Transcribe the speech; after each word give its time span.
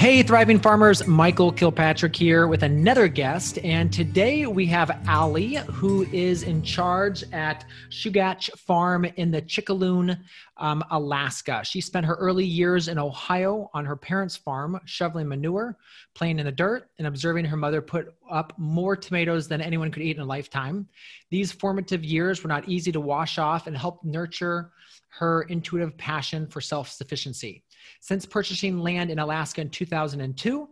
Hey, 0.00 0.22
thriving 0.22 0.58
farmers, 0.58 1.06
Michael 1.06 1.52
Kilpatrick 1.52 2.16
here 2.16 2.46
with 2.46 2.62
another 2.62 3.06
guest. 3.06 3.58
And 3.58 3.92
today 3.92 4.46
we 4.46 4.64
have 4.64 4.98
Allie, 5.06 5.56
who 5.56 6.04
is 6.04 6.42
in 6.42 6.62
charge 6.62 7.22
at 7.34 7.66
Chugach 7.90 8.50
Farm 8.58 9.04
in 9.04 9.30
the 9.30 9.42
Chickaloon, 9.42 10.18
um, 10.56 10.82
Alaska. 10.90 11.60
She 11.64 11.82
spent 11.82 12.06
her 12.06 12.14
early 12.14 12.46
years 12.46 12.88
in 12.88 12.98
Ohio 12.98 13.68
on 13.74 13.84
her 13.84 13.94
parents' 13.94 14.38
farm, 14.38 14.80
shoveling 14.86 15.28
manure, 15.28 15.76
playing 16.14 16.38
in 16.38 16.46
the 16.46 16.52
dirt, 16.52 16.88
and 16.96 17.06
observing 17.06 17.44
her 17.44 17.58
mother 17.58 17.82
put 17.82 18.14
up 18.30 18.54
more 18.56 18.96
tomatoes 18.96 19.48
than 19.48 19.60
anyone 19.60 19.90
could 19.90 20.02
eat 20.02 20.16
in 20.16 20.22
a 20.22 20.24
lifetime. 20.24 20.88
These 21.28 21.52
formative 21.52 22.06
years 22.06 22.42
were 22.42 22.48
not 22.48 22.66
easy 22.66 22.90
to 22.90 23.00
wash 23.00 23.36
off 23.36 23.66
and 23.66 23.76
helped 23.76 24.02
nurture 24.02 24.72
her 25.10 25.42
intuitive 25.42 25.98
passion 25.98 26.46
for 26.46 26.62
self 26.62 26.88
sufficiency. 26.88 27.64
Since 28.00 28.26
purchasing 28.26 28.78
land 28.78 29.10
in 29.10 29.18
Alaska 29.18 29.60
in 29.60 29.70
2002, 29.70 30.68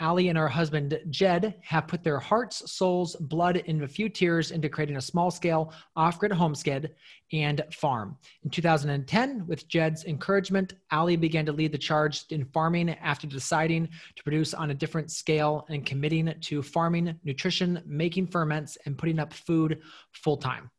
Allie 0.00 0.30
and 0.30 0.38
her 0.38 0.48
husband 0.48 0.98
Jed 1.10 1.54
have 1.60 1.86
put 1.86 2.02
their 2.02 2.18
hearts, 2.18 2.72
souls, 2.72 3.16
blood, 3.16 3.62
and 3.66 3.82
a 3.82 3.88
few 3.88 4.08
tears 4.08 4.50
into 4.50 4.70
creating 4.70 4.96
a 4.96 5.00
small 5.00 5.30
scale 5.30 5.74
off 5.94 6.18
grid 6.18 6.32
homestead 6.32 6.94
and 7.32 7.62
farm. 7.70 8.16
In 8.42 8.50
2010, 8.50 9.46
with 9.46 9.68
Jed's 9.68 10.06
encouragement, 10.06 10.72
Allie 10.90 11.16
began 11.16 11.44
to 11.44 11.52
lead 11.52 11.72
the 11.72 11.78
charge 11.78 12.24
in 12.30 12.46
farming 12.46 12.90
after 12.90 13.26
deciding 13.26 13.88
to 14.16 14.22
produce 14.22 14.54
on 14.54 14.70
a 14.70 14.74
different 14.74 15.10
scale 15.10 15.66
and 15.68 15.84
committing 15.84 16.32
to 16.40 16.62
farming, 16.62 17.14
nutrition, 17.22 17.82
making 17.84 18.26
ferments, 18.28 18.78
and 18.86 18.96
putting 18.96 19.18
up 19.18 19.34
food 19.34 19.82
full 20.12 20.38
time. 20.38 20.70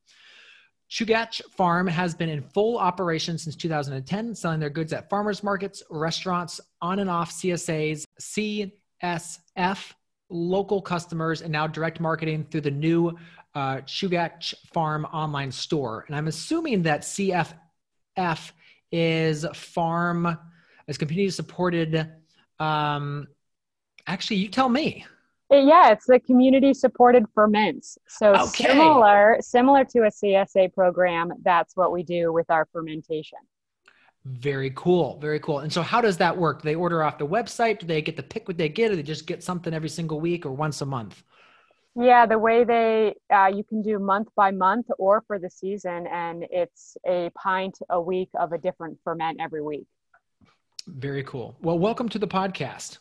Chugach 0.91 1.41
Farm 1.51 1.87
has 1.87 2.13
been 2.13 2.27
in 2.27 2.41
full 2.41 2.77
operation 2.77 3.37
since 3.37 3.55
2010, 3.55 4.35
selling 4.35 4.59
their 4.59 4.69
goods 4.69 4.91
at 4.91 5.09
farmers 5.09 5.41
markets, 5.41 5.81
restaurants, 5.89 6.59
on 6.81 6.99
and 6.99 7.09
off 7.09 7.31
CSAs, 7.31 8.05
CSF, 8.19 9.93
local 10.29 10.81
customers, 10.81 11.41
and 11.43 11.51
now 11.51 11.65
direct 11.65 12.01
marketing 12.01 12.45
through 12.51 12.61
the 12.61 12.71
new 12.71 13.17
uh, 13.55 13.77
Chugach 13.77 14.53
Farm 14.73 15.05
online 15.05 15.53
store. 15.53 16.03
And 16.07 16.15
I'm 16.15 16.27
assuming 16.27 16.83
that 16.83 17.03
CFF 17.03 18.51
is 18.91 19.45
farm, 19.53 20.37
is 20.87 20.97
community 20.97 21.29
supported. 21.29 22.11
Um, 22.59 23.29
actually, 24.07 24.37
you 24.37 24.49
tell 24.49 24.67
me 24.67 25.05
yeah, 25.51 25.91
it's 25.91 26.05
the 26.05 26.19
community 26.19 26.73
supported 26.73 27.25
ferments. 27.35 27.97
So 28.07 28.33
okay. 28.33 28.65
similar 28.65 29.37
similar 29.41 29.85
to 29.85 29.99
a 29.99 30.11
CSA 30.11 30.73
program, 30.73 31.33
that's 31.43 31.75
what 31.75 31.91
we 31.91 32.03
do 32.03 32.31
with 32.31 32.49
our 32.49 32.67
fermentation. 32.71 33.39
Very 34.25 34.71
cool. 34.75 35.17
Very 35.19 35.39
cool. 35.39 35.59
And 35.59 35.73
so 35.73 35.81
how 35.81 35.99
does 35.99 36.17
that 36.17 36.37
work? 36.37 36.61
Do 36.61 36.67
they 36.67 36.75
order 36.75 37.03
off 37.03 37.17
the 37.17 37.27
website? 37.27 37.79
Do 37.79 37.87
they 37.87 38.01
get 38.01 38.15
to 38.17 38.23
pick 38.23 38.47
what 38.47 38.57
they 38.57 38.69
get 38.69 38.91
or 38.91 38.95
they 38.95 39.03
just 39.03 39.25
get 39.25 39.43
something 39.43 39.73
every 39.73 39.89
single 39.89 40.19
week 40.19 40.45
or 40.45 40.51
once 40.51 40.81
a 40.81 40.85
month? 40.85 41.23
Yeah, 41.95 42.25
the 42.25 42.39
way 42.39 42.63
they 42.63 43.15
uh, 43.33 43.51
you 43.53 43.63
can 43.63 43.81
do 43.81 43.99
month 43.99 44.29
by 44.35 44.51
month 44.51 44.87
or 44.97 45.23
for 45.27 45.39
the 45.39 45.49
season 45.49 46.07
and 46.07 46.45
it's 46.49 46.95
a 47.05 47.29
pint 47.35 47.79
a 47.89 47.99
week 47.99 48.29
of 48.39 48.53
a 48.53 48.57
different 48.57 48.99
ferment 49.03 49.39
every 49.41 49.61
week. 49.61 49.87
Very 50.87 51.23
cool. 51.23 51.57
Well, 51.61 51.77
welcome 51.77 52.07
to 52.09 52.19
the 52.19 52.27
podcast. 52.27 52.99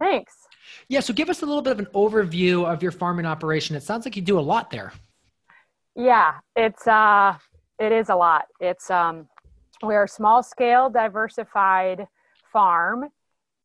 Thanks. 0.00 0.41
Yeah, 0.88 1.00
so 1.00 1.12
give 1.12 1.28
us 1.28 1.42
a 1.42 1.46
little 1.46 1.62
bit 1.62 1.72
of 1.72 1.78
an 1.78 1.86
overview 1.94 2.64
of 2.64 2.82
your 2.82 2.92
farming 2.92 3.26
operation. 3.26 3.76
It 3.76 3.82
sounds 3.82 4.04
like 4.04 4.16
you 4.16 4.22
do 4.22 4.38
a 4.38 4.40
lot 4.40 4.70
there. 4.70 4.92
Yeah, 5.94 6.34
it's 6.56 6.86
uh 6.86 7.36
it 7.78 7.92
is 7.92 8.08
a 8.08 8.14
lot. 8.14 8.46
It's 8.60 8.90
um 8.90 9.28
we're 9.82 10.04
a 10.04 10.08
small 10.08 10.42
scale 10.42 10.88
diversified 10.88 12.06
farm 12.52 13.04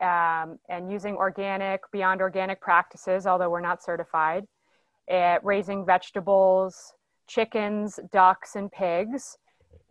um, 0.01 0.59
and 0.69 0.91
using 0.91 1.15
organic 1.15 1.81
beyond 1.91 2.21
organic 2.21 2.61
practices 2.61 3.25
although 3.25 3.49
we're 3.49 3.61
not 3.61 3.83
certified 3.83 4.45
at 5.09 5.43
raising 5.43 5.85
vegetables 5.85 6.93
chickens 7.27 7.99
ducks 8.11 8.55
and 8.55 8.71
pigs 8.71 9.37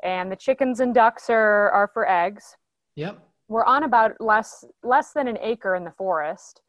and 0.02 0.30
the 0.30 0.36
chickens 0.36 0.80
and 0.80 0.94
ducks 0.94 1.28
are 1.28 1.70
are 1.70 1.90
for 1.92 2.08
eggs 2.08 2.56
yep 2.94 3.18
we're 3.48 3.64
on 3.64 3.84
about 3.84 4.12
less 4.20 4.64
less 4.82 5.12
than 5.12 5.28
an 5.28 5.38
acre 5.40 5.74
in 5.74 5.84
the 5.84 5.92
forest 5.92 6.62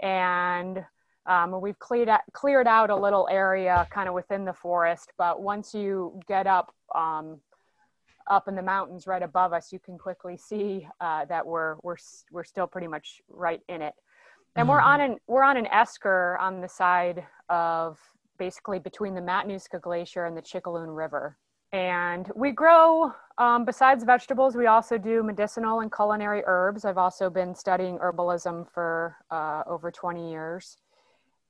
and 0.00 0.84
um, 1.26 1.60
we've 1.60 1.78
cleared 1.78 2.08
out, 2.08 2.20
cleared 2.32 2.66
out 2.66 2.90
a 2.90 2.96
little 2.96 3.28
area 3.30 3.86
kind 3.90 4.08
of 4.08 4.14
within 4.14 4.44
the 4.44 4.52
forest. 4.52 5.12
But 5.18 5.42
once 5.42 5.74
you 5.74 6.20
get 6.26 6.46
up 6.46 6.72
um, 6.94 7.40
up 8.30 8.48
in 8.48 8.54
the 8.54 8.62
mountains 8.62 9.06
right 9.06 9.22
above 9.22 9.52
us, 9.52 9.72
you 9.72 9.78
can 9.78 9.98
quickly 9.98 10.36
see 10.36 10.88
uh, 11.00 11.26
that 11.26 11.46
we're 11.46 11.76
we're 11.82 11.96
we're 12.30 12.44
still 12.44 12.66
pretty 12.66 12.88
much 12.88 13.20
right 13.28 13.60
in 13.68 13.82
it. 13.82 13.94
And 14.56 14.64
mm-hmm. 14.64 14.70
we're 14.70 14.80
on 14.80 15.00
an 15.00 15.16
we're 15.26 15.44
on 15.44 15.56
an 15.56 15.66
esker 15.66 16.38
on 16.40 16.60
the 16.60 16.68
side 16.68 17.24
of 17.48 17.98
basically 18.38 18.78
between 18.78 19.14
the 19.14 19.20
Matanuska 19.20 19.80
Glacier 19.80 20.24
and 20.24 20.36
the 20.36 20.42
Chickaloon 20.42 20.96
River. 20.96 21.36
And 21.72 22.30
we 22.34 22.50
grow, 22.52 23.12
um, 23.36 23.64
besides 23.64 24.02
vegetables, 24.04 24.56
we 24.56 24.66
also 24.66 24.96
do 24.96 25.22
medicinal 25.22 25.80
and 25.80 25.92
culinary 25.92 26.42
herbs. 26.46 26.84
I've 26.84 26.98
also 26.98 27.28
been 27.28 27.54
studying 27.54 27.98
herbalism 27.98 28.70
for 28.72 29.16
uh, 29.30 29.64
over 29.66 29.90
20 29.90 30.30
years. 30.30 30.78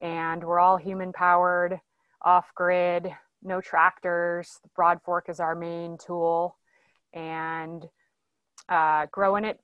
And 0.00 0.42
we're 0.42 0.58
all 0.58 0.76
human 0.76 1.12
powered, 1.12 1.80
off 2.22 2.52
grid, 2.54 3.12
no 3.42 3.60
tractors. 3.60 4.58
The 4.62 4.68
broad 4.74 5.00
fork 5.04 5.28
is 5.28 5.38
our 5.38 5.54
main 5.54 5.98
tool. 5.98 6.56
And 7.12 7.88
uh, 8.68 9.06
growing 9.10 9.44
it 9.44 9.60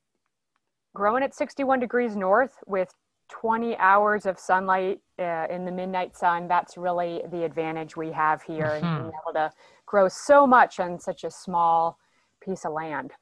growing 0.94 1.24
at 1.24 1.34
61 1.34 1.80
degrees 1.80 2.14
north 2.16 2.54
with 2.66 2.94
20 3.30 3.76
hours 3.78 4.26
of 4.26 4.38
sunlight 4.38 5.00
uh, 5.18 5.46
in 5.50 5.64
the 5.64 5.72
midnight 5.72 6.16
sun 6.16 6.46
that's 6.46 6.76
really 6.76 7.20
the 7.30 7.44
advantage 7.44 7.96
we 7.96 8.12
have 8.12 8.42
here 8.42 8.66
and 8.66 8.82
being 8.82 9.12
able 9.22 9.32
to 9.34 9.50
grow 9.86 10.08
so 10.08 10.46
much 10.46 10.80
on 10.80 10.98
such 10.98 11.24
a 11.24 11.30
small 11.30 11.98
piece 12.42 12.64
of 12.64 12.72
land. 12.72 13.12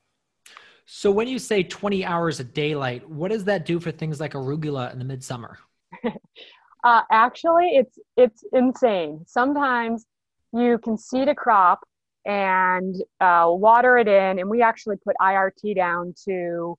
So 0.84 1.10
when 1.10 1.28
you 1.28 1.38
say 1.38 1.62
20 1.62 2.04
hours 2.04 2.40
of 2.40 2.52
daylight, 2.52 3.08
what 3.08 3.30
does 3.30 3.44
that 3.44 3.64
do 3.64 3.80
for 3.80 3.90
things 3.90 4.20
like 4.20 4.32
arugula 4.32 4.92
in 4.92 4.98
the 4.98 5.04
midsummer? 5.04 5.58
uh, 6.84 7.02
actually, 7.10 7.76
it's 7.76 7.98
it's 8.16 8.44
insane. 8.52 9.24
Sometimes 9.26 10.06
you 10.52 10.78
can 10.78 10.98
seed 10.98 11.28
a 11.28 11.34
crop 11.34 11.80
and 12.26 12.96
uh, 13.20 13.46
water 13.48 13.98
it 13.98 14.08
in, 14.08 14.38
and 14.38 14.48
we 14.48 14.62
actually 14.62 14.96
put 14.96 15.16
IRT 15.20 15.74
down 15.76 16.14
to 16.24 16.76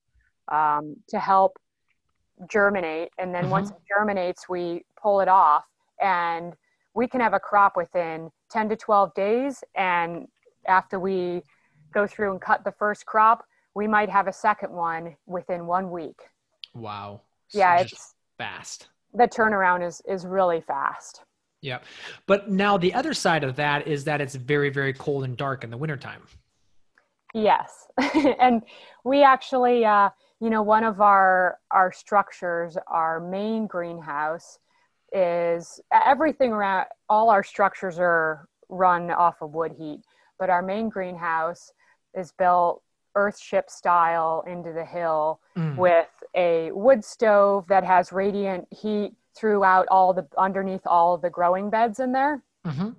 um, 0.50 0.96
to 1.08 1.18
help 1.18 1.56
germinate. 2.48 3.10
And 3.18 3.34
then 3.34 3.44
mm-hmm. 3.44 3.50
once 3.50 3.70
it 3.70 3.76
germinates, 3.88 4.48
we 4.48 4.84
pull 5.00 5.20
it 5.20 5.28
off, 5.28 5.64
and 6.00 6.54
we 6.94 7.08
can 7.08 7.20
have 7.20 7.34
a 7.34 7.40
crop 7.40 7.76
within 7.76 8.30
10 8.54 8.68
to 8.68 8.76
12 8.76 9.12
days. 9.14 9.64
And 9.74 10.28
after 10.66 10.98
we 11.00 11.42
go 11.92 12.06
through 12.06 12.30
and 12.30 12.40
cut 12.40 12.64
the 12.64 12.72
first 12.72 13.04
crop, 13.04 13.44
we 13.74 13.88
might 13.88 14.08
have 14.08 14.28
a 14.28 14.32
second 14.32 14.72
one 14.72 15.16
within 15.26 15.66
one 15.66 15.90
week. 15.90 16.20
Wow. 16.74 17.20
So 17.48 17.58
yeah, 17.58 17.80
it's 17.80 18.14
fast. 18.38 18.88
The 19.12 19.24
turnaround 19.24 19.86
is 19.86 20.00
is 20.08 20.24
really 20.24 20.60
fast. 20.60 21.24
Yeah. 21.60 21.80
But 22.26 22.50
now 22.50 22.78
the 22.78 22.94
other 22.94 23.12
side 23.14 23.42
of 23.42 23.56
that 23.56 23.88
is 23.88 24.04
that 24.04 24.20
it's 24.20 24.36
very, 24.36 24.70
very 24.70 24.92
cold 24.92 25.24
and 25.24 25.36
dark 25.36 25.64
in 25.64 25.70
the 25.70 25.76
wintertime. 25.76 26.22
Yes. 27.32 27.88
and 28.38 28.62
we 29.04 29.24
actually 29.24 29.84
uh, 29.84 30.10
you 30.40 30.50
know, 30.50 30.62
one 30.62 30.84
of 30.84 31.00
our 31.00 31.58
our 31.70 31.90
structures, 31.90 32.76
our 32.86 33.18
main 33.18 33.66
greenhouse, 33.66 34.58
is 35.14 35.80
everything 35.92 36.50
around 36.50 36.86
all 37.08 37.30
our 37.30 37.44
structures 37.44 37.96
are 37.98 38.48
run 38.68 39.10
off 39.10 39.40
of 39.40 39.54
wood 39.54 39.72
heat 39.78 40.00
but 40.38 40.50
our 40.50 40.62
main 40.62 40.88
greenhouse 40.88 41.72
is 42.14 42.32
built 42.32 42.82
earthship 43.16 43.70
style 43.70 44.44
into 44.46 44.72
the 44.72 44.84
hill 44.84 45.40
mm. 45.56 45.76
with 45.76 46.08
a 46.34 46.72
wood 46.72 47.04
stove 47.04 47.64
that 47.68 47.84
has 47.84 48.12
radiant 48.12 48.66
heat 48.70 49.12
throughout 49.36 49.86
all 49.88 50.12
the 50.12 50.26
underneath 50.36 50.82
all 50.84 51.16
the 51.16 51.30
growing 51.30 51.70
beds 51.70 52.00
in 52.00 52.12
there 52.12 52.42
mm-hmm. 52.66 52.90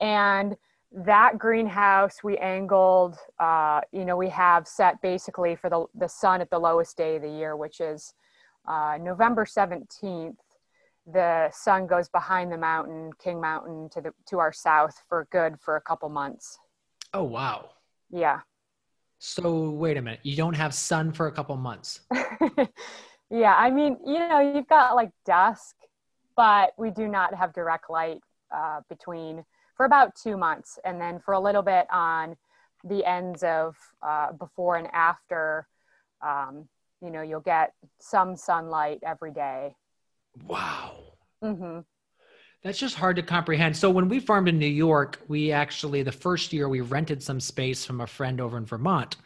and 0.00 0.56
that 0.92 1.38
greenhouse 1.38 2.24
we 2.24 2.36
angled 2.38 3.16
uh, 3.38 3.80
you 3.92 4.04
know 4.04 4.16
we 4.16 4.28
have 4.28 4.66
set 4.66 5.00
basically 5.00 5.54
for 5.54 5.70
the, 5.70 5.84
the 5.94 6.08
sun 6.08 6.40
at 6.40 6.50
the 6.50 6.58
lowest 6.58 6.96
day 6.96 7.16
of 7.16 7.22
the 7.22 7.30
year 7.30 7.56
which 7.56 7.80
is 7.80 8.14
uh, 8.66 8.98
november 9.00 9.44
17th 9.44 10.34
the 11.12 11.50
sun 11.52 11.86
goes 11.86 12.08
behind 12.08 12.52
the 12.52 12.58
mountain, 12.58 13.10
King 13.22 13.40
Mountain, 13.40 13.88
to 13.90 14.00
the 14.00 14.12
to 14.28 14.38
our 14.38 14.52
south 14.52 15.02
for 15.08 15.26
good 15.30 15.56
for 15.60 15.76
a 15.76 15.80
couple 15.80 16.08
months. 16.08 16.58
Oh, 17.12 17.24
wow. 17.24 17.70
Yeah. 18.10 18.40
So 19.18 19.70
wait 19.70 19.96
a 19.96 20.02
minute. 20.02 20.20
You 20.22 20.36
don't 20.36 20.54
have 20.54 20.72
sun 20.72 21.12
for 21.12 21.26
a 21.26 21.32
couple 21.32 21.56
months. 21.56 22.00
yeah. 23.30 23.54
I 23.56 23.70
mean, 23.70 23.98
you 24.06 24.18
know, 24.18 24.40
you've 24.40 24.68
got 24.68 24.94
like 24.94 25.10
dusk, 25.26 25.76
but 26.36 26.72
we 26.78 26.90
do 26.90 27.06
not 27.06 27.34
have 27.34 27.52
direct 27.52 27.90
light 27.90 28.20
uh, 28.54 28.80
between 28.88 29.44
for 29.76 29.84
about 29.86 30.14
two 30.14 30.36
months. 30.36 30.78
And 30.84 31.00
then 31.00 31.20
for 31.20 31.34
a 31.34 31.40
little 31.40 31.62
bit 31.62 31.86
on 31.90 32.36
the 32.84 33.04
ends 33.04 33.42
of 33.42 33.76
uh, 34.02 34.32
before 34.32 34.76
and 34.76 34.88
after, 34.92 35.66
um, 36.24 36.68
you 37.02 37.10
know, 37.10 37.22
you'll 37.22 37.40
get 37.40 37.72
some 37.98 38.36
sunlight 38.36 39.00
every 39.04 39.32
day. 39.32 39.74
Wow. 40.36 41.14
Mm-hmm. 41.42 41.80
That's 42.62 42.78
just 42.78 42.96
hard 42.96 43.16
to 43.16 43.22
comprehend. 43.22 43.74
So 43.74 43.88
when 43.88 44.10
we 44.10 44.20
farmed 44.20 44.46
in 44.46 44.58
New 44.58 44.66
York, 44.66 45.18
we 45.28 45.50
actually 45.50 46.02
the 46.02 46.12
first 46.12 46.52
year 46.52 46.68
we 46.68 46.82
rented 46.82 47.22
some 47.22 47.40
space 47.40 47.86
from 47.86 48.02
a 48.02 48.06
friend 48.06 48.38
over 48.38 48.58
in 48.58 48.66
Vermont, 48.66 49.16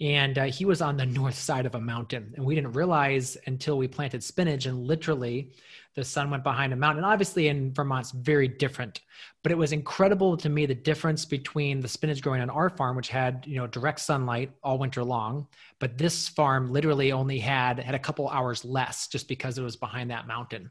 and 0.00 0.38
uh, 0.38 0.44
he 0.44 0.64
was 0.64 0.80
on 0.80 0.96
the 0.96 1.06
north 1.20 1.34
side 1.34 1.66
of 1.66 1.74
a 1.74 1.80
mountain, 1.80 2.32
and 2.36 2.44
we 2.44 2.54
didn't 2.54 2.74
realize 2.74 3.36
until 3.46 3.78
we 3.78 3.88
planted 3.88 4.22
spinach, 4.22 4.66
and 4.66 4.86
literally 4.86 5.50
the 5.96 6.04
sun 6.04 6.30
went 6.30 6.44
behind 6.44 6.72
a 6.72 6.76
mountain. 6.76 7.02
And 7.02 7.12
obviously 7.12 7.48
in 7.48 7.74
Vermont's 7.74 8.12
very 8.12 8.46
different, 8.46 9.00
but 9.42 9.50
it 9.50 9.58
was 9.58 9.72
incredible 9.72 10.36
to 10.36 10.48
me 10.48 10.64
the 10.64 10.74
difference 10.74 11.24
between 11.24 11.80
the 11.80 11.88
spinach 11.88 12.22
growing 12.22 12.42
on 12.42 12.50
our 12.50 12.70
farm, 12.70 12.94
which 12.94 13.08
had 13.08 13.44
you 13.44 13.56
know 13.56 13.66
direct 13.66 13.98
sunlight 13.98 14.52
all 14.62 14.78
winter 14.78 15.02
long, 15.02 15.48
but 15.80 15.98
this 15.98 16.28
farm 16.28 16.72
literally 16.72 17.10
only 17.10 17.40
had 17.40 17.80
had 17.80 17.96
a 17.96 17.98
couple 17.98 18.28
hours 18.28 18.64
less 18.64 19.08
just 19.08 19.26
because 19.26 19.58
it 19.58 19.62
was 19.62 19.74
behind 19.74 20.12
that 20.12 20.28
mountain. 20.28 20.70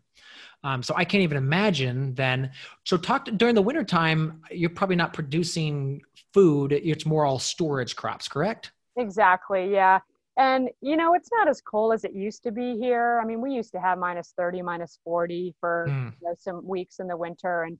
Um, 0.64 0.82
so 0.84 0.94
I 0.96 1.06
can't 1.06 1.24
even 1.24 1.38
imagine 1.38 2.14
then. 2.16 2.52
So 2.86 2.98
talk 2.98 3.26
to, 3.26 3.32
during 3.32 3.56
the 3.56 3.62
wintertime, 3.62 4.42
you're 4.52 4.70
probably 4.70 4.96
not 4.96 5.14
producing 5.14 6.02
food. 6.34 6.72
It's 6.72 7.06
more 7.06 7.26
all 7.26 7.40
storage 7.40 7.96
crops, 7.96 8.28
correct? 8.28 8.72
Exactly. 8.98 9.72
Yeah. 9.72 10.00
And 10.38 10.70
you 10.82 10.98
know, 10.98 11.14
it's 11.14 11.30
not 11.32 11.48
as 11.48 11.62
cold 11.62 11.94
as 11.94 12.04
it 12.04 12.14
used 12.14 12.44
to 12.44 12.52
be 12.52 12.78
here. 12.78 13.20
I 13.22 13.26
mean, 13.26 13.40
we 13.42 13.52
used 13.52 13.72
to 13.74 13.80
have 13.80 14.00
minus 14.00 14.34
30, 14.36 14.62
minus 14.62 15.00
40 15.04 15.54
for 15.60 15.86
mm. 15.90 16.06
you 16.22 16.28
know, 16.28 16.36
some 16.38 16.66
weeks 16.66 17.00
in 17.00 17.08
the 17.08 17.18
winter. 17.18 17.64
And 17.64 17.78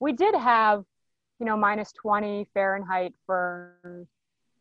we 0.00 0.12
did 0.12 0.34
have, 0.34 0.84
you 1.40 1.46
know, 1.46 1.56
minus 1.56 1.92
20 1.92 2.46
Fahrenheit 2.52 3.14
for 3.24 3.78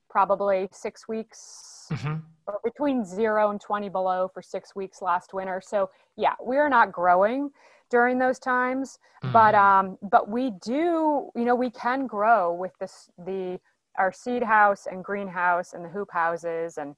probably 0.10 0.69
six 0.72 1.07
weeks, 1.07 1.73
mm-hmm. 1.91 2.15
or 2.47 2.59
between 2.63 3.06
zero 3.06 3.50
and 3.50 3.59
20 3.59 3.89
below 3.89 4.30
for 4.33 4.41
six 4.41 4.75
weeks 4.75 5.01
last 5.01 5.33
winter. 5.33 5.62
So 5.63 5.89
yeah, 6.15 6.33
we're 6.39 6.69
not 6.69 6.91
growing 6.91 7.50
during 7.89 8.18
those 8.18 8.39
times, 8.39 8.97
mm-hmm. 9.24 9.33
but 9.33 9.56
um, 9.56 9.97
but 10.01 10.30
we 10.30 10.51
do, 10.63 11.30
you 11.35 11.45
know, 11.45 11.56
we 11.56 11.69
can 11.69 12.07
grow 12.07 12.53
with 12.53 12.71
this 12.80 13.09
the 13.18 13.59
our 13.97 14.12
seed 14.12 14.44
house 14.44 14.88
and 14.89 15.03
greenhouse 15.03 15.74
and 15.74 15.85
the 15.85 15.89
hoop 15.89 16.09
houses 16.12 16.77
and 16.77 16.95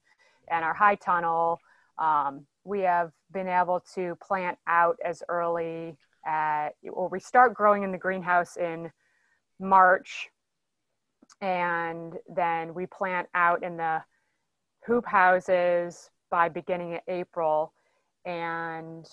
and 0.48 0.64
our 0.64 0.74
high 0.74 0.94
tunnel. 0.96 1.60
Um, 1.98 2.46
we 2.64 2.80
have 2.80 3.12
been 3.32 3.48
able 3.48 3.82
to 3.94 4.16
plant 4.22 4.58
out 4.66 4.96
as 5.04 5.22
early 5.28 5.96
at 6.26 6.70
well, 6.82 7.08
we 7.10 7.20
start 7.20 7.54
growing 7.54 7.82
in 7.82 7.92
the 7.92 7.98
greenhouse 7.98 8.56
in 8.56 8.90
March 9.60 10.28
and 11.40 12.14
then 12.28 12.74
we 12.74 12.86
plant 12.86 13.28
out 13.34 13.62
in 13.62 13.76
the 13.76 14.02
hoop 14.86 15.06
houses 15.06 16.10
by 16.30 16.48
beginning 16.48 16.94
of 16.94 17.00
April. 17.08 17.72
And 18.24 19.06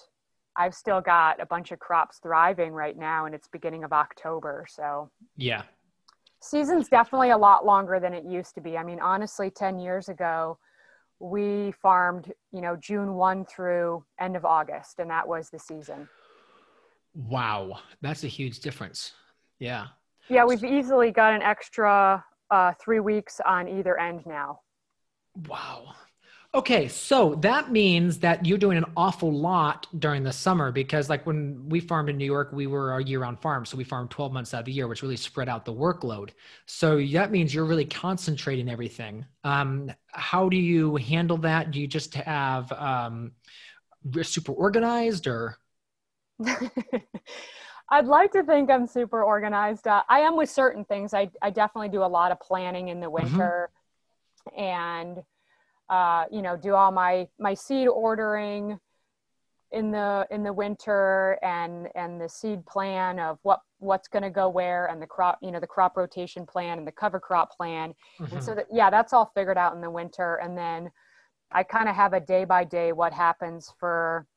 I've 0.55 0.75
still 0.75 1.01
got 1.01 1.41
a 1.41 1.45
bunch 1.45 1.71
of 1.71 1.79
crops 1.79 2.19
thriving 2.21 2.73
right 2.73 2.97
now, 2.97 3.25
and 3.25 3.33
it's 3.33 3.47
beginning 3.47 3.83
of 3.83 3.91
October. 3.91 4.65
So, 4.69 5.09
yeah. 5.35 5.63
Season's 6.41 6.89
definitely 6.89 7.31
a 7.31 7.37
lot 7.37 7.65
longer 7.65 7.99
than 7.99 8.13
it 8.13 8.25
used 8.25 8.53
to 8.55 8.61
be. 8.61 8.77
I 8.77 8.83
mean, 8.83 8.99
honestly, 8.99 9.49
10 9.49 9.79
years 9.79 10.09
ago, 10.09 10.57
we 11.19 11.71
farmed, 11.81 12.33
you 12.51 12.61
know, 12.61 12.75
June 12.75 13.13
1 13.13 13.45
through 13.45 14.03
end 14.19 14.35
of 14.35 14.45
August, 14.45 14.99
and 14.99 15.09
that 15.09 15.27
was 15.27 15.49
the 15.49 15.59
season. 15.59 16.09
Wow. 17.15 17.79
That's 18.01 18.23
a 18.23 18.27
huge 18.27 18.59
difference. 18.59 19.13
Yeah. 19.59 19.87
Yeah, 20.29 20.45
we've 20.45 20.63
easily 20.63 21.11
got 21.11 21.33
an 21.33 21.41
extra 21.41 22.23
uh, 22.51 22.73
three 22.79 22.99
weeks 22.99 23.39
on 23.45 23.67
either 23.67 23.99
end 23.99 24.25
now. 24.25 24.59
Wow. 25.47 25.95
Okay, 26.55 26.87
so 26.87 27.33
that 27.35 27.71
means 27.71 28.19
that 28.19 28.45
you're 28.45 28.59
doing 28.59 28.77
an 28.77 28.85
awful 28.95 29.33
lot 29.33 29.87
during 29.97 30.21
the 30.21 30.31
summer 30.31 30.71
because, 30.71 31.09
like, 31.09 31.25
when 31.25 31.67
we 31.67 31.79
farmed 31.79 32.09
in 32.09 32.17
New 32.17 32.25
York, 32.25 32.51
we 32.53 32.67
were 32.67 32.95
a 32.95 33.03
year 33.03 33.21
round 33.21 33.39
farm. 33.39 33.65
So 33.65 33.75
we 33.75 33.83
farmed 33.83 34.11
12 34.11 34.31
months 34.31 34.53
out 34.53 34.59
of 34.59 34.65
the 34.65 34.71
year, 34.71 34.87
which 34.87 35.01
really 35.01 35.17
spread 35.17 35.49
out 35.49 35.65
the 35.65 35.73
workload. 35.73 36.29
So 36.67 37.03
that 37.13 37.31
means 37.31 37.55
you're 37.55 37.65
really 37.65 37.85
concentrating 37.85 38.69
everything. 38.69 39.25
Um, 39.43 39.91
how 40.11 40.47
do 40.47 40.57
you 40.57 40.97
handle 40.97 41.37
that? 41.37 41.71
Do 41.71 41.81
you 41.81 41.87
just 41.87 42.13
have 42.13 42.71
um, 42.73 43.31
super 44.21 44.51
organized 44.51 45.25
or? 45.25 45.57
I'd 47.89 48.05
like 48.05 48.31
to 48.33 48.43
think 48.43 48.69
I'm 48.69 48.85
super 48.85 49.23
organized. 49.23 49.87
Uh, 49.87 50.03
I 50.07 50.19
am 50.19 50.37
with 50.37 50.51
certain 50.51 50.85
things. 50.85 51.15
I, 51.15 51.31
I 51.41 51.49
definitely 51.49 51.89
do 51.89 52.03
a 52.03 52.05
lot 52.05 52.31
of 52.31 52.39
planning 52.39 52.89
in 52.89 52.99
the 52.99 53.07
mm-hmm. 53.07 53.23
winter 53.23 53.69
mm-hmm. 53.71 53.82
And, 54.57 55.19
uh, 55.89 56.25
you 56.31 56.41
know, 56.41 56.57
do 56.57 56.73
all 56.73 56.91
my, 56.91 57.27
my 57.39 57.53
seed 57.53 57.87
ordering 57.87 58.79
in 59.71 59.91
the, 59.91 60.27
in 60.29 60.43
the 60.43 60.53
winter 60.53 61.39
and, 61.41 61.87
and 61.95 62.21
the 62.21 62.29
seed 62.29 62.65
plan 62.65 63.19
of 63.19 63.39
what, 63.43 63.61
what's 63.79 64.07
going 64.07 64.23
to 64.23 64.29
go 64.29 64.47
where 64.47 64.85
and 64.85 65.01
the 65.01 65.07
crop, 65.07 65.39
you 65.41 65.51
know, 65.51 65.59
the 65.59 65.67
crop 65.67 65.97
rotation 65.97 66.45
plan 66.45 66.77
and 66.77 66.87
the 66.87 66.91
cover 66.91 67.19
crop 67.19 67.55
plan. 67.55 67.93
Mm-hmm. 68.19 68.35
And 68.35 68.43
so 68.43 68.55
that, 68.55 68.67
yeah, 68.71 68.89
that's 68.89 69.13
all 69.13 69.31
figured 69.33 69.57
out 69.57 69.73
in 69.73 69.81
the 69.81 69.89
winter. 69.89 70.35
And 70.35 70.57
then 70.57 70.91
I 71.51 71.63
kind 71.63 71.89
of 71.89 71.95
have 71.95 72.13
a 72.13 72.19
day 72.19 72.45
by 72.45 72.63
day 72.63 72.91
what 72.91 73.13
happens 73.13 73.73
for 73.79 74.27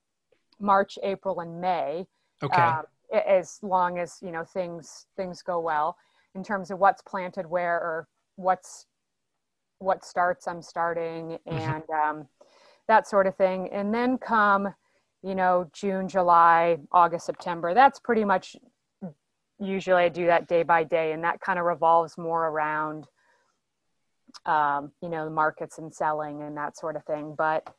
March, 0.58 0.98
April, 1.02 1.40
and 1.40 1.60
May. 1.60 2.06
Okay. 2.42 2.60
Um, 2.60 2.84
as 3.12 3.58
long 3.62 3.98
as 3.98 4.18
you 4.20 4.30
know 4.30 4.44
things 4.44 5.06
things 5.16 5.42
go 5.42 5.60
well 5.60 5.96
in 6.34 6.42
terms 6.42 6.70
of 6.70 6.78
what's 6.78 7.02
planted 7.02 7.46
where 7.46 7.76
or 7.76 8.08
what's 8.36 8.86
what 9.78 10.04
starts 10.04 10.46
i'm 10.46 10.62
starting 10.62 11.38
mm-hmm. 11.48 11.58
and 11.58 11.82
um, 11.90 12.26
that 12.88 13.08
sort 13.08 13.26
of 13.26 13.36
thing 13.36 13.68
and 13.72 13.94
then 13.94 14.18
come 14.18 14.72
you 15.22 15.34
know 15.34 15.68
june 15.72 16.08
july 16.08 16.78
august 16.92 17.26
september 17.26 17.74
that's 17.74 18.00
pretty 18.00 18.24
much 18.24 18.56
usually 19.58 20.04
i 20.04 20.08
do 20.08 20.26
that 20.26 20.48
day 20.48 20.62
by 20.62 20.84
day 20.84 21.12
and 21.12 21.24
that 21.24 21.40
kind 21.40 21.58
of 21.58 21.64
revolves 21.64 22.18
more 22.18 22.48
around 22.48 23.06
um, 24.44 24.92
you 25.02 25.08
know 25.08 25.24
the 25.24 25.30
markets 25.30 25.78
and 25.78 25.92
selling 25.94 26.42
and 26.42 26.56
that 26.56 26.76
sort 26.76 26.96
of 26.96 27.04
thing 27.04 27.34
but 27.36 27.74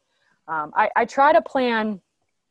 um, 0.48 0.72
I, 0.76 0.90
I 0.96 1.06
try 1.06 1.34
to 1.34 1.42
plan 1.42 2.02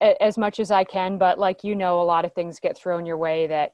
as 0.01 0.37
much 0.37 0.61
as 0.61 0.71
I 0.71 0.85
can, 0.85 1.19
but 1.19 1.39
like 1.39 1.65
you 1.65 1.75
know, 1.75 2.01
a 2.01 2.05
lot 2.05 2.25
of 2.25 2.33
things 2.35 2.61
get 2.61 2.77
thrown 2.77 3.07
your 3.07 3.17
way 3.17 3.47
that 3.47 3.73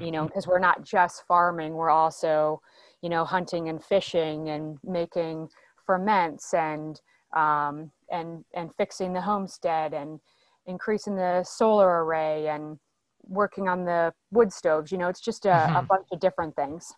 you 0.00 0.10
know 0.10 0.24
because 0.24 0.44
mm-hmm. 0.44 0.52
we're 0.52 0.58
not 0.60 0.84
just 0.84 1.24
farming; 1.26 1.74
we're 1.74 1.90
also 1.90 2.60
you 3.06 3.10
know 3.10 3.24
hunting 3.24 3.68
and 3.68 3.84
fishing 3.84 4.48
and 4.48 4.78
making 4.82 5.48
ferments 5.86 6.52
and 6.52 7.00
um, 7.36 7.92
and 8.10 8.44
and 8.52 8.74
fixing 8.74 9.12
the 9.12 9.20
homestead 9.20 9.94
and 9.94 10.18
increasing 10.66 11.14
the 11.14 11.44
solar 11.44 12.04
array 12.04 12.48
and 12.48 12.80
working 13.28 13.68
on 13.68 13.84
the 13.84 14.12
wood 14.32 14.52
stoves. 14.52 14.90
You 14.90 14.98
know, 14.98 15.08
it's 15.08 15.20
just 15.20 15.46
a, 15.46 15.50
mm-hmm. 15.50 15.76
a 15.76 15.82
bunch 15.82 16.08
of 16.10 16.18
different 16.18 16.56
things. 16.56 16.92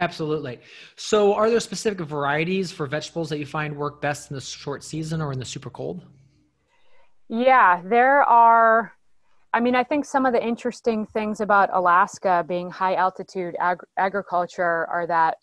Absolutely. 0.00 0.58
So, 0.96 1.32
are 1.34 1.48
there 1.48 1.60
specific 1.60 2.00
varieties 2.00 2.72
for 2.72 2.88
vegetables 2.88 3.28
that 3.28 3.38
you 3.38 3.46
find 3.46 3.76
work 3.76 4.00
best 4.00 4.32
in 4.32 4.34
the 4.34 4.40
short 4.40 4.82
season 4.82 5.22
or 5.22 5.32
in 5.32 5.38
the 5.38 5.44
super 5.44 5.70
cold? 5.70 6.04
Yeah, 7.28 7.82
there 7.84 8.24
are. 8.24 8.95
I 9.52 9.60
mean, 9.60 9.74
I 9.74 9.84
think 9.84 10.04
some 10.04 10.26
of 10.26 10.32
the 10.32 10.44
interesting 10.44 11.06
things 11.06 11.40
about 11.40 11.70
Alaska 11.72 12.44
being 12.46 12.70
high 12.70 12.94
altitude 12.94 13.56
ag- 13.58 13.84
agriculture 13.96 14.86
are 14.90 15.06
that 15.06 15.38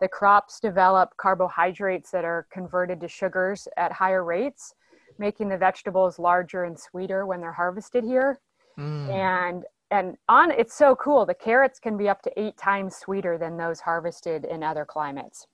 the 0.00 0.08
crops 0.08 0.58
develop 0.60 1.16
carbohydrates 1.16 2.10
that 2.10 2.24
are 2.24 2.46
converted 2.52 3.00
to 3.00 3.08
sugars 3.08 3.68
at 3.76 3.92
higher 3.92 4.24
rates, 4.24 4.74
making 5.18 5.48
the 5.48 5.56
vegetables 5.56 6.18
larger 6.18 6.64
and 6.64 6.78
sweeter 6.78 7.24
when 7.24 7.40
they're 7.40 7.52
harvested 7.52 8.04
here. 8.04 8.40
Mm. 8.78 9.10
And 9.10 9.64
and 9.90 10.16
on 10.28 10.50
it's 10.50 10.74
so 10.74 10.96
cool. 10.96 11.24
The 11.24 11.34
carrots 11.34 11.78
can 11.78 11.96
be 11.96 12.08
up 12.08 12.22
to 12.22 12.40
eight 12.40 12.56
times 12.56 12.96
sweeter 12.96 13.38
than 13.38 13.56
those 13.56 13.80
harvested 13.80 14.44
in 14.44 14.62
other 14.62 14.84
climates. 14.84 15.46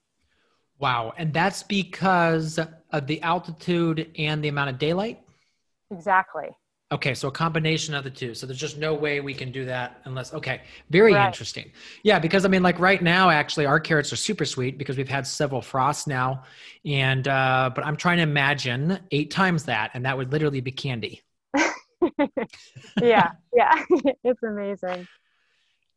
Wow. 0.78 1.12
And 1.18 1.34
that's 1.34 1.62
because 1.62 2.58
of 2.92 3.06
the 3.06 3.20
altitude 3.22 4.10
and 4.16 4.42
the 4.42 4.48
amount 4.48 4.70
of 4.70 4.78
daylight? 4.78 5.20
Exactly. 5.90 6.48
Okay, 6.90 7.12
so 7.12 7.28
a 7.28 7.30
combination 7.30 7.94
of 7.94 8.02
the 8.02 8.10
two. 8.10 8.32
So 8.32 8.46
there's 8.46 8.58
just 8.58 8.78
no 8.78 8.94
way 8.94 9.20
we 9.20 9.34
can 9.34 9.52
do 9.52 9.66
that 9.66 10.00
unless 10.04 10.32
okay. 10.32 10.62
Very 10.88 11.12
right. 11.12 11.26
interesting. 11.26 11.70
Yeah, 12.02 12.18
because 12.18 12.46
I 12.46 12.48
mean 12.48 12.62
like 12.62 12.78
right 12.78 13.02
now 13.02 13.28
actually 13.28 13.66
our 13.66 13.78
carrots 13.78 14.10
are 14.12 14.16
super 14.16 14.46
sweet 14.46 14.78
because 14.78 14.96
we've 14.96 15.08
had 15.08 15.26
several 15.26 15.60
frosts 15.60 16.06
now 16.06 16.44
and 16.86 17.28
uh 17.28 17.70
but 17.74 17.84
I'm 17.84 17.96
trying 17.96 18.16
to 18.16 18.22
imagine 18.22 18.98
8 19.10 19.30
times 19.30 19.64
that 19.64 19.90
and 19.92 20.06
that 20.06 20.16
would 20.16 20.32
literally 20.32 20.62
be 20.62 20.72
candy. 20.72 21.20
yeah, 23.02 23.32
yeah. 23.54 23.84
it's 24.24 24.42
amazing. 24.42 25.06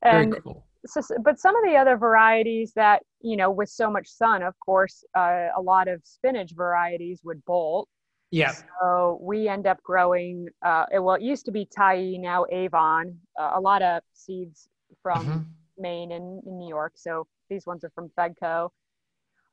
And 0.01 0.31
Very 0.31 0.41
cool 0.41 0.65
so, 0.85 1.01
but 1.23 1.39
some 1.39 1.55
of 1.55 1.63
the 1.63 1.77
other 1.77 1.97
varieties 1.97 2.73
that 2.75 3.03
you 3.21 3.37
know 3.37 3.51
with 3.51 3.69
so 3.69 3.89
much 3.89 4.07
sun 4.07 4.41
of 4.41 4.59
course 4.59 5.03
uh, 5.15 5.47
a 5.55 5.61
lot 5.61 5.87
of 5.87 6.01
spinach 6.03 6.51
varieties 6.51 7.21
would 7.23 7.43
bolt 7.45 7.87
yeah 8.31 8.53
so 8.79 9.19
we 9.21 9.47
end 9.47 9.67
up 9.67 9.81
growing 9.83 10.47
uh, 10.65 10.85
well 10.93 11.15
it 11.15 11.21
used 11.21 11.45
to 11.45 11.51
be 11.51 11.65
Tyee, 11.65 12.19
now 12.19 12.45
avon 12.51 13.17
uh, 13.39 13.51
a 13.53 13.59
lot 13.59 13.81
of 13.81 14.01
seeds 14.13 14.67
from 15.01 15.25
mm-hmm. 15.25 15.81
maine 15.81 16.11
and, 16.11 16.43
and, 16.43 16.59
new 16.59 16.69
york 16.69 16.93
so 16.95 17.27
these 17.49 17.65
ones 17.65 17.83
are 17.83 17.91
from 17.93 18.09
fedco 18.17 18.69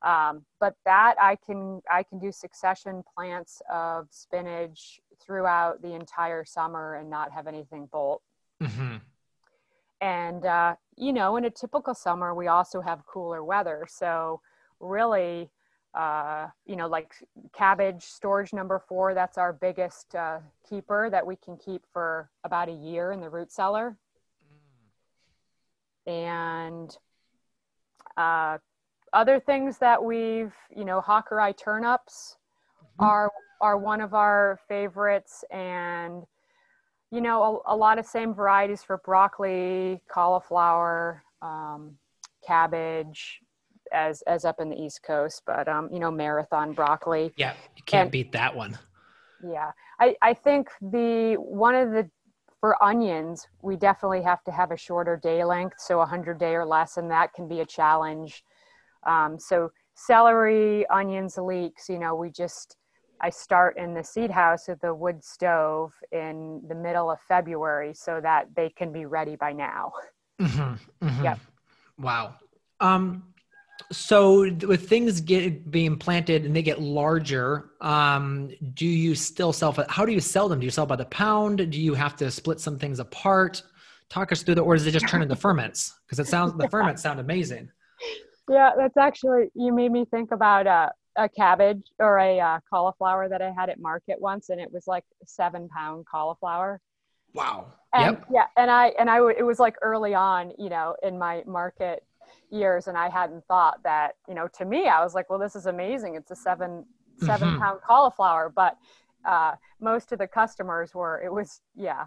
um, 0.01 0.45
but 0.59 0.75
that 0.85 1.15
i 1.21 1.35
can 1.45 1.81
i 1.91 2.03
can 2.03 2.19
do 2.19 2.31
succession 2.31 3.03
plants 3.15 3.61
of 3.71 4.07
spinach 4.11 4.99
throughout 5.21 5.81
the 5.81 5.93
entire 5.93 6.45
summer 6.45 6.95
and 6.95 7.09
not 7.09 7.31
have 7.31 7.47
anything 7.47 7.87
bolt 7.91 8.21
mm-hmm. 8.61 8.95
and 10.01 10.45
uh, 10.45 10.75
you 10.99 11.13
know, 11.13 11.37
in 11.37 11.45
a 11.45 11.49
typical 11.49 11.95
summer, 11.95 12.35
we 12.35 12.47
also 12.47 12.81
have 12.81 13.05
cooler 13.05 13.43
weather. 13.43 13.87
So, 13.89 14.41
really, 14.79 15.49
uh, 15.93 16.47
you 16.65 16.75
know, 16.75 16.87
like 16.87 17.13
cabbage 17.53 18.03
storage 18.03 18.53
number 18.53 18.79
four, 18.87 19.13
that's 19.13 19.37
our 19.37 19.53
biggest 19.53 20.13
uh, 20.15 20.39
keeper 20.67 21.09
that 21.09 21.25
we 21.25 21.35
can 21.35 21.57
keep 21.57 21.83
for 21.91 22.29
about 22.43 22.69
a 22.69 22.73
year 22.73 23.11
in 23.11 23.19
the 23.19 23.29
root 23.29 23.51
cellar. 23.51 23.97
And 26.05 26.95
uh, 28.17 28.57
other 29.13 29.39
things 29.39 29.77
that 29.79 30.03
we've, 30.03 30.53
you 30.75 30.85
know, 30.85 31.01
Hakurei 31.01 31.57
turnips 31.57 32.37
mm-hmm. 32.83 33.05
are 33.05 33.31
are 33.61 33.77
one 33.77 33.99
of 33.99 34.13
our 34.13 34.59
favorites, 34.67 35.43
and 35.51 36.23
you 37.11 37.21
know, 37.21 37.61
a, 37.65 37.73
a, 37.73 37.75
lot 37.75 37.99
of 37.99 38.05
same 38.05 38.33
varieties 38.33 38.83
for 38.83 38.99
broccoli, 39.03 40.01
cauliflower, 40.09 41.23
um, 41.41 41.97
cabbage, 42.45 43.41
as 43.93 44.21
as 44.23 44.45
up 44.45 44.59
in 44.59 44.69
the 44.69 44.75
East 44.75 45.03
Coast. 45.03 45.43
But 45.45 45.67
um, 45.67 45.89
you 45.91 45.99
know, 45.99 46.11
marathon 46.11 46.73
broccoli. 46.73 47.31
Yeah, 47.35 47.53
you 47.75 47.83
can't 47.83 48.03
and, 48.03 48.11
beat 48.11 48.31
that 48.31 48.55
one. 48.55 48.77
Yeah, 49.43 49.71
I 49.99 50.15
I 50.21 50.33
think 50.33 50.69
the 50.81 51.35
one 51.39 51.75
of 51.75 51.91
the 51.91 52.09
for 52.59 52.81
onions, 52.83 53.47
we 53.61 53.77
definitely 53.77 54.21
have 54.21 54.43
to 54.43 54.51
have 54.51 54.71
a 54.71 54.77
shorter 54.77 55.15
day 55.15 55.43
length, 55.43 55.79
so 55.79 56.01
a 56.01 56.05
hundred 56.05 56.39
day 56.39 56.55
or 56.55 56.65
less, 56.65 56.97
and 56.97 57.09
that 57.09 57.33
can 57.33 57.47
be 57.47 57.61
a 57.61 57.65
challenge. 57.65 58.43
Um, 59.07 59.39
so 59.39 59.71
celery, 59.95 60.85
onions, 60.87 61.37
leeks, 61.37 61.87
you 61.87 61.99
know, 61.99 62.15
we 62.15 62.29
just 62.29 62.75
I 63.21 63.29
start 63.29 63.77
in 63.77 63.93
the 63.93 64.03
seed 64.03 64.31
house 64.31 64.67
with 64.67 64.79
the 64.81 64.93
wood 64.93 65.23
stove 65.23 65.93
in 66.11 66.61
the 66.67 66.75
middle 66.75 67.11
of 67.11 67.19
February 67.27 67.93
so 67.93 68.21
that 68.21 68.47
they 68.55 68.69
can 68.69 68.93
be 68.93 69.05
ready 69.05 69.35
by 69.35 69.51
now. 69.51 69.91
Mm-hmm, 70.39 71.05
mm-hmm. 71.05 71.23
Yep. 71.23 71.39
Wow. 71.99 72.35
Um, 72.79 73.23
so 73.91 74.41
with 74.41 74.87
things 74.89 75.21
get 75.21 75.71
being 75.71 75.97
planted 75.97 76.45
and 76.45 76.55
they 76.55 76.61
get 76.61 76.81
larger, 76.81 77.71
um, 77.81 78.51
do 78.73 78.85
you 78.85 79.15
still 79.15 79.53
sell? 79.53 79.75
How 79.87 80.05
do 80.05 80.11
you 80.11 80.19
sell 80.19 80.49
them? 80.49 80.59
Do 80.59 80.65
you 80.65 80.71
sell 80.71 80.85
by 80.85 80.95
the 80.95 81.05
pound? 81.05 81.71
Do 81.71 81.81
you 81.81 81.93
have 81.93 82.15
to 82.17 82.29
split 82.29 82.59
some 82.59 82.77
things 82.77 82.99
apart? 82.99 83.63
Talk 84.09 84.31
us 84.31 84.43
through 84.43 84.55
the, 84.55 84.61
or 84.61 84.75
does 84.75 84.87
it 84.87 84.91
just 84.91 85.07
turn 85.07 85.21
into 85.21 85.35
ferments? 85.35 85.93
Because 86.05 86.19
it 86.19 86.27
sounds 86.27 86.53
the 86.57 86.67
ferments 86.69 87.01
sound 87.01 87.19
amazing. 87.19 87.69
Yeah, 88.49 88.71
that's 88.75 88.97
actually 88.97 89.49
you 89.53 89.71
made 89.71 89.91
me 89.91 90.05
think 90.05 90.31
about 90.31 90.65
uh, 90.65 90.89
a 91.15 91.29
cabbage 91.29 91.83
or 91.99 92.17
a 92.17 92.39
uh, 92.39 92.59
cauliflower 92.69 93.29
that 93.29 93.41
I 93.41 93.51
had 93.51 93.69
at 93.69 93.79
market 93.79 94.19
once, 94.19 94.49
and 94.49 94.59
it 94.59 94.71
was 94.71 94.87
like 94.87 95.03
seven 95.25 95.69
pound 95.69 96.05
cauliflower. 96.09 96.81
Wow. 97.33 97.73
And, 97.93 98.17
yep. 98.17 98.25
Yeah, 98.31 98.45
and 98.57 98.71
I 98.71 98.87
and 98.99 99.09
I 99.09 99.17
it 99.31 99.45
was 99.45 99.59
like 99.59 99.75
early 99.81 100.15
on, 100.15 100.53
you 100.57 100.69
know, 100.69 100.95
in 101.03 101.17
my 101.17 101.43
market 101.45 102.03
years, 102.49 102.87
and 102.87 102.97
I 102.97 103.09
hadn't 103.09 103.45
thought 103.45 103.81
that, 103.83 104.15
you 104.27 104.35
know, 104.35 104.47
to 104.57 104.65
me, 104.65 104.87
I 104.87 105.03
was 105.03 105.13
like, 105.13 105.29
well, 105.29 105.39
this 105.39 105.55
is 105.55 105.65
amazing. 105.65 106.15
It's 106.15 106.31
a 106.31 106.35
seven 106.35 106.85
7 107.19 107.47
mm-hmm. 107.47 107.59
pound 107.59 107.81
cauliflower, 107.85 108.51
but 108.53 108.77
uh, 109.25 109.53
most 109.81 110.11
of 110.11 110.19
the 110.19 110.27
customers 110.27 110.95
were 110.95 111.21
it 111.21 111.31
was 111.31 111.61
yeah. 111.75 112.05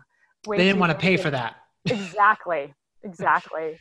They 0.48 0.56
didn't 0.56 0.80
want 0.80 0.92
to 0.92 0.98
pay 0.98 1.16
for 1.16 1.30
that. 1.30 1.56
Exactly 1.84 2.72
exactly. 3.02 3.78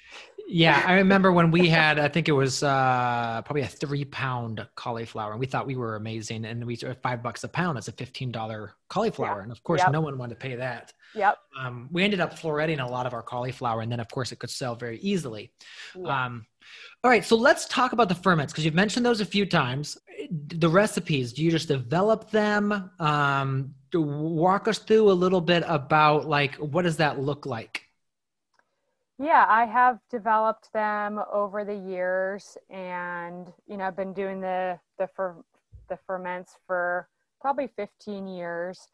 yeah, 0.48 0.84
I 0.86 0.94
remember 0.94 1.32
when 1.32 1.51
we 1.51 1.68
had, 1.68 2.00
I 2.00 2.08
think 2.08 2.28
it 2.28 2.34
was 2.34 2.63
uh, 2.63 3.42
probably 3.46 3.62
a 3.62 3.68
three 3.68 4.06
pound 4.06 4.66
cauliflower, 4.75 5.32
and 5.32 5.40
we 5.40 5.46
thought 5.46 5.68
we 5.68 5.75
were 5.75 5.96
amazing. 5.96 6.46
And 6.46 6.66
we 6.66 6.78
were 6.84 6.96
five 6.96 7.24
bucks 7.24 7.44
a 7.44 7.48
pound. 7.48 7.78
That's 7.78 7.88
a 7.88 7.94
fifteen 7.94 8.32
dollar 8.32 8.74
cauliflower, 8.90 9.38
yeah. 9.38 9.44
and 9.44 9.51
of 9.51 9.63
course, 9.63 9.82
yep. 9.82 9.92
no 9.92 10.01
one 10.01 10.18
wanted 10.18 10.36
to 10.36 10.40
pay 10.40 10.56
that. 10.56 10.94
Yep. 11.16 11.38
Um, 11.60 11.90
we 11.92 12.04
ended 12.04 12.20
up 12.20 12.38
floretting 12.38 12.84
a 12.84 12.90
lot 12.90 13.06
of 13.06 13.13
our 13.13 13.22
cauliflower, 13.22 13.82
and 13.82 13.92
then 13.92 14.00
of 14.00 14.10
course 14.10 14.32
it 14.32 14.40
could 14.40 14.50
sell 14.50 14.75
very 14.75 15.00
easily. 15.00 15.51
Yeah. 15.96 16.25
Um, 16.25 16.46
all 17.04 17.10
right, 17.10 17.25
so 17.25 17.36
let's 17.36 17.66
talk 17.66 17.94
about 17.94 18.10
the 18.10 18.16
ferments 18.16 18.54
because 18.54 18.63
you've 18.63 18.75
mentioned 18.75 19.06
those 19.06 19.22
a 19.22 19.25
few 19.25 19.46
times. 19.46 19.98
The 20.30 20.70
recipes, 20.70 21.34
do 21.34 21.44
you 21.44 21.50
just 21.50 21.68
develop 21.68 22.30
them? 22.30 22.92
Um, 23.00 23.74
walk 23.94 24.68
us 24.68 24.78
through 24.78 25.12
a 25.12 25.13
little 25.13 25.42
bit 25.42 25.63
about 25.68 26.28
like 26.28 26.56
what 26.56 26.84
does 26.84 26.98
that 26.98 27.20
look 27.20 27.46
like? 27.46 27.84
Yeah, 29.22 29.46
I 29.48 29.66
have 29.66 30.00
developed 30.10 30.74
them 30.74 31.22
over 31.32 31.63
the 31.63 31.75
years, 31.75 32.58
and 32.72 33.54
you 33.68 33.78
know, 33.78 33.84
I've 33.86 33.96
been 33.96 34.13
doing 34.13 34.42
the 34.42 34.80
the 34.98 35.06
fer, 35.06 35.36
the 35.90 35.98
ferments 36.08 36.58
for 36.66 37.08
probably 37.40 37.68
15 37.68 38.25
years, 38.25 38.88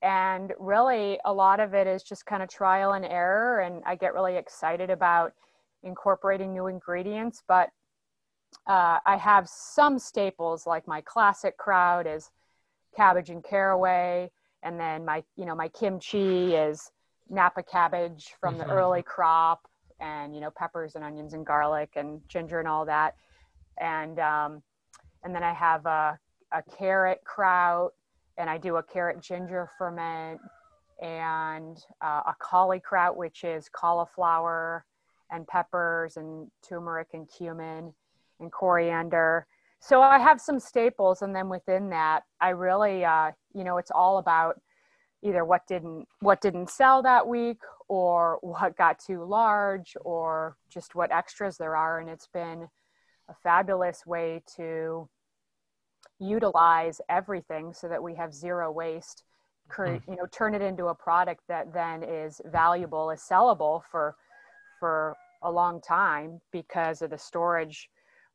and 0.00 0.54
really 0.58 1.20
a 1.26 1.32
lot 1.32 1.60
of 1.60 1.74
it 1.74 1.86
is 1.86 2.02
just 2.02 2.24
kind 2.24 2.42
of 2.42 2.48
trial 2.48 2.94
and 2.94 3.04
error, 3.04 3.60
and 3.60 3.82
I 3.84 3.96
get 3.96 4.14
really 4.14 4.36
excited 4.36 4.88
about 4.88 5.34
incorporating 5.82 6.54
new 6.54 6.68
ingredients. 6.68 7.42
But 7.46 7.68
uh, 8.66 9.00
I 9.04 9.18
have 9.18 9.46
some 9.46 9.98
staples, 9.98 10.66
like 10.66 10.88
my 10.88 11.02
classic 11.02 11.58
kraut 11.58 12.06
is 12.06 12.30
cabbage 12.96 13.28
and 13.28 13.44
caraway, 13.44 14.30
and 14.62 14.80
then 14.80 15.04
my 15.04 15.22
you 15.36 15.44
know 15.44 15.54
my 15.54 15.68
kimchi 15.68 16.54
is 16.54 16.92
Napa 17.28 17.62
cabbage 17.62 18.34
from 18.40 18.56
mm-hmm. 18.56 18.68
the 18.68 18.74
early 18.74 19.02
crop 19.02 19.68
and 20.00 20.34
you 20.34 20.40
know 20.40 20.50
peppers 20.50 20.94
and 20.94 21.04
onions 21.04 21.32
and 21.32 21.46
garlic 21.46 21.90
and 21.96 22.20
ginger 22.28 22.58
and 22.58 22.68
all 22.68 22.84
that 22.84 23.14
and 23.78 24.18
um, 24.18 24.62
and 25.24 25.34
then 25.34 25.42
I 25.42 25.52
have 25.52 25.86
a, 25.86 26.18
a 26.52 26.62
carrot 26.76 27.20
kraut 27.24 27.92
and 28.38 28.50
I 28.50 28.58
do 28.58 28.76
a 28.76 28.82
carrot 28.82 29.20
ginger 29.20 29.68
ferment 29.78 30.40
and 31.02 31.78
uh, 32.02 32.22
a 32.26 32.34
cauli-kraut 32.40 33.16
which 33.16 33.44
is 33.44 33.68
cauliflower 33.68 34.84
and 35.30 35.46
peppers 35.46 36.16
and 36.16 36.50
turmeric 36.66 37.08
and 37.12 37.28
cumin 37.28 37.92
and 38.40 38.52
coriander 38.52 39.46
so 39.80 40.00
I 40.00 40.18
have 40.18 40.40
some 40.40 40.60
staples 40.60 41.22
and 41.22 41.34
then 41.34 41.48
within 41.48 41.90
that 41.90 42.24
I 42.40 42.50
really 42.50 43.04
uh, 43.04 43.32
you 43.54 43.64
know 43.64 43.78
it's 43.78 43.90
all 43.90 44.18
about 44.18 44.60
either 45.26 45.44
what 45.44 45.66
didn't 45.66 46.06
what 46.20 46.40
didn't 46.40 46.70
sell 46.70 47.02
that 47.02 47.26
week 47.26 47.58
or 47.88 48.38
what 48.42 48.76
got 48.76 48.98
too 48.98 49.24
large 49.24 49.96
or 50.02 50.56
just 50.68 50.94
what 50.94 51.10
extras 51.10 51.56
there 51.56 51.76
are 51.76 51.98
and 52.00 52.08
it's 52.08 52.28
been 52.28 52.68
a 53.28 53.34
fabulous 53.42 54.06
way 54.06 54.42
to 54.56 55.08
utilize 56.20 57.00
everything 57.08 57.72
so 57.72 57.88
that 57.88 58.02
we 58.02 58.14
have 58.14 58.32
zero 58.32 58.70
waste 58.70 59.24
create 59.68 60.00
mm-hmm. 60.02 60.12
you 60.12 60.16
know 60.16 60.26
turn 60.30 60.54
it 60.54 60.62
into 60.62 60.86
a 60.86 60.94
product 60.94 61.42
that 61.48 61.72
then 61.74 62.02
is 62.02 62.40
valuable 62.46 63.10
is 63.10 63.20
sellable 63.20 63.82
for 63.90 64.14
for 64.78 65.16
a 65.42 65.50
long 65.50 65.80
time 65.80 66.40
because 66.52 67.02
of 67.02 67.10
the 67.10 67.18
storage 67.18 67.88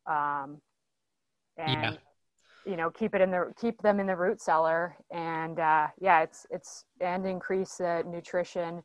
um, 0.08 0.60
and 1.58 1.84
yeah 1.84 1.96
you 2.66 2.78
know 2.78 2.90
keep 2.90 3.16
it 3.16 3.22
in 3.22 3.32
the 3.32 3.54
keep 3.60 3.82
them 3.82 4.00
in 4.00 4.08
the 4.08 4.16
root 4.16 4.42
cellar. 4.42 4.96
And 5.12 5.60
uh, 5.60 5.88
yeah 6.00 6.22
it's 6.22 6.46
it's 6.50 6.86
and 7.00 7.26
increase 7.26 7.76
the 7.78 8.04
nutrition 8.08 8.84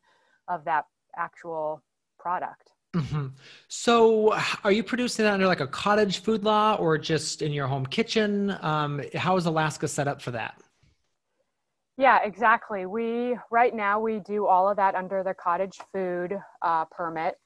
of 0.49 0.65
that 0.65 0.87
actual 1.17 1.83
product. 2.19 2.73
Mm-hmm. 2.95 3.27
so 3.69 4.35
are 4.65 4.73
you 4.73 4.83
producing 4.83 5.27
that 5.27 5.35
under 5.35 5.47
like 5.47 5.61
a 5.61 5.67
cottage 5.67 6.21
food 6.21 6.45
law 6.45 6.77
or 6.77 6.97
just 6.97 7.43
in 7.43 7.53
your 7.53 7.67
home 7.67 7.85
kitchen? 7.85 8.57
Um, 8.63 9.03
how 9.15 9.37
is 9.37 9.45
alaska 9.45 9.87
set 9.87 10.09
up 10.09 10.23
for 10.23 10.31
that? 10.31 10.59
Yeah 11.99 12.21
exactly. 12.25 12.87
We 12.87 13.37
right 13.51 13.75
now 13.75 14.01
we 14.01 14.21
do 14.21 14.47
all 14.47 14.69
of 14.69 14.77
that 14.77 14.95
under 14.95 15.23
the 15.23 15.35
cottage 15.35 15.79
food 15.93 16.39
uh, 16.63 16.87
permit. 16.87 17.39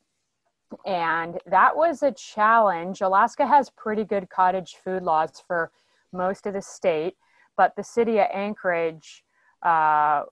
And 0.87 1.39
that 1.47 1.75
was 1.75 2.05
a 2.05 2.13
challenge. 2.13 3.01
Alaska 3.01 3.45
has 3.45 3.71
pretty 3.71 4.05
good 4.05 4.29
cottage 4.31 4.77
food 4.85 5.03
laws 5.03 5.43
for 5.45 5.73
most 6.12 6.47
of 6.47 6.55
the 6.55 6.62
state, 6.62 7.14
but 7.57 7.75
the 7.76 7.85
city 7.85 8.19
of 8.19 8.26
Anchorage 8.33 9.25
uh, 9.62 10.23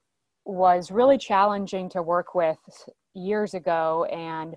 was 0.45 0.91
really 0.91 1.19
challenging 1.19 1.89
to 1.91 2.03
work 2.03 2.35
with 2.35 2.59
years 3.15 3.55
ago. 3.55 4.05
And 4.11 4.57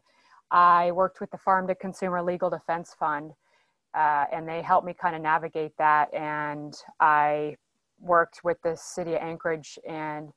I 0.51 0.91
worked 0.91 1.19
with 1.21 1.31
the 1.31 1.37
Farm 1.37 1.67
to 1.67 1.75
Consumer 1.75 2.21
Legal 2.21 2.49
Defense 2.49 2.95
Fund, 2.99 3.31
uh, 3.93 4.25
and 4.31 4.47
they 4.47 4.61
helped 4.61 4.85
me 4.85 4.93
kind 4.93 5.15
of 5.15 5.21
navigate 5.21 5.73
that. 5.77 6.13
And 6.13 6.73
I 6.99 7.57
worked 7.99 8.43
with 8.43 8.57
the 8.63 8.75
city 8.75 9.13
of 9.13 9.21
Anchorage 9.21 9.77
and 9.87 10.29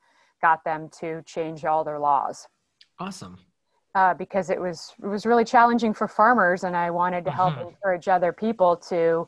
got 0.43 0.62
them 0.64 0.88
to 1.00 1.23
change 1.25 1.64
all 1.64 1.85
their 1.85 1.99
laws. 1.99 2.47
Awesome. 2.99 3.38
uh, 3.95 4.14
because 4.14 4.50
it 4.50 4.61
was 4.61 4.93
it 5.03 5.07
was 5.07 5.25
really 5.25 5.45
challenging 5.45 5.95
for 5.95 6.09
farmers, 6.09 6.64
and 6.64 6.76
I 6.76 6.91
wanted 6.91 7.25
to 7.26 7.31
help 7.31 7.55
mm-hmm. 7.55 7.69
encourage 7.69 8.09
other 8.09 8.33
people 8.33 8.76
to, 8.88 9.26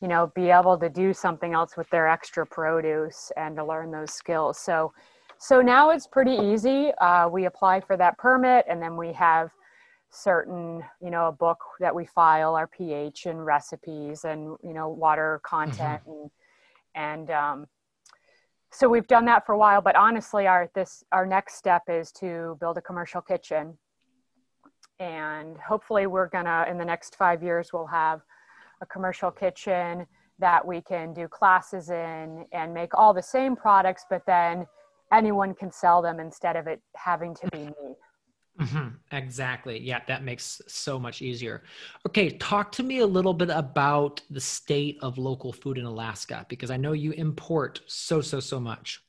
you 0.00 0.08
know, 0.08 0.30
be 0.34 0.50
able 0.50 0.78
to 0.78 0.88
do 0.88 1.12
something 1.12 1.54
else 1.54 1.76
with 1.76 1.88
their 1.90 2.08
extra 2.08 2.46
produce 2.46 3.32
and 3.36 3.56
to 3.56 3.64
learn 3.64 3.90
those 3.90 4.12
skills. 4.12 4.58
So, 4.58 4.92
so 5.38 5.60
now 5.60 5.90
it's 5.90 6.06
pretty 6.06 6.36
easy. 6.36 6.92
Uh, 7.00 7.28
we 7.28 7.46
apply 7.46 7.80
for 7.80 7.96
that 7.96 8.16
permit, 8.18 8.64
and 8.68 8.80
then 8.80 8.96
we 8.96 9.12
have 9.12 9.50
certain 10.10 10.82
you 11.02 11.10
know 11.10 11.26
a 11.26 11.32
book 11.32 11.58
that 11.80 11.94
we 11.94 12.06
file 12.06 12.54
our 12.54 12.66
ph 12.66 13.26
and 13.26 13.44
recipes 13.44 14.24
and 14.24 14.56
you 14.62 14.72
know 14.72 14.88
water 14.88 15.40
content 15.44 16.00
mm-hmm. 16.08 16.28
and 16.94 17.28
and 17.28 17.30
um, 17.30 17.66
so 18.70 18.88
we've 18.88 19.06
done 19.06 19.26
that 19.26 19.44
for 19.44 19.52
a 19.52 19.58
while 19.58 19.82
but 19.82 19.94
honestly 19.96 20.46
our 20.46 20.70
this 20.74 21.04
our 21.12 21.26
next 21.26 21.56
step 21.56 21.82
is 21.88 22.10
to 22.10 22.56
build 22.58 22.78
a 22.78 22.80
commercial 22.80 23.20
kitchen 23.20 23.76
and 24.98 25.58
hopefully 25.58 26.06
we're 26.06 26.28
gonna 26.28 26.64
in 26.70 26.78
the 26.78 26.84
next 26.84 27.14
five 27.16 27.42
years 27.42 27.70
we'll 27.72 27.86
have 27.86 28.22
a 28.80 28.86
commercial 28.86 29.30
kitchen 29.30 30.06
that 30.38 30.64
we 30.64 30.80
can 30.80 31.12
do 31.12 31.26
classes 31.28 31.90
in 31.90 32.44
and 32.52 32.72
make 32.72 32.96
all 32.96 33.12
the 33.12 33.22
same 33.22 33.56
products 33.56 34.04
but 34.08 34.22
then 34.26 34.66
anyone 35.12 35.54
can 35.54 35.70
sell 35.72 36.00
them 36.02 36.20
instead 36.20 36.56
of 36.56 36.66
it 36.66 36.80
having 36.94 37.34
to 37.34 37.48
be 37.50 37.66
me 37.66 37.94
Mm-hmm. 38.60 38.88
Exactly. 39.12 39.78
Yeah, 39.78 40.00
that 40.08 40.24
makes 40.24 40.60
so 40.66 40.98
much 40.98 41.22
easier. 41.22 41.62
Okay, 42.08 42.30
talk 42.30 42.72
to 42.72 42.82
me 42.82 42.98
a 42.98 43.06
little 43.06 43.34
bit 43.34 43.50
about 43.50 44.20
the 44.30 44.40
state 44.40 44.98
of 45.00 45.16
local 45.16 45.52
food 45.52 45.78
in 45.78 45.84
Alaska 45.84 46.44
because 46.48 46.70
I 46.70 46.76
know 46.76 46.92
you 46.92 47.12
import 47.12 47.80
so, 47.86 48.20
so, 48.20 48.40
so 48.40 48.58
much. 48.58 49.00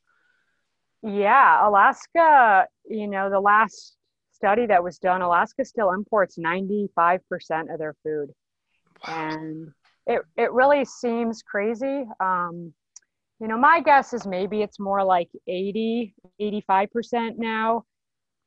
Yeah, 1.01 1.67
Alaska, 1.67 2.67
you 2.87 3.07
know, 3.07 3.29
the 3.29 3.39
last 3.39 3.95
study 4.31 4.67
that 4.67 4.83
was 4.83 4.99
done, 4.99 5.21
Alaska 5.21 5.65
still 5.65 5.91
imports 5.91 6.37
95% 6.37 7.19
of 7.73 7.79
their 7.79 7.95
food. 8.03 8.29
Wow. 9.07 9.29
And 9.31 9.71
it, 10.07 10.21
it 10.37 10.51
really 10.51 10.85
seems 10.85 11.41
crazy. 11.41 12.05
Um, 12.19 12.73
you 13.39 13.47
know, 13.47 13.57
my 13.57 13.79
guess 13.79 14.13
is 14.13 14.27
maybe 14.27 14.61
it's 14.61 14.79
more 14.79 15.03
like 15.03 15.29
80, 15.47 16.13
85% 16.41 17.37
now 17.37 17.85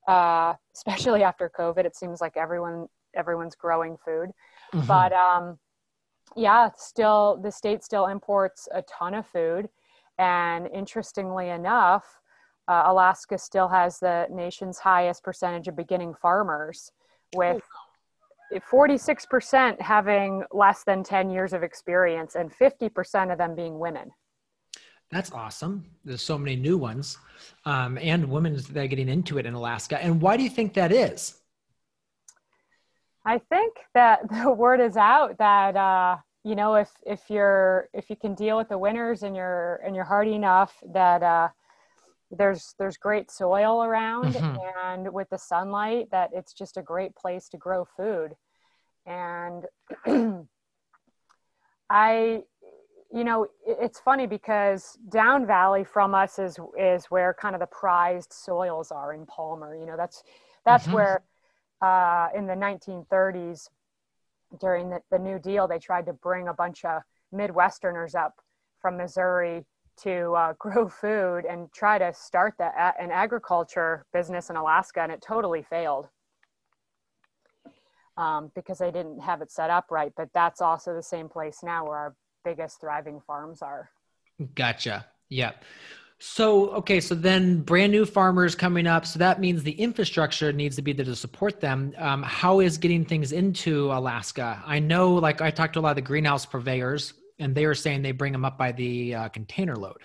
uh, 0.09 0.55
especially 0.75 1.23
after 1.31 1.51
COVID. 1.57 1.85
It 1.85 1.97
seems 1.97 2.21
like 2.21 2.37
everyone 2.37 2.87
everyone's 3.15 3.55
growing 3.55 3.97
food, 4.05 4.31
mm-hmm. 4.75 4.87
but 4.87 5.13
um, 5.13 5.59
yeah, 6.37 6.71
still 6.77 7.39
the 7.43 7.51
state 7.51 7.85
still 7.85 8.07
imports 8.07 8.69
a 8.73 8.83
ton 8.83 9.15
of 9.15 9.27
food, 9.27 9.69
and 10.19 10.69
interestingly 10.73 11.51
enough, 11.51 12.05
uh, 12.69 12.85
Alaska 12.87 13.39
still 13.39 13.69
has 13.69 13.99
the 13.99 14.27
nation's 14.31 14.79
highest 14.79 15.23
percentage 15.23 15.69
of 15.69 15.77
beginning 15.77 16.15
farmers, 16.21 16.91
with. 17.35 17.63
46% 18.61 19.81
having 19.81 20.45
less 20.53 20.85
than 20.85 21.03
10 21.03 21.31
years 21.31 21.53
of 21.53 21.63
experience 21.63 22.35
and 22.35 22.53
50% 22.53 23.33
of 23.33 23.39
them 23.39 23.55
being 23.55 23.79
women. 23.79 24.11
That's 25.11 25.31
awesome. 25.31 25.85
There's 26.05 26.23
so 26.23 26.39
many 26.39 26.57
new 26.57 26.79
ones, 26.79 27.19
um, 27.67 27.99
and 27.99 28.31
women 28.31 28.57
that 28.57 28.77
are 28.77 28.87
getting 28.87 29.11
into 29.11 29.39
it 29.39 29.45
in 29.45 29.53
Alaska. 29.53 30.03
And 30.03 30.23
why 30.23 30.39
do 30.39 30.43
you 30.43 30.49
think 30.49 30.73
that 30.75 30.91
is? 30.91 31.37
I 33.25 33.39
think 33.39 33.75
that 33.95 34.21
the 34.31 34.51
word 34.51 34.81
is 34.81 34.97
out 34.97 35.37
that 35.39 35.77
uh, 35.77 36.17
you 36.45 36.57
know 36.57 36.75
if 36.77 36.91
if 37.05 37.29
you're 37.29 37.89
if 37.93 38.09
you 38.09 38.17
can 38.17 38.35
deal 38.35 38.57
with 38.57 38.71
the 38.71 38.79
winters 38.79 39.23
and 39.23 39.37
you're 39.37 39.81
and 39.85 39.95
you're 39.95 40.05
hardy 40.05 40.33
enough 40.33 40.73
that 40.93 41.23
uh, 41.23 41.49
there's 42.33 42.75
there's 42.79 42.97
great 42.97 43.31
soil 43.31 43.85
around 43.85 44.35
mm-hmm. 44.35 44.57
and 44.85 45.13
with 45.13 45.29
the 45.31 45.39
sunlight 45.39 46.11
that 46.11 46.31
it's 46.33 46.53
just 46.53 46.77
a 46.77 46.83
great 46.83 47.15
place 47.15 47.49
to 47.51 47.59
grow 47.59 47.85
food. 47.85 48.35
And 49.07 49.67
I 51.91 52.43
you 53.13 53.25
know 53.25 53.47
it's 53.67 54.01
funny 54.01 54.27
because 54.27 54.97
down 55.11 55.47
valley 55.47 55.85
from 55.85 56.15
us 56.15 56.39
is 56.39 56.59
is 56.79 57.07
where 57.07 57.35
kind 57.35 57.55
of 57.55 57.61
the 57.61 57.67
prized 57.67 58.33
soils 58.33 58.91
are 58.91 59.13
in 59.13 59.27
palmer 59.27 59.77
you 59.77 59.85
know 59.85 59.97
that's 59.99 60.23
that's 60.65 60.85
mm-hmm. 60.85 60.95
where 60.95 61.23
uh, 61.83 62.29
in 62.35 62.47
the 62.47 62.55
1930s 62.55 63.69
during 64.61 64.89
the, 64.89 65.01
the 65.11 65.19
new 65.19 65.39
deal 65.39 65.69
they 65.69 65.79
tried 65.79 66.07
to 66.07 66.13
bring 66.13 66.49
a 66.49 66.55
bunch 66.55 66.85
of 66.85 67.03
midwesterners 67.35 68.15
up 68.15 68.41
from 68.81 68.97
missouri 68.97 69.67
to 69.99 70.33
uh, 70.33 70.53
grow 70.59 70.89
food 70.89 71.45
and 71.45 71.73
try 71.73 71.99
to 71.99 72.13
start 72.15 72.55
the, 72.59 72.71
an 73.01 73.11
agriculture 73.11 74.05
business 74.13 74.51
in 74.51 74.57
alaska 74.57 75.01
and 75.01 75.13
it 75.13 75.23
totally 75.27 75.63
failed 75.63 76.09
um, 78.17 78.53
because 78.55 78.79
they 78.79 78.91
didn't 78.91 79.21
have 79.21 79.41
it 79.41 79.51
set 79.51 79.71
up 79.71 79.87
right 79.91 80.13
but 80.17 80.29
that's 80.35 80.61
also 80.61 80.95
the 80.95 81.03
same 81.03 81.29
place 81.29 81.61
now 81.63 81.85
where 81.85 81.97
our 81.97 82.17
biggest 82.45 82.81
thriving 82.81 83.21
farms 83.27 83.63
are. 83.63 83.91
Gotcha. 84.55 85.07
Yeah. 85.29 85.53
So, 86.19 86.71
okay, 86.71 87.01
so 87.01 87.17
then 87.17 87.63
brand 87.63 87.91
new 87.91 88.07
farmers 88.07 88.55
coming 88.55 88.87
up. 88.87 89.07
So 89.07 89.19
that 89.19 89.41
means 89.41 89.65
the 89.65 89.73
infrastructure 89.73 90.53
needs 90.53 90.77
to 90.77 90.83
be 90.83 90.93
there 90.93 91.05
to 91.05 91.17
support 91.17 91.61
them. 91.61 91.93
Um, 91.99 92.23
how 92.23 92.61
is 92.61 92.79
getting 92.79 93.05
things 93.05 93.33
into 93.33 93.91
Alaska? 93.91 94.63
I 94.65 94.79
know, 94.79 95.15
like, 95.15 95.41
I 95.41 95.51
talked 95.51 95.75
to 95.75 95.81
a 95.81 95.83
lot 95.83 95.91
of 95.91 95.97
the 95.97 96.03
greenhouse 96.03 96.47
purveyors, 96.47 97.15
and 97.43 97.55
they 97.55 97.67
were 97.67 97.75
saying 97.75 98.03
they 98.03 98.13
bring 98.13 98.33
them 98.33 98.45
up 98.45 98.57
by 98.57 98.73
the 98.73 99.15
uh, 99.15 99.29
container 99.29 99.77
load. 99.77 100.03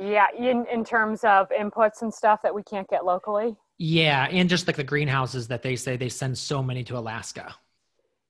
Yeah, 0.00 0.26
in, 0.36 0.66
in 0.72 0.84
terms 0.84 1.24
of 1.24 1.48
inputs 1.50 2.00
and 2.00 2.12
stuff 2.12 2.40
that 2.42 2.54
we 2.54 2.62
can't 2.62 2.88
get 2.88 3.04
locally. 3.04 3.54
Yeah, 3.76 4.26
and 4.30 4.48
just 4.48 4.66
like 4.66 4.76
the 4.76 4.84
greenhouses 4.84 5.48
that 5.48 5.62
they 5.62 5.76
say 5.76 5.96
they 5.96 6.08
send 6.08 6.36
so 6.38 6.62
many 6.62 6.82
to 6.84 6.96
Alaska. 6.96 7.54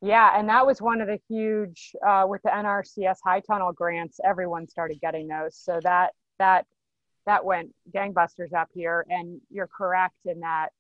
Yeah, 0.03 0.39
and 0.39 0.49
that 0.49 0.67
was 0.67 0.83
one 0.83 1.01
of 1.01 1.07
the 1.07 1.21
huge 1.29 1.93
uh, 2.07 2.25
with 2.27 2.43
the 2.43 2.49
NRCS 2.49 3.19
high 3.23 3.41
tunnel 3.41 3.73
grants. 3.73 4.19
Everyone 4.25 4.67
started 4.67 5.01
getting 5.01 5.29
those, 5.29 5.57
so 5.57 5.79
that 5.83 6.13
that 6.39 6.67
that 7.27 7.45
went 7.45 7.73
gangbusters 7.95 8.53
up 8.53 8.69
here. 8.75 9.05
And 9.11 9.41
you're 9.51 9.69
correct 9.69 10.17
in 10.25 10.41
that 10.41 10.71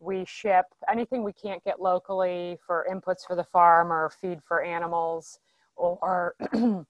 we 0.00 0.24
ship 0.26 0.66
anything 0.90 1.22
we 1.22 1.32
can't 1.32 1.62
get 1.64 1.80
locally 1.80 2.58
for 2.66 2.86
inputs 2.90 3.26
for 3.26 3.36
the 3.36 3.44
farm 3.44 3.92
or 3.92 4.10
feed 4.20 4.40
for 4.46 4.62
animals 4.62 5.38
or 5.78 6.34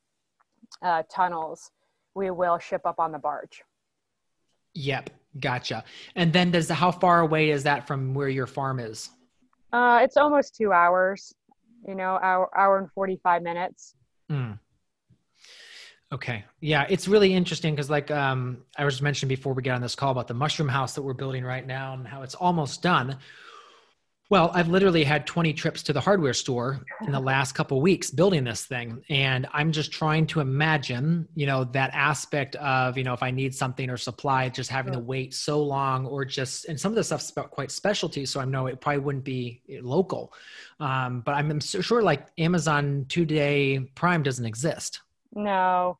uh, 0.82 1.02
tunnels. 1.12 1.70
We 2.14 2.30
will 2.30 2.58
ship 2.58 2.82
up 2.84 2.98
on 2.98 3.12
the 3.12 3.18
barge. 3.18 3.62
Yep, 4.74 5.10
gotcha. 5.38 5.84
And 6.16 6.32
then 6.32 6.50
does 6.50 6.68
how 6.68 6.90
far 6.90 7.20
away 7.20 7.50
is 7.50 7.62
that 7.64 7.86
from 7.86 8.14
where 8.14 8.28
your 8.28 8.46
farm 8.46 8.80
is? 8.80 9.10
Uh, 9.72 10.00
it's 10.02 10.16
almost 10.16 10.56
two 10.56 10.72
hours 10.72 11.34
you 11.86 11.94
know, 11.94 12.18
hour, 12.22 12.48
hour 12.56 12.78
and 12.78 12.90
45 12.92 13.42
minutes. 13.42 13.94
Mm. 14.30 14.58
Okay. 16.12 16.44
Yeah, 16.60 16.86
it's 16.88 17.06
really 17.06 17.34
interesting 17.34 17.74
because, 17.74 17.90
like 17.90 18.10
um, 18.10 18.58
I 18.76 18.84
was 18.84 19.02
mentioning 19.02 19.28
before 19.28 19.52
we 19.52 19.62
get 19.62 19.74
on 19.74 19.82
this 19.82 19.94
call 19.94 20.10
about 20.10 20.26
the 20.26 20.34
mushroom 20.34 20.68
house 20.68 20.94
that 20.94 21.02
we're 21.02 21.12
building 21.14 21.44
right 21.44 21.66
now 21.66 21.92
and 21.94 22.06
how 22.06 22.22
it's 22.22 22.34
almost 22.34 22.82
done. 22.82 23.18
Well, 24.30 24.50
I've 24.52 24.68
literally 24.68 25.04
had 25.04 25.26
20 25.26 25.54
trips 25.54 25.82
to 25.84 25.94
the 25.94 26.02
hardware 26.02 26.34
store 26.34 26.84
in 27.06 27.12
the 27.12 27.20
last 27.20 27.52
couple 27.52 27.80
weeks 27.80 28.10
building 28.10 28.44
this 28.44 28.66
thing. 28.66 29.02
And 29.08 29.46
I'm 29.54 29.72
just 29.72 29.90
trying 29.90 30.26
to 30.28 30.40
imagine, 30.40 31.26
you 31.34 31.46
know, 31.46 31.64
that 31.64 31.90
aspect 31.94 32.54
of, 32.56 32.98
you 32.98 33.04
know, 33.04 33.14
if 33.14 33.22
I 33.22 33.30
need 33.30 33.54
something 33.54 33.88
or 33.88 33.96
supply, 33.96 34.50
just 34.50 34.68
having 34.68 34.92
to 34.92 34.98
wait 34.98 35.32
so 35.32 35.62
long 35.62 36.04
or 36.06 36.26
just, 36.26 36.66
and 36.66 36.78
some 36.78 36.92
of 36.92 36.96
the 36.96 37.04
stuff's 37.04 37.30
quite 37.30 37.70
specialty. 37.70 38.26
So 38.26 38.38
I 38.38 38.44
know 38.44 38.66
it 38.66 38.82
probably 38.82 39.00
wouldn't 39.00 39.24
be 39.24 39.62
local. 39.80 40.34
Um, 40.78 41.22
but 41.22 41.32
I'm 41.32 41.58
sure 41.60 42.02
like 42.02 42.26
Amazon 42.36 43.06
two 43.08 43.24
day 43.24 43.78
prime 43.94 44.22
doesn't 44.22 44.44
exist. 44.44 45.00
No. 45.32 45.98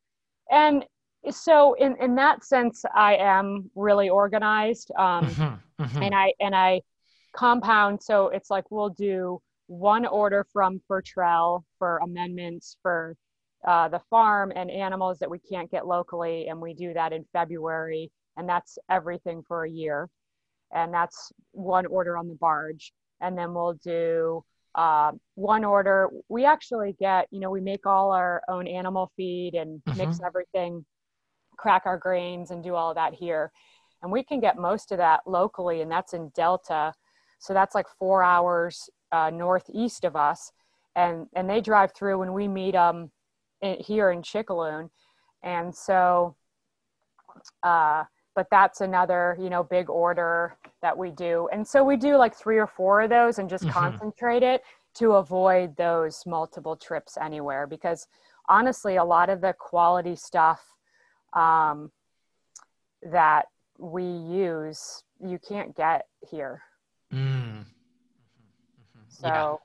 And 0.51 0.85
so 1.31 1.73
in, 1.73 1.95
in 1.99 2.13
that 2.15 2.43
sense, 2.43 2.85
I 2.93 3.15
am 3.15 3.71
really 3.73 4.09
organized. 4.09 4.91
Um, 4.95 5.25
mm-hmm, 5.25 5.83
mm-hmm. 5.83 6.03
and 6.03 6.13
I, 6.13 6.33
and 6.39 6.55
I, 6.55 6.81
compound. 7.35 8.01
So 8.01 8.29
it's 8.29 8.49
like 8.49 8.71
we'll 8.71 8.89
do 8.89 9.41
one 9.67 10.05
order 10.05 10.45
from 10.51 10.81
Fertrell 10.89 11.63
for 11.77 11.97
amendments 11.97 12.77
for 12.81 13.15
uh, 13.67 13.87
the 13.89 14.01
farm 14.09 14.51
and 14.55 14.71
animals 14.71 15.19
that 15.19 15.29
we 15.29 15.39
can't 15.39 15.69
get 15.69 15.85
locally. 15.85 16.47
And 16.47 16.59
we 16.59 16.73
do 16.73 16.93
that 16.93 17.13
in 17.13 17.25
February. 17.33 18.11
And 18.37 18.47
that's 18.47 18.77
everything 18.89 19.43
for 19.47 19.65
a 19.65 19.69
year. 19.69 20.09
And 20.73 20.93
that's 20.93 21.31
one 21.51 21.85
order 21.85 22.17
on 22.17 22.27
the 22.27 22.35
barge. 22.35 22.93
And 23.21 23.37
then 23.37 23.53
we'll 23.53 23.73
do 23.83 24.43
uh, 24.75 25.11
one 25.35 25.65
order. 25.65 26.09
We 26.29 26.45
actually 26.45 26.95
get, 26.99 27.27
you 27.31 27.39
know, 27.39 27.49
we 27.49 27.61
make 27.61 27.85
all 27.85 28.11
our 28.11 28.41
own 28.47 28.67
animal 28.67 29.11
feed 29.17 29.55
and 29.55 29.81
mm-hmm. 29.83 29.97
mix 29.97 30.19
everything, 30.25 30.85
crack 31.57 31.83
our 31.85 31.97
grains, 31.97 32.51
and 32.51 32.63
do 32.63 32.75
all 32.75 32.93
that 32.93 33.13
here. 33.13 33.51
And 34.01 34.11
we 34.11 34.23
can 34.23 34.39
get 34.39 34.57
most 34.57 34.91
of 34.91 34.99
that 34.99 35.21
locally, 35.25 35.81
and 35.81 35.91
that's 35.91 36.13
in 36.13 36.29
Delta. 36.29 36.93
So 37.39 37.53
that's 37.53 37.75
like 37.75 37.87
four 37.87 38.23
hours 38.23 38.89
uh, 39.11 39.31
northeast 39.31 40.03
of 40.03 40.15
us. 40.15 40.51
And, 40.95 41.27
and 41.33 41.49
they 41.49 41.61
drive 41.61 41.93
through 41.93 42.21
and 42.21 42.33
we 42.33 42.47
meet 42.47 42.73
them 42.73 43.11
in, 43.61 43.77
here 43.79 44.11
in 44.11 44.21
Chickaloon. 44.21 44.89
And 45.43 45.73
so, 45.73 46.35
uh, 47.63 48.03
but 48.35 48.47
that's 48.51 48.79
another 48.81 49.37
you 49.41 49.49
know 49.49 49.63
big 49.63 49.89
order 49.89 50.55
that 50.81 50.97
we 50.97 51.11
do 51.11 51.49
and 51.51 51.67
so 51.67 51.83
we 51.83 51.97
do 51.97 52.15
like 52.15 52.33
three 52.33 52.57
or 52.57 52.67
four 52.67 53.01
of 53.01 53.09
those 53.09 53.37
and 53.37 53.49
just 53.49 53.65
mm-hmm. 53.65 53.73
concentrate 53.73 54.43
it 54.43 54.61
to 54.93 55.13
avoid 55.13 55.75
those 55.75 56.23
multiple 56.25 56.75
trips 56.75 57.17
anywhere 57.19 57.67
because 57.67 58.07
honestly 58.47 58.95
a 58.95 59.03
lot 59.03 59.29
of 59.29 59.41
the 59.41 59.53
quality 59.59 60.15
stuff 60.15 60.63
um, 61.33 61.91
that 63.03 63.47
we 63.77 64.03
use 64.03 65.03
you 65.21 65.39
can't 65.39 65.75
get 65.75 66.07
here. 66.29 66.61
So 69.19 69.27
yeah. 69.27 69.55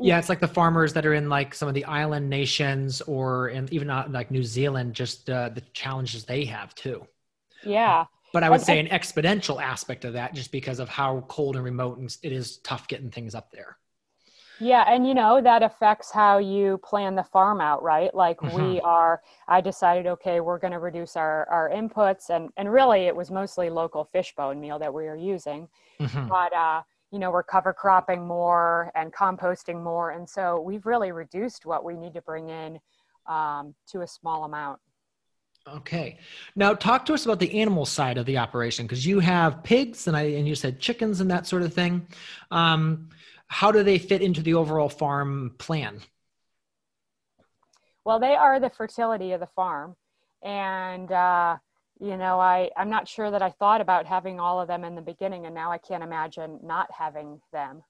yeah. 0.00 0.18
it's 0.18 0.28
like 0.28 0.40
the 0.40 0.48
farmers 0.48 0.92
that 0.92 1.06
are 1.06 1.14
in 1.14 1.28
like 1.28 1.54
some 1.54 1.68
of 1.68 1.74
the 1.74 1.84
island 1.84 2.28
nations 2.28 3.00
or 3.02 3.48
in 3.48 3.68
even 3.72 3.86
not 3.86 4.10
like 4.12 4.30
new 4.30 4.42
zealand 4.42 4.94
just 4.94 5.28
uh, 5.30 5.48
the 5.50 5.62
challenges 5.72 6.24
they 6.24 6.44
have 6.44 6.74
too 6.74 7.06
yeah 7.64 8.04
but 8.32 8.42
i 8.42 8.50
would 8.50 8.60
say 8.60 8.78
an 8.78 8.86
exponential 8.88 9.62
aspect 9.62 10.04
of 10.04 10.12
that 10.12 10.34
just 10.34 10.52
because 10.52 10.78
of 10.78 10.88
how 10.88 11.24
cold 11.28 11.56
and 11.56 11.64
remote 11.64 11.98
and 11.98 12.16
it 12.22 12.32
is 12.32 12.58
tough 12.58 12.88
getting 12.88 13.10
things 13.10 13.34
up 13.34 13.50
there 13.52 13.76
yeah, 14.60 14.84
and 14.88 15.06
you 15.06 15.14
know 15.14 15.40
that 15.40 15.62
affects 15.62 16.10
how 16.10 16.38
you 16.38 16.78
plan 16.78 17.14
the 17.14 17.22
farm 17.22 17.60
out, 17.60 17.82
right? 17.82 18.12
Like 18.14 18.38
mm-hmm. 18.38 18.72
we 18.72 18.80
are 18.80 19.22
I 19.46 19.60
decided 19.60 20.06
okay, 20.06 20.40
we're 20.40 20.58
going 20.58 20.72
to 20.72 20.78
reduce 20.78 21.16
our 21.16 21.48
our 21.48 21.70
inputs 21.70 22.30
and 22.30 22.50
and 22.56 22.72
really 22.72 23.02
it 23.02 23.14
was 23.14 23.30
mostly 23.30 23.70
local 23.70 24.04
fish 24.04 24.34
bone 24.34 24.60
meal 24.60 24.78
that 24.78 24.92
we 24.92 25.04
were 25.04 25.16
using. 25.16 25.68
Mm-hmm. 26.00 26.28
But 26.28 26.52
uh 26.52 26.82
you 27.10 27.18
know, 27.18 27.30
we're 27.30 27.42
cover 27.42 27.72
cropping 27.72 28.26
more 28.26 28.92
and 28.94 29.12
composting 29.12 29.82
more 29.82 30.10
and 30.10 30.28
so 30.28 30.60
we've 30.60 30.86
really 30.86 31.12
reduced 31.12 31.66
what 31.66 31.84
we 31.84 31.96
need 31.96 32.14
to 32.14 32.22
bring 32.22 32.50
in 32.50 32.78
um, 33.26 33.74
to 33.90 34.02
a 34.02 34.06
small 34.06 34.44
amount. 34.44 34.78
Okay. 35.66 36.18
Now 36.56 36.72
talk 36.74 37.04
to 37.06 37.14
us 37.14 37.24
about 37.24 37.40
the 37.40 37.60
animal 37.60 37.84
side 37.84 38.16
of 38.16 38.26
the 38.26 38.38
operation 38.38 38.86
because 38.86 39.04
you 39.04 39.20
have 39.20 39.62
pigs 39.62 40.06
and 40.06 40.16
I 40.16 40.22
and 40.22 40.48
you 40.48 40.54
said 40.54 40.80
chickens 40.80 41.20
and 41.20 41.30
that 41.30 41.46
sort 41.46 41.62
of 41.62 41.74
thing. 41.74 42.06
Um, 42.50 43.10
how 43.48 43.72
do 43.72 43.82
they 43.82 43.98
fit 43.98 44.22
into 44.22 44.42
the 44.42 44.54
overall 44.54 44.88
farm 44.88 45.54
plan? 45.58 46.00
Well, 48.04 48.20
they 48.20 48.34
are 48.34 48.60
the 48.60 48.70
fertility 48.70 49.32
of 49.32 49.40
the 49.40 49.46
farm. 49.46 49.96
And, 50.42 51.10
uh, 51.10 51.56
you 52.00 52.16
know, 52.16 52.38
I, 52.38 52.70
I'm 52.76 52.90
not 52.90 53.08
sure 53.08 53.30
that 53.30 53.42
I 53.42 53.50
thought 53.50 53.80
about 53.80 54.06
having 54.06 54.38
all 54.38 54.60
of 54.60 54.68
them 54.68 54.84
in 54.84 54.94
the 54.94 55.02
beginning, 55.02 55.46
and 55.46 55.54
now 55.54 55.72
I 55.72 55.78
can't 55.78 56.02
imagine 56.02 56.60
not 56.62 56.88
having 56.96 57.40
them. 57.52 57.82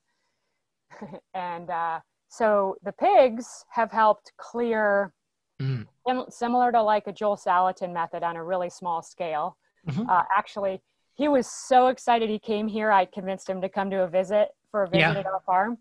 and 1.34 1.70
uh, 1.70 2.00
so 2.28 2.76
the 2.82 2.92
pigs 2.92 3.64
have 3.70 3.90
helped 3.90 4.32
clear, 4.36 5.12
mm. 5.60 5.86
similar 6.30 6.72
to 6.72 6.82
like 6.82 7.06
a 7.06 7.12
Joel 7.12 7.36
Salatin 7.36 7.92
method 7.92 8.22
on 8.22 8.36
a 8.36 8.44
really 8.44 8.70
small 8.70 9.02
scale. 9.02 9.56
Mm-hmm. 9.86 10.08
Uh, 10.08 10.22
actually, 10.36 10.80
he 11.14 11.28
was 11.28 11.46
so 11.46 11.88
excited 11.88 12.30
he 12.30 12.38
came 12.38 12.68
here. 12.68 12.90
I 12.90 13.04
convinced 13.04 13.48
him 13.48 13.60
to 13.60 13.68
come 13.68 13.90
to 13.90 14.02
a 14.02 14.08
visit 14.08 14.48
for 14.70 14.84
a 14.84 14.88
visit 14.88 15.00
yeah. 15.00 15.18
at 15.18 15.26
our 15.26 15.40
farm 15.44 15.78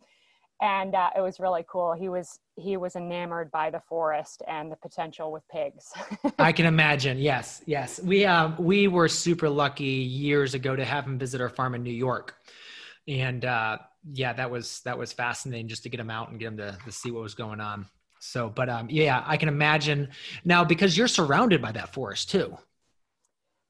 and 0.61 0.95
uh, 0.95 1.09
it 1.15 1.21
was 1.21 1.39
really 1.39 1.63
cool. 1.67 1.93
He 1.93 2.09
was 2.09 2.39
he 2.55 2.77
was 2.77 2.95
enamored 2.95 3.51
by 3.51 3.69
the 3.69 3.79
forest 3.87 4.41
and 4.47 4.71
the 4.71 4.75
potential 4.75 5.31
with 5.31 5.43
pigs. 5.49 5.91
I 6.39 6.51
can 6.51 6.65
imagine. 6.65 7.19
Yes 7.19 7.61
yes. 7.65 8.01
We 8.01 8.25
uh, 8.25 8.51
we 8.57 8.87
were 8.87 9.07
super 9.07 9.49
lucky 9.49 9.85
years 9.85 10.53
ago 10.53 10.75
to 10.75 10.83
have 10.83 11.05
him 11.05 11.19
visit 11.19 11.41
our 11.41 11.49
farm 11.49 11.75
in 11.75 11.83
new 11.83 11.91
york. 11.91 12.35
And 13.07 13.45
uh, 13.45 13.77
yeah 14.13 14.33
that 14.33 14.49
was 14.49 14.81
that 14.81 14.97
was 14.97 15.13
fascinating 15.13 15.67
just 15.67 15.83
to 15.83 15.89
get 15.89 15.99
him 15.99 16.09
out 16.09 16.29
and 16.29 16.39
get 16.39 16.47
him 16.47 16.57
to, 16.57 16.77
to 16.85 16.91
see 16.91 17.11
what 17.11 17.21
was 17.21 17.35
going 17.35 17.61
on. 17.61 17.85
So 18.19 18.49
but 18.49 18.67
um, 18.67 18.87
yeah 18.89 19.23
i 19.27 19.37
can 19.37 19.49
imagine. 19.49 20.09
Now 20.43 20.63
because 20.63 20.97
you're 20.97 21.07
surrounded 21.07 21.61
by 21.61 21.71
that 21.73 21.93
forest 21.93 22.31
too. 22.31 22.57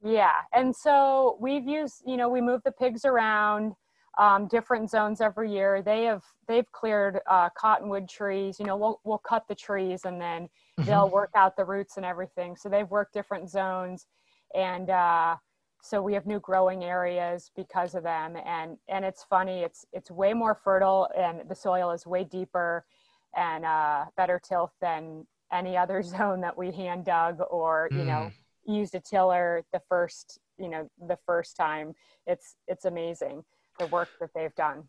Yeah. 0.04 0.32
And 0.54 0.74
so 0.74 1.38
we've 1.42 1.68
used 1.68 2.04
you 2.06 2.16
know 2.16 2.30
we 2.30 2.40
move 2.40 2.62
the 2.64 2.72
pigs 2.72 3.04
around 3.04 3.74
um, 4.18 4.48
different 4.48 4.90
zones 4.90 5.22
every 5.22 5.52
year. 5.52 5.82
They 5.82 6.04
have 6.04 6.24
they've 6.48 6.70
cleared 6.72 7.20
uh, 7.30 7.50
cottonwood 7.58 8.10
trees. 8.10 8.60
You 8.60 8.66
know, 8.66 8.76
we'll 8.76 9.00
we'll 9.04 9.20
cut 9.20 9.48
the 9.48 9.56
trees 9.56 10.02
and 10.06 10.20
then 10.20 10.44
mm-hmm. 10.80 10.86
they'll 10.86 11.10
work 11.10 11.32
out 11.36 11.56
the 11.56 11.66
roots 11.66 11.98
and 11.98 12.06
everything. 12.06 12.56
So 12.56 12.68
they've 12.68 12.90
worked 12.90 13.14
different 13.14 13.50
zones, 13.50 14.08
and 14.56 14.90
uh, 14.90 15.36
so 15.82 16.02
we 16.02 16.14
have 16.14 16.26
new 16.26 16.40
growing 16.40 16.84
areas 16.84 17.52
because 17.56 17.94
of 17.94 18.04
them. 18.04 18.36
And 18.44 18.78
and 18.90 19.06
it's 19.06 19.24
funny. 19.24 19.62
It's 19.62 19.86
it's 19.94 20.10
way 20.10 20.34
more 20.34 20.56
fertile 20.56 21.10
and 21.18 21.48
the 21.48 21.56
soil 21.56 21.92
is 21.92 22.06
way 22.06 22.24
deeper 22.24 22.86
and 23.36 23.66
uh, 23.66 24.06
better 24.16 24.42
tilth 24.44 24.72
than 24.82 25.28
any 25.52 25.78
other 25.78 26.02
zone 26.04 26.42
that 26.42 26.58
we 26.58 26.72
hand 26.72 27.06
dug 27.06 27.40
or 27.52 27.88
you 27.92 28.00
mm. 28.00 28.08
know 28.08 28.32
used 28.66 28.96
a 28.96 29.00
tiller 29.00 29.64
the 29.72 29.82
first 29.88 30.40
you 30.58 30.70
know 30.70 30.90
the 31.08 31.20
first 31.28 31.56
time. 31.56 31.94
It's 32.26 32.56
it's 32.68 32.86
amazing 32.86 33.44
the 33.80 33.88
work 33.88 34.10
that 34.20 34.30
they've 34.36 34.56
done. 34.56 34.84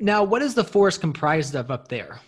Now, 0.00 0.22
what 0.24 0.42
is 0.42 0.54
the 0.54 0.64
forest 0.64 1.00
comprised 1.00 1.54
of 1.54 1.70
up 1.70 1.88
there? 1.88 2.20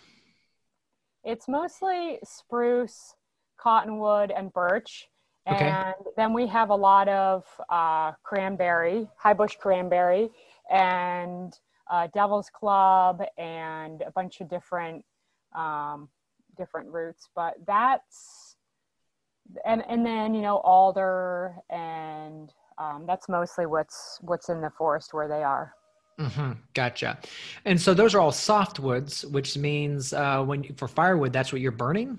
It's 1.25 1.49
mostly 1.49 2.18
spruce, 2.25 3.14
cottonwood, 3.59 4.31
and 4.31 4.53
birch. 4.53 5.09
Okay. 5.51 5.68
And 5.68 5.94
then 6.16 6.33
we 6.33 6.47
have 6.47 6.71
a 6.71 6.75
lot 6.75 7.09
of 7.09 7.44
uh, 7.68 8.12
cranberry, 8.23 9.09
high 9.16 9.35
bush 9.35 9.57
cranberry, 9.59 10.31
and 10.71 11.53
uh, 11.90 12.09
Devil's 12.14 12.51
Club, 12.51 13.23
and 13.38 14.03
a 14.03 14.11
bunch 14.11 14.40
of 14.40 14.49
different 14.49 15.05
um, 15.57 16.09
different 16.57 16.88
roots. 16.90 17.29
But 17.35 17.55
that's 17.66 18.57
and 19.64 19.83
and 19.88 20.05
then 20.05 20.35
you 20.35 20.42
know 20.42 20.59
alder, 20.59 21.55
and 21.71 22.53
um, 22.77 23.05
that's 23.07 23.29
mostly 23.29 23.66
what's 23.66 24.18
what's 24.21 24.49
in 24.51 24.61
the 24.61 24.71
forest 24.71 25.14
where 25.14 25.29
they 25.29 25.42
are. 25.42 25.75
Mm-hmm. 26.19 26.53
Gotcha. 26.75 27.19
And 27.65 27.81
so 27.81 27.95
those 27.95 28.15
are 28.15 28.21
all 28.21 28.33
softwoods, 28.33 29.25
which 29.31 29.57
means 29.57 30.13
uh, 30.13 30.43
when 30.43 30.65
for 30.75 30.89
firewood, 30.89 31.33
that's 31.33 31.53
what 31.53 31.61
you're 31.61 31.71
burning. 31.71 32.19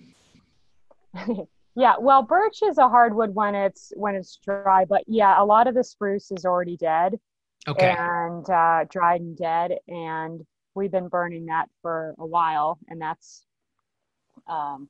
yeah. 1.75 1.95
Well, 1.99 2.23
birch 2.23 2.63
is 2.63 2.77
a 2.77 2.87
hardwood 2.87 3.35
when 3.35 3.55
it's 3.55 3.91
when 3.95 4.15
it's 4.15 4.39
dry, 4.43 4.85
but 4.85 5.03
yeah, 5.07 5.41
a 5.41 5.43
lot 5.43 5.67
of 5.67 5.75
the 5.75 5.83
spruce 5.83 6.31
is 6.31 6.45
already 6.45 6.77
dead. 6.77 7.19
Okay. 7.67 7.93
And 7.97 8.49
uh, 8.49 8.85
dried 8.89 9.19
and 9.19 9.37
dead, 9.37 9.77
and 9.89 10.45
we've 10.75 10.91
been 10.91 11.09
burning 11.09 11.47
that 11.47 11.67
for 11.81 12.15
a 12.17 12.25
while, 12.25 12.79
and 12.87 13.01
that's, 13.01 13.45
um, 14.47 14.89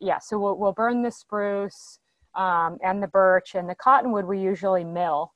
yeah. 0.00 0.18
So 0.18 0.36
we'll 0.36 0.58
we'll 0.58 0.72
burn 0.72 1.02
the 1.02 1.12
spruce 1.12 2.00
um, 2.34 2.78
and 2.82 3.00
the 3.00 3.06
birch 3.06 3.54
and 3.54 3.68
the 3.68 3.76
cottonwood. 3.76 4.24
We 4.24 4.40
usually 4.40 4.82
mill 4.82 5.32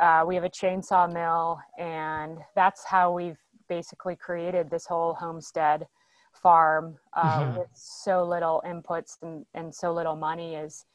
uh, 0.00 0.24
we 0.26 0.34
have 0.34 0.44
a 0.44 0.50
chainsaw 0.50 1.12
mill, 1.12 1.60
and 1.78 2.38
that's 2.56 2.84
how 2.84 3.12
we've 3.12 3.38
basically 3.68 4.16
created 4.16 4.70
this 4.70 4.86
whole 4.86 5.14
homestead 5.14 5.86
farm 6.32 6.96
uh, 7.12 7.40
mm-hmm. 7.40 7.58
with 7.58 7.68
so 7.74 8.24
little 8.24 8.62
inputs 8.66 9.16
and, 9.22 9.44
and 9.54 9.74
so 9.74 9.92
little 9.92 10.16
money 10.16 10.54
is 10.54 10.86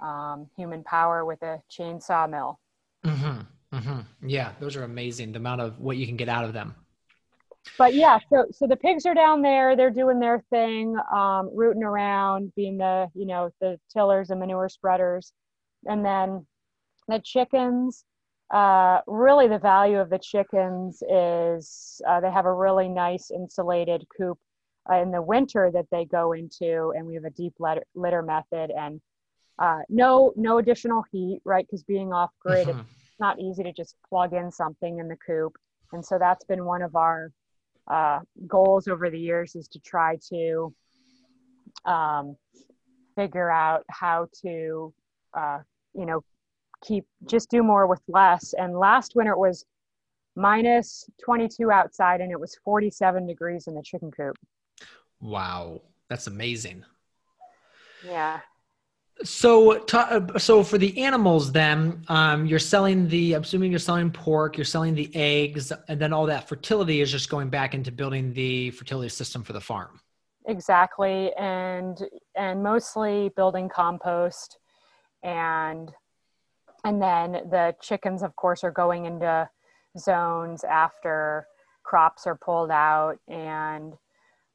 um, 0.00 0.48
human 0.56 0.82
power 0.84 1.24
with 1.24 1.42
a 1.42 1.60
chainsaw 1.70 2.30
mill. 2.30 2.60
Mm-hmm. 3.04 3.76
Mm-hmm. 3.76 4.28
Yeah, 4.28 4.52
those 4.60 4.76
are 4.76 4.84
amazing. 4.84 5.32
The 5.32 5.38
amount 5.38 5.60
of 5.60 5.80
what 5.80 5.96
you 5.96 6.06
can 6.06 6.16
get 6.16 6.28
out 6.28 6.44
of 6.44 6.52
them. 6.52 6.74
But 7.78 7.94
yeah, 7.94 8.18
so 8.28 8.46
so 8.50 8.66
the 8.66 8.76
pigs 8.76 9.06
are 9.06 9.14
down 9.14 9.40
there. 9.40 9.76
They're 9.76 9.90
doing 9.90 10.18
their 10.18 10.42
thing, 10.50 10.96
um, 11.14 11.50
rooting 11.54 11.84
around, 11.84 12.52
being 12.56 12.76
the 12.76 13.08
you 13.14 13.24
know 13.24 13.50
the 13.60 13.78
tillers 13.92 14.30
and 14.30 14.40
manure 14.40 14.68
spreaders, 14.68 15.32
and 15.86 16.04
then 16.04 16.44
the 17.08 17.20
chickens 17.24 18.04
uh, 18.52 19.00
really 19.06 19.48
the 19.48 19.58
value 19.58 19.98
of 19.98 20.10
the 20.10 20.18
chickens 20.18 21.02
is 21.08 22.02
uh, 22.06 22.20
they 22.20 22.30
have 22.30 22.44
a 22.44 22.52
really 22.52 22.88
nice 22.88 23.30
insulated 23.30 24.04
coop 24.14 24.38
uh, 24.90 24.96
in 24.96 25.10
the 25.10 25.22
winter 25.22 25.70
that 25.72 25.86
they 25.90 26.04
go 26.04 26.32
into 26.32 26.92
and 26.94 27.06
we 27.06 27.14
have 27.14 27.24
a 27.24 27.30
deep 27.30 27.54
litter, 27.58 27.82
litter 27.94 28.22
method 28.22 28.70
and 28.70 29.00
uh, 29.58 29.78
no 29.88 30.32
no 30.36 30.58
additional 30.58 31.02
heat 31.10 31.40
right 31.44 31.66
because 31.66 31.82
being 31.84 32.12
off 32.12 32.30
grid 32.40 32.68
mm-hmm. 32.68 32.80
it's 32.80 33.20
not 33.20 33.40
easy 33.40 33.62
to 33.62 33.72
just 33.72 33.96
plug 34.06 34.34
in 34.34 34.50
something 34.50 34.98
in 34.98 35.08
the 35.08 35.16
coop 35.26 35.56
and 35.92 36.04
so 36.04 36.18
that's 36.18 36.44
been 36.44 36.64
one 36.64 36.82
of 36.82 36.94
our 36.94 37.32
uh, 37.90 38.20
goals 38.46 38.86
over 38.86 39.08
the 39.08 39.18
years 39.18 39.56
is 39.56 39.66
to 39.68 39.78
try 39.78 40.16
to 40.28 40.74
um, 41.84 42.36
figure 43.16 43.50
out 43.50 43.84
how 43.88 44.26
to 44.42 44.92
uh, 45.34 45.58
you 45.94 46.04
know 46.04 46.22
keep 46.82 47.04
just 47.26 47.50
do 47.50 47.62
more 47.62 47.86
with 47.86 48.00
less. 48.08 48.54
And 48.54 48.78
last 48.78 49.14
winter 49.14 49.32
it 49.32 49.38
was 49.38 49.64
minus 50.34 51.08
22 51.22 51.70
outside 51.70 52.20
and 52.20 52.30
it 52.30 52.40
was 52.40 52.56
47 52.64 53.26
degrees 53.26 53.66
in 53.66 53.74
the 53.74 53.82
chicken 53.82 54.10
coop. 54.10 54.36
Wow, 55.20 55.82
that's 56.08 56.26
amazing. 56.26 56.84
Yeah. 58.04 58.40
So, 59.24 59.84
so 60.38 60.64
for 60.64 60.78
the 60.78 61.00
animals, 61.00 61.52
then 61.52 62.04
um, 62.08 62.44
you're 62.46 62.58
selling 62.58 63.08
the. 63.08 63.34
I'm 63.34 63.42
assuming 63.42 63.70
you're 63.70 63.78
selling 63.78 64.10
pork. 64.10 64.56
You're 64.56 64.64
selling 64.64 64.94
the 64.94 65.14
eggs, 65.14 65.70
and 65.86 66.00
then 66.00 66.12
all 66.12 66.26
that 66.26 66.48
fertility 66.48 67.00
is 67.02 67.12
just 67.12 67.30
going 67.30 67.48
back 67.48 67.74
into 67.74 67.92
building 67.92 68.32
the 68.32 68.70
fertility 68.72 69.10
system 69.10 69.44
for 69.44 69.52
the 69.52 69.60
farm. 69.60 70.00
Exactly, 70.46 71.30
and 71.38 72.02
and 72.34 72.62
mostly 72.62 73.30
building 73.36 73.68
compost, 73.68 74.58
and 75.22 75.92
and 76.84 77.00
then 77.00 77.32
the 77.50 77.74
chickens, 77.80 78.22
of 78.22 78.34
course, 78.36 78.64
are 78.64 78.70
going 78.70 79.06
into 79.06 79.48
zones 79.98 80.64
after 80.64 81.46
crops 81.84 82.26
are 82.26 82.36
pulled 82.36 82.70
out 82.70 83.16
and 83.28 83.94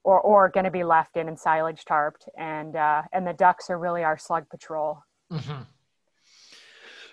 or 0.04 0.22
or 0.22 0.50
going 0.50 0.64
to 0.64 0.72
be 0.72 0.84
left 0.84 1.18
in 1.18 1.28
and 1.28 1.38
silage 1.40 1.84
tarped. 1.86 2.28
And 2.38 2.76
uh, 2.76 3.04
and 3.14 3.26
the 3.26 3.34
ducks 3.34 3.70
are 3.70 3.78
really 3.78 4.04
our 4.04 4.18
slug 4.18 4.50
patrol. 4.50 5.00
Mm-hmm. 5.32 5.64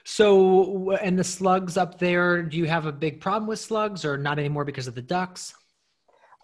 so 0.04 0.92
and 0.92 1.18
the 1.18 1.24
slugs 1.24 1.76
up 1.76 1.98
there 1.98 2.42
do 2.44 2.56
you 2.56 2.66
have 2.66 2.86
a 2.86 2.92
big 2.92 3.20
problem 3.20 3.48
with 3.48 3.58
slugs 3.58 4.04
or 4.04 4.16
not 4.16 4.38
anymore 4.38 4.64
because 4.64 4.86
of 4.86 4.94
the 4.94 5.02
ducks? 5.02 5.52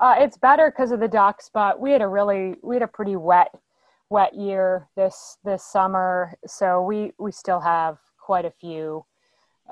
Uh, 0.01 0.17
it's 0.19 0.37
better 0.37 0.69
because 0.69 0.91
of 0.91 0.99
the 0.99 1.07
ducks 1.07 1.49
but 1.55 1.79
we 1.79 1.93
had 1.93 2.03
a 2.03 2.09
really 2.09 2.57
we 2.65 2.75
had 2.75 2.83
a 2.83 2.89
pretty 2.89 3.15
wet 3.15 3.55
wet 4.11 4.35
year 4.35 4.89
this 4.97 5.39
this 5.45 5.65
summer. 5.65 6.35
So 6.47 6.83
we 6.83 7.13
we 7.19 7.33
still 7.33 7.61
have 7.61 7.99
quite 8.21 8.45
a 8.45 8.51
few 8.51 9.05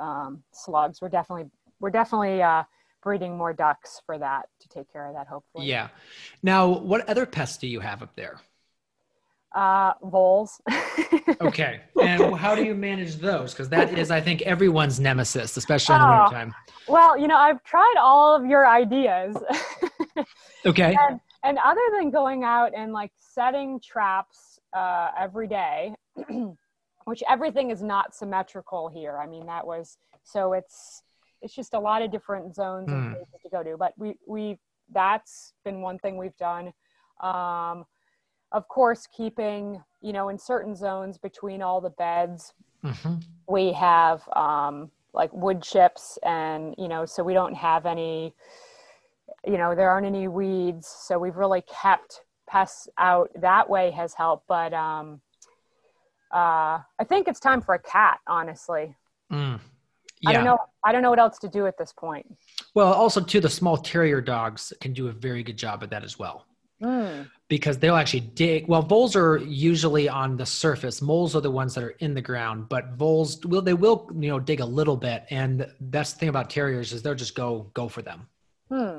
um, 0.00 0.42
slugs. 0.52 1.00
We're 1.00 1.08
definitely 1.08 1.50
we're 1.80 1.90
definitely 1.90 2.42
uh, 2.42 2.64
breeding 3.02 3.36
more 3.36 3.52
ducks 3.52 4.00
for 4.04 4.18
that 4.18 4.48
to 4.60 4.68
take 4.68 4.92
care 4.92 5.06
of 5.06 5.14
that 5.14 5.26
hopefully. 5.26 5.66
Yeah. 5.66 5.88
Now 6.42 6.68
what 6.68 7.08
other 7.08 7.26
pests 7.26 7.58
do 7.58 7.66
you 7.66 7.80
have 7.80 8.02
up 8.02 8.14
there? 8.16 8.40
Uh 9.54 9.92
voles. 10.02 10.60
Okay. 11.40 11.82
And 12.02 12.34
how 12.34 12.54
do 12.54 12.64
you 12.64 12.74
manage 12.74 13.16
those? 13.16 13.52
Because 13.52 13.68
that 13.68 13.96
is 13.96 14.10
i 14.10 14.20
think 14.20 14.42
everyone's 14.42 14.98
nemesis 14.98 15.56
especially 15.56 15.94
in 15.94 16.00
the 16.00 16.08
oh, 16.08 16.20
wintertime. 16.22 16.54
Well 16.88 17.16
you 17.16 17.28
know 17.28 17.36
i've 17.36 17.62
tried 17.62 17.94
all 18.00 18.34
of 18.34 18.44
your 18.46 18.66
ideas. 18.66 19.36
Okay. 20.66 20.96
And, 21.08 21.20
and 21.44 21.58
other 21.64 21.80
than 21.98 22.10
going 22.10 22.44
out 22.44 22.72
and 22.76 22.92
like 22.92 23.12
setting 23.18 23.80
traps 23.80 24.58
uh, 24.72 25.10
every 25.18 25.46
day 25.46 25.94
which 27.08 27.22
everything 27.28 27.70
is 27.70 27.82
not 27.82 28.14
symmetrical 28.14 28.88
here 28.88 29.18
i 29.18 29.26
mean 29.26 29.46
that 29.46 29.66
was 29.66 29.98
so 30.22 30.52
it's 30.52 31.02
it's 31.42 31.54
just 31.54 31.74
a 31.74 31.78
lot 31.78 32.02
of 32.02 32.10
different 32.10 32.54
zones 32.54 32.90
and 32.90 33.14
places 33.14 33.34
to 33.42 33.48
go 33.48 33.62
to. 33.62 33.76
But 33.76 33.92
we 33.96 34.14
we 34.26 34.58
that's 34.92 35.52
been 35.64 35.80
one 35.80 35.98
thing 35.98 36.16
we've 36.16 36.36
done. 36.36 36.72
Um, 37.20 37.84
of 38.52 38.66
course, 38.68 39.06
keeping 39.14 39.82
you 40.00 40.12
know 40.12 40.28
in 40.28 40.38
certain 40.38 40.74
zones 40.74 41.18
between 41.18 41.62
all 41.62 41.80
the 41.80 41.90
beds, 41.90 42.54
mm-hmm. 42.84 43.16
we 43.48 43.72
have 43.72 44.22
um, 44.34 44.90
like 45.12 45.32
wood 45.32 45.62
chips, 45.62 46.18
and 46.22 46.74
you 46.78 46.88
know 46.88 47.04
so 47.04 47.22
we 47.22 47.34
don't 47.34 47.54
have 47.54 47.86
any. 47.86 48.34
You 49.46 49.58
know 49.58 49.74
there 49.74 49.90
aren't 49.90 50.06
any 50.06 50.28
weeds, 50.28 50.88
so 50.88 51.18
we've 51.18 51.36
really 51.36 51.62
kept 51.62 52.22
pests 52.48 52.88
out 52.98 53.30
that 53.36 53.68
way 53.68 53.90
has 53.92 54.14
helped. 54.14 54.48
But 54.48 54.72
um, 54.74 55.20
uh, 56.32 56.80
I 56.98 57.04
think 57.08 57.28
it's 57.28 57.40
time 57.40 57.60
for 57.60 57.74
a 57.74 57.78
cat, 57.78 58.20
honestly. 58.26 58.96
Mm 59.32 59.60
yeah. 60.20 60.30
I 60.30 60.32
don't 60.32 60.44
know. 60.44 60.58
I 60.84 60.92
don't 60.92 61.02
know 61.02 61.10
what 61.10 61.18
else 61.18 61.38
to 61.40 61.48
do 61.48 61.66
at 61.66 61.76
this 61.78 61.92
point. 61.92 62.26
Well, 62.74 62.92
also 62.92 63.20
too, 63.20 63.40
the 63.40 63.48
small 63.48 63.76
terrier 63.76 64.20
dogs 64.20 64.72
can 64.80 64.92
do 64.92 65.08
a 65.08 65.12
very 65.12 65.42
good 65.42 65.56
job 65.56 65.82
at 65.82 65.90
that 65.90 66.04
as 66.04 66.18
well. 66.18 66.46
Mm. 66.82 67.28
Because 67.48 67.78
they'll 67.78 67.96
actually 67.96 68.20
dig. 68.20 68.68
Well, 68.68 68.82
voles 68.82 69.16
are 69.16 69.38
usually 69.38 70.08
on 70.08 70.36
the 70.36 70.46
surface. 70.46 71.02
Moles 71.02 71.34
are 71.34 71.40
the 71.40 71.50
ones 71.50 71.74
that 71.74 71.82
are 71.82 71.96
in 71.98 72.14
the 72.14 72.22
ground, 72.22 72.68
but 72.68 72.92
voles 72.92 73.44
will 73.44 73.62
they 73.62 73.74
will 73.74 74.08
you 74.18 74.28
know 74.28 74.38
dig 74.38 74.60
a 74.60 74.64
little 74.64 74.96
bit. 74.96 75.24
And 75.30 75.66
that's 75.80 76.12
the 76.12 76.20
thing 76.20 76.28
about 76.28 76.50
terriers 76.50 76.92
is 76.92 77.02
they'll 77.02 77.14
just 77.14 77.34
go 77.34 77.70
go 77.74 77.88
for 77.88 78.02
them. 78.02 78.28
Hmm. 78.68 78.98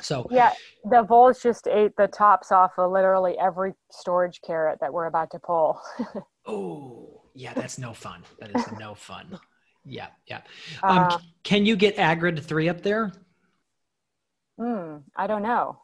So 0.00 0.26
yeah, 0.30 0.52
the 0.84 1.02
voles 1.02 1.42
just 1.42 1.66
ate 1.66 1.96
the 1.96 2.08
tops 2.08 2.52
off 2.52 2.72
of 2.76 2.90
literally 2.90 3.38
every 3.38 3.72
storage 3.90 4.40
carrot 4.44 4.78
that 4.80 4.92
we're 4.92 5.06
about 5.06 5.30
to 5.30 5.38
pull. 5.38 5.80
oh 6.46 7.22
yeah, 7.34 7.54
that's 7.54 7.78
no 7.78 7.94
fun. 7.94 8.22
That 8.40 8.50
is 8.50 8.70
no 8.70 8.94
fun. 8.94 9.38
Yeah, 9.84 10.10
yeah. 10.28 10.42
Um, 10.86 11.08
uh, 11.10 11.18
can 11.42 11.66
you 11.66 11.74
get 11.74 11.96
Agrid 11.96 12.44
three 12.44 12.68
up 12.68 12.82
there? 12.82 13.10
Hmm, 14.58 14.98
I 15.16 15.26
don't 15.26 15.42
know. 15.42 15.82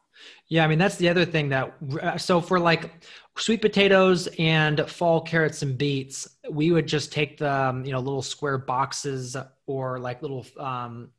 Yeah, 0.49 0.65
I 0.65 0.69
mean 0.69 0.79
that's 0.79 0.97
the 0.97 1.09
other 1.09 1.25
thing 1.25 1.51
that 1.51 1.75
uh, 2.03 2.19
so 2.19 2.41
for 2.41 2.59
like 2.59 3.05
sweet 3.37 3.61
potatoes 3.61 4.29
and 4.39 4.81
fall 4.89 5.21
carrots 5.21 5.63
and 5.63 5.77
beets, 5.77 6.29
we 6.51 6.71
would 6.73 6.87
just 6.89 7.13
take 7.13 7.39
the 7.39 7.51
um, 7.53 7.85
you 7.85 7.93
know 7.93 8.01
little 8.01 8.23
square 8.23 8.59
boxes 8.59 9.37
or 9.67 9.99
like 9.99 10.23
little 10.23 10.45
um, 10.59 11.11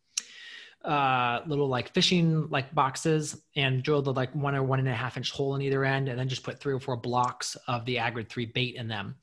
uh, 0.85 1.41
little 1.45 1.67
like 1.67 1.93
fishing 1.93 2.47
like 2.49 2.73
boxes 2.73 3.41
and 3.57 3.83
drill 3.83 4.01
the 4.01 4.13
like 4.13 4.33
one 4.33 4.55
or 4.55 4.63
one 4.63 4.79
and 4.79 4.87
a 4.87 4.93
half 4.93 5.17
inch 5.17 5.29
hole 5.29 5.55
in 5.55 5.61
either 5.61 5.83
end 5.83 6.07
and 6.07 6.17
then 6.17 6.29
just 6.29 6.41
put 6.41 6.57
three 6.59 6.73
or 6.73 6.79
four 6.79 6.95
blocks 6.95 7.57
of 7.67 7.83
the 7.83 7.97
agrid 7.97 8.29
3 8.29 8.45
bait 8.45 8.75
in 8.75 8.87
them. 8.87 9.15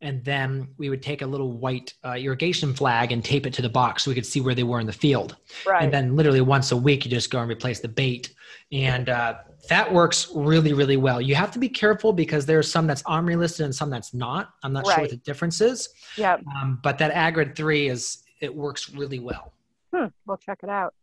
And 0.00 0.24
then 0.24 0.68
we 0.78 0.88
would 0.88 1.02
take 1.02 1.20
a 1.20 1.26
little 1.26 1.52
white 1.52 1.92
uh, 2.02 2.14
irrigation 2.14 2.72
flag 2.72 3.12
and 3.12 3.22
tape 3.22 3.46
it 3.46 3.52
to 3.54 3.62
the 3.62 3.68
box 3.68 4.04
so 4.04 4.10
we 4.10 4.14
could 4.14 4.24
see 4.24 4.40
where 4.40 4.54
they 4.54 4.62
were 4.62 4.80
in 4.80 4.86
the 4.86 4.92
field. 4.92 5.36
Right. 5.66 5.82
and 5.82 5.92
then 5.92 6.16
literally 6.16 6.40
once 6.40 6.72
a 6.72 6.76
week 6.76 7.04
you 7.04 7.10
just 7.10 7.30
go 7.30 7.40
and 7.40 7.50
replace 7.50 7.80
the 7.80 7.88
bait. 7.88 8.32
And 8.72 9.10
uh, 9.10 9.34
that 9.68 9.92
works 9.92 10.30
really 10.34 10.72
really 10.72 10.96
well. 10.96 11.20
You 11.20 11.34
have 11.34 11.50
to 11.50 11.58
be 11.58 11.68
careful 11.68 12.14
because 12.14 12.46
there's 12.46 12.72
some 12.72 12.86
that's 12.86 13.02
OMRI 13.02 13.36
listed 13.36 13.66
and 13.66 13.74
some 13.74 13.90
that's 13.90 14.14
not. 14.14 14.54
I'm 14.62 14.72
not 14.72 14.86
right. 14.86 14.94
sure 14.94 15.02
what 15.02 15.10
the 15.10 15.16
difference 15.16 15.60
is. 15.60 15.90
Yeah 16.16 16.38
um, 16.56 16.80
but 16.82 16.96
that 16.98 17.12
agrid 17.12 17.54
3 17.54 17.88
is 17.88 18.22
it 18.40 18.54
works 18.54 18.88
really 18.94 19.18
well. 19.18 19.52
Hmm. 19.94 20.06
we'll 20.24 20.38
check 20.38 20.60
it 20.62 20.70
out 20.70 20.94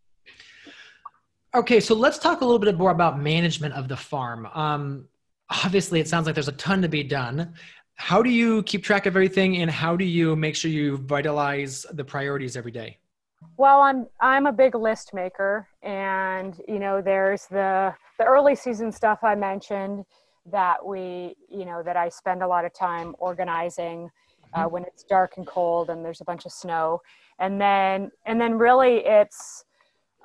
Okay, 1.56 1.80
so 1.80 1.96
let's 1.96 2.20
talk 2.20 2.42
a 2.42 2.46
little 2.46 2.60
bit 2.60 2.78
more 2.78 2.92
about 2.92 3.20
management 3.20 3.74
of 3.74 3.88
the 3.88 3.98
farm. 3.98 4.48
Um, 4.54 5.06
obviously, 5.50 6.00
it 6.00 6.08
sounds 6.08 6.28
like 6.28 6.36
there's 6.36 6.48
a 6.48 6.54
ton 6.54 6.82
to 6.84 6.88
be 6.88 7.04
done. 7.04 7.54
How 7.96 8.22
do 8.22 8.30
you 8.30 8.62
keep 8.64 8.84
track 8.84 9.08
of 9.08 9.16
everything, 9.16 9.58
and 9.58 9.70
how 9.70 9.96
do 9.96 10.06
you 10.06 10.36
make 10.36 10.56
sure 10.56 10.70
you 10.70 10.98
vitalize 10.98 11.88
the 11.92 12.04
priorities 12.04 12.56
every 12.56 12.72
day? 12.72 13.00
Well, 13.58 13.82
I'm 13.82 14.08
I'm 14.22 14.46
a 14.46 14.52
big 14.52 14.76
list 14.76 15.14
maker, 15.14 15.68
and 15.82 16.60
you 16.68 16.78
know, 16.78 17.02
there's 17.02 17.48
the 17.48 17.96
the 18.20 18.26
early 18.26 18.56
season 18.56 18.92
stuff 18.92 19.24
I 19.24 19.34
mentioned 19.34 20.06
that 20.46 20.86
we, 20.86 21.36
you 21.50 21.66
know, 21.66 21.82
that 21.84 21.98
I 21.98 22.10
spend 22.10 22.44
a 22.44 22.48
lot 22.48 22.64
of 22.64 22.74
time 22.74 23.16
organizing 23.18 24.10
uh, 24.54 24.62
mm-hmm. 24.62 24.74
when 24.74 24.84
it's 24.84 25.04
dark 25.04 25.38
and 25.38 25.48
cold 25.48 25.90
and 25.90 26.06
there's 26.06 26.22
a 26.22 26.26
bunch 26.26 26.46
of 26.46 26.52
snow, 26.52 27.02
and 27.40 27.60
then 27.60 28.12
and 28.26 28.40
then 28.40 28.58
really 28.58 28.98
it's 29.06 29.66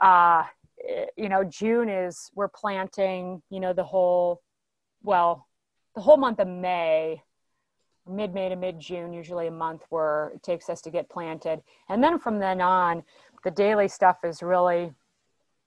uh, 0.03 0.45
you 1.17 1.29
know 1.29 1.43
june 1.45 1.89
is 1.89 2.31
we're 2.35 2.49
planting 2.49 3.43
you 3.51 3.61
know 3.61 3.73
the 3.73 3.85
whole 3.85 4.43
well 5.03 5.47
the 5.95 6.01
whole 6.01 6.17
month 6.17 6.41
of 6.41 6.49
may 6.49 7.23
mid 8.09 8.35
may 8.35 8.49
to 8.49 8.57
mid 8.57 8.79
june 8.79 9.13
usually 9.13 9.47
a 9.47 9.51
month 9.51 9.83
where 9.91 10.33
it 10.35 10.43
takes 10.43 10.69
us 10.69 10.81
to 10.83 10.91
get 10.91 11.09
planted. 11.09 11.63
And 11.89 12.03
then 12.03 12.19
from 12.19 12.39
then 12.39 12.61
on 12.61 13.03
the 13.45 13.51
daily 13.51 13.89
stuff 13.89 14.19
is 14.25 14.43
really 14.43 14.93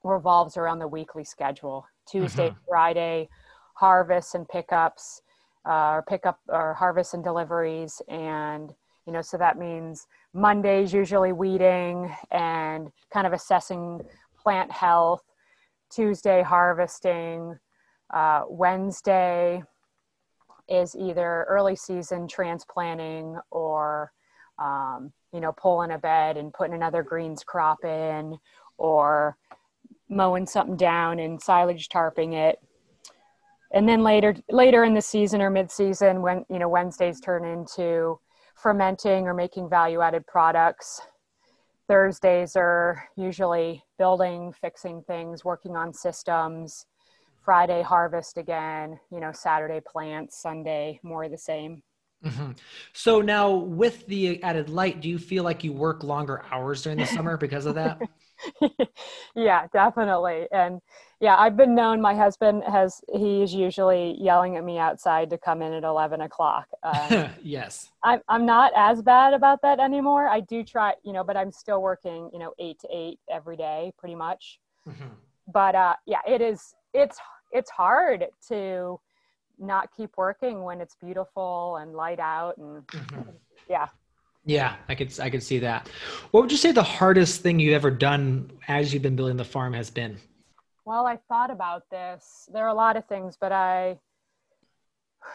revolves 0.04 0.58
around 0.58 0.80
the 0.80 0.88
weekly 0.88 1.24
schedule. 1.24 1.86
Tuesday 2.08 2.50
mm-hmm. 2.50 2.60
friday 2.68 3.30
harvests 3.74 4.36
and 4.36 4.48
pickups 4.48 5.22
uh, 5.68 5.92
or 5.92 6.06
pickup 6.08 6.40
or 6.48 6.74
harvest 6.74 7.14
and 7.14 7.24
deliveries. 7.24 8.02
And 8.08 8.74
you 9.06 9.14
know 9.14 9.22
so 9.22 9.38
that 9.38 9.58
means 9.58 10.08
mondays 10.34 10.94
usually 10.94 11.32
weeding 11.32 12.14
and 12.32 12.92
kind 13.12 13.26
of 13.26 13.34
assessing 13.34 14.02
plant 14.48 14.72
health, 14.72 15.24
Tuesday 15.90 16.42
harvesting, 16.42 17.54
uh, 18.14 18.44
Wednesday 18.48 19.62
is 20.70 20.96
either 20.96 21.46
early 21.50 21.76
season 21.76 22.30
transplanting 22.30 23.38
or 23.52 24.10
um, 24.58 25.12
you 25.34 25.42
know 25.42 25.52
pulling 25.52 25.92
a 25.92 25.98
bed 25.98 26.38
and 26.38 26.54
putting 26.54 26.74
another 26.74 27.04
greens 27.04 27.44
crop 27.44 27.84
in 27.84 28.38
or 28.78 29.36
mowing 30.08 30.46
something 30.46 30.78
down 30.78 31.20
and 31.20 31.42
silage 31.42 31.90
tarping 31.90 32.34
it. 32.34 32.58
And 33.74 33.86
then 33.88 34.02
later 34.02 34.34
later 34.50 34.86
in 34.86 34.94
the 34.94 35.02
season 35.02 35.42
or 35.42 35.50
mid-season 35.50 36.22
when 36.22 36.46
you 36.50 36.60
know 36.60 36.70
wednesdays 36.70 37.20
turn 37.20 37.44
into 37.44 38.18
fermenting 38.56 39.28
or 39.28 39.34
making 39.34 39.70
value 39.70 40.00
added 40.00 40.26
products 40.26 41.02
Thursdays 41.88 42.56
are 42.56 43.08
usually 43.16 43.84
building, 43.98 44.54
fixing 44.54 45.02
things, 45.04 45.46
working 45.46 45.76
on 45.76 45.94
systems. 45.94 46.86
Friday 47.44 47.82
harvest 47.82 48.38
again, 48.38 49.00
you 49.10 49.22
know, 49.22 49.32
Saturday 49.32 49.80
plants, 49.80 50.42
Sunday 50.42 51.00
more 51.02 51.30
the 51.30 51.38
same. 51.38 51.82
Mm-hmm. 52.26 52.52
So 52.94 53.22
now 53.22 53.52
with 53.54 54.06
the 54.08 54.44
added 54.44 54.70
light, 54.70 55.02
do 55.02 55.08
you 55.08 55.18
feel 55.18 55.46
like 55.46 55.64
you 55.64 55.72
work 55.72 56.04
longer 56.04 56.44
hours 56.52 56.82
during 56.84 56.98
the 56.98 57.06
summer 57.06 57.38
because 57.38 57.66
of 57.66 57.76
that? 57.76 58.02
yeah, 59.36 59.68
definitely. 59.74 60.48
And 60.52 60.82
yeah, 61.20 61.36
I've 61.38 61.58
been 61.58 61.74
known. 61.74 62.02
My 62.02 62.16
husband 62.16 62.64
has. 62.64 63.02
He's 63.12 63.54
usually 63.54 64.16
yelling 64.20 64.56
at 64.56 64.64
me 64.64 64.78
outside 64.78 65.30
to 65.32 65.38
come 65.38 65.62
in 65.62 65.74
at 65.74 65.84
eleven 65.84 66.22
o'clock. 66.22 66.68
Um, 66.84 67.30
yes. 67.44 67.90
I'm 68.04 68.22
I'm 68.28 68.46
not 68.46 68.72
as 68.76 69.02
bad 69.02 69.34
about 69.34 69.62
that 69.64 69.80
anymore. 69.80 70.28
I 70.28 70.42
do 70.42 70.64
try, 70.64 70.94
you 71.04 71.14
know, 71.14 71.24
but 71.24 71.36
I'm 71.36 71.52
still 71.52 71.82
working, 71.82 72.30
you 72.32 72.40
know, 72.40 72.54
eight 72.60 72.80
to 72.80 72.88
eight 72.92 73.20
every 73.32 73.58
day, 73.58 73.94
pretty 73.98 74.16
much. 74.16 74.60
Mm-hmm. 74.88 75.08
But 75.52 75.76
uh, 75.76 75.96
yeah, 76.06 76.22
it 76.28 76.42
is. 76.42 76.76
It's 76.94 77.18
it's 77.52 77.72
hard 77.72 78.26
to 78.50 79.00
not 79.60 79.90
keep 79.96 80.12
working 80.18 80.64
when 80.64 80.82
it's 80.82 80.96
beautiful 80.96 81.78
and 81.78 81.94
light 81.94 82.20
out 82.20 82.58
and 82.58 82.86
mm-hmm. 82.88 83.32
yeah 83.68 83.88
Yeah, 84.48 84.76
I 84.88 84.96
could 84.96 85.20
I 85.20 85.30
could 85.30 85.44
see 85.44 85.60
that. 85.60 85.90
What 86.32 86.42
would 86.42 86.52
you 86.52 86.58
say 86.58 86.72
the 86.72 86.82
hardest 86.82 87.42
thing 87.42 87.60
you've 87.60 87.74
ever 87.74 87.92
done 87.92 88.50
as 88.70 88.94
you've 88.94 89.04
been 89.04 89.18
building 89.18 89.36
the 89.36 89.44
farm 89.44 89.74
has 89.74 89.90
been? 89.90 90.18
Well, 90.86 91.06
I 91.06 91.18
thought 91.28 91.52
about 91.52 91.84
this. 91.92 92.48
There 92.54 92.64
are 92.64 92.70
a 92.70 92.74
lot 92.74 92.96
of 92.96 93.06
things, 93.08 93.38
but 93.40 93.52
I, 93.52 93.90
I 95.22 95.30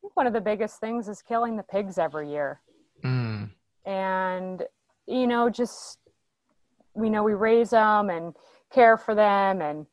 think 0.00 0.14
one 0.14 0.28
of 0.28 0.32
the 0.32 0.40
biggest 0.40 0.78
things 0.78 1.08
is 1.08 1.20
killing 1.20 1.56
the 1.56 1.64
pigs 1.64 1.98
every 1.98 2.30
year. 2.30 2.60
Mm. 3.04 3.50
And 3.84 4.62
you 5.08 5.26
know, 5.26 5.50
just 5.50 5.98
you 6.96 7.10
know, 7.10 7.24
we 7.24 7.34
raise 7.34 7.70
them 7.70 8.08
and 8.08 8.36
care 8.72 8.96
for 8.96 9.16
them 9.16 9.62
and 9.62 9.84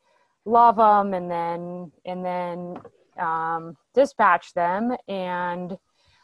love 0.45 0.75
them, 0.75 1.15
and 1.15 1.31
then 1.31 1.91
and 2.05 2.23
then 2.23 2.77
um, 3.17 3.75
dispatch 3.95 4.53
them 4.53 4.95
and 5.07 5.79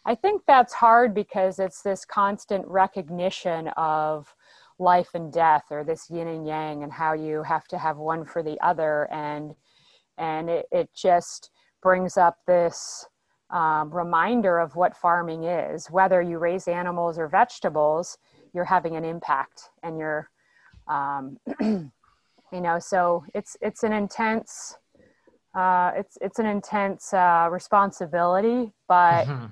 I 0.08 0.15
think 0.15 0.43
that's 0.48 0.74
hard 0.74 1.13
because 1.13 1.60
it's 1.60 1.82
this 1.82 2.06
constant 2.06 2.65
recognition 2.65 3.67
of 3.76 4.34
life 4.80 5.10
and 5.13 5.34
death 5.34 5.65
or 5.70 5.84
this 5.84 6.10
yin 6.10 6.28
and 6.28 6.48
yang 6.48 6.84
and 6.84 6.93
how 6.93 7.12
you 7.12 7.43
have 7.43 7.67
to 7.67 7.78
have 7.78 7.98
one 7.98 8.24
for 8.24 8.41
the 8.41 8.58
other. 8.62 9.08
And 9.12 9.54
and 10.17 10.50
it, 10.50 10.65
it 10.72 10.89
just 10.96 11.52
brings 11.84 12.15
up 12.15 12.38
this 12.48 13.06
um, 13.50 13.91
reminder 13.91 14.60
of 14.60 14.78
what 14.78 14.96
farming 14.96 15.43
is. 15.43 15.91
Whether 15.91 16.22
you 16.22 16.39
raise 16.39 16.67
animals 16.70 17.20
or 17.20 17.28
vegetables 17.28 18.17
you're 18.54 18.65
having 18.65 18.96
an 18.96 19.04
impact 19.04 19.70
and 19.84 19.98
you're 19.98 20.30
um, 20.88 21.38
you 21.62 21.91
know 22.52 22.80
so 22.80 23.26
it's 23.36 23.58
it's 23.62 23.84
an 23.84 23.91
intense 23.91 24.78
uh, 25.54 25.91
it's 25.96 26.17
it's 26.22 26.39
an 26.39 26.46
intense 26.46 27.13
uh, 27.13 27.50
responsibility 27.52 28.72
but 28.88 29.26
mm-hmm 29.26 29.46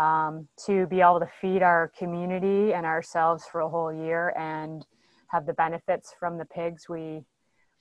um, 0.00 0.48
to 0.66 0.86
be 0.86 1.00
able 1.00 1.20
to 1.20 1.28
feed 1.40 1.62
our 1.62 1.92
community 1.98 2.72
and 2.72 2.86
ourselves 2.86 3.44
for 3.50 3.60
a 3.60 3.68
whole 3.68 3.92
year 3.92 4.32
and 4.36 4.86
have 5.26 5.44
the 5.44 5.52
benefits 5.52 6.14
from 6.18 6.38
the 6.38 6.46
pigs 6.46 6.88
we 6.88 7.22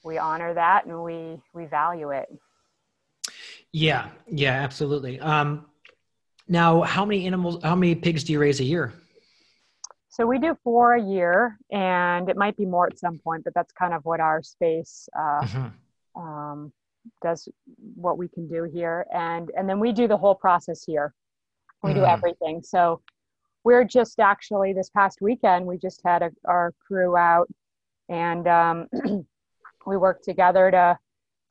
we 0.04 0.18
honor 0.18 0.54
that 0.54 0.86
and 0.86 1.02
we 1.04 1.42
we 1.54 1.66
value 1.66 2.10
it. 2.12 2.28
Yeah 3.72 4.10
yeah 4.28 4.52
absolutely. 4.52 5.20
Um, 5.20 5.66
now 6.48 6.82
how 6.82 7.06
many 7.06 7.26
animals 7.26 7.64
how 7.64 7.76
many 7.76 7.96
pigs 7.96 8.24
do 8.26 8.34
you 8.34 8.40
raise 8.40 8.60
a 8.60 8.66
year? 8.66 8.94
So 10.10 10.26
we 10.26 10.40
do 10.40 10.58
four 10.64 10.96
a 10.96 11.02
year 11.02 11.58
and 11.72 12.30
it 12.30 12.36
might 12.36 12.58
be 12.58 12.66
more 12.66 12.88
at 12.88 13.00
some 13.00 13.20
point 13.20 13.46
but 13.46 13.54
that's 13.54 13.72
kind 13.72 13.94
of 13.94 14.04
what 14.04 14.20
our 14.20 14.44
space 14.44 15.08
uh, 15.18 15.42
mm-hmm. 15.42 16.22
um, 16.22 16.74
does 17.22 17.48
what 17.96 18.18
we 18.18 18.28
can 18.28 18.46
do 18.50 18.64
here. 18.64 19.06
And 19.14 19.52
and 19.58 19.70
then 19.70 19.80
we 19.80 19.94
do 19.94 20.06
the 20.06 20.18
whole 20.18 20.36
process 20.36 20.84
here 20.84 21.14
we 21.84 21.94
do 21.94 22.02
mm-hmm. 22.02 22.12
everything. 22.12 22.62
So 22.64 23.02
we're 23.64 23.84
just 23.84 24.20
actually 24.20 24.74
this 24.74 24.90
past 24.90 25.20
weekend 25.22 25.66
we 25.66 25.78
just 25.78 26.02
had 26.06 26.22
a, 26.22 26.32
our 26.46 26.74
crew 26.86 27.18
out 27.18 27.50
and 28.08 28.48
um, 28.48 28.88
we 29.86 29.98
worked 29.98 30.24
together 30.24 30.72
to 30.72 30.98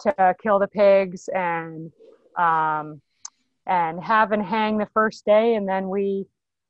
to 0.00 0.34
kill 0.42 0.58
the 0.58 0.68
pigs 0.68 1.28
and 1.34 1.90
um, 2.38 3.00
and 3.66 4.02
have 4.02 4.32
and 4.32 4.42
hang 4.42 4.78
the 4.78 4.88
first 4.94 5.24
day. 5.24 5.54
And 5.54 5.68
then 5.68 5.88
we 5.88 6.26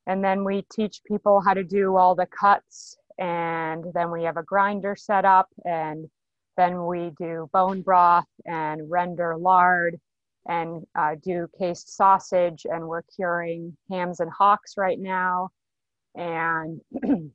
and 0.07 0.25
then 0.25 0.45
we 0.45 0.65
teach 0.73 1.03
people 1.07 1.41
how 1.41 1.55
to 1.55 1.63
do 1.63 1.97
all 1.97 2.15
the 2.15 2.27
cuts. 2.27 2.97
And 3.19 3.85
then 3.95 4.11
we 4.11 4.25
have 4.25 4.37
a 4.37 4.43
grinder 4.43 4.95
set 4.97 5.25
up 5.25 5.49
and 5.65 6.09
then 6.57 6.87
we 6.87 7.11
do 7.19 7.49
bone 7.53 7.83
broth 7.83 8.29
and 8.47 8.91
render 8.91 9.37
lard 9.37 9.99
and 10.49 10.87
uh, 10.99 11.15
do 11.23 11.47
cased 11.59 11.95
sausage 11.95 12.67
and 12.69 12.87
we're 12.89 13.03
curing 13.03 13.77
hams 13.91 14.21
and 14.21 14.31
hocks 14.31 14.75
right 14.77 14.99
now 14.99 15.51
and 16.15 16.81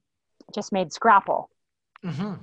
just 0.53 0.73
made 0.73 0.91
scrapple. 0.91 1.49
Mm-hmm. 2.03 2.33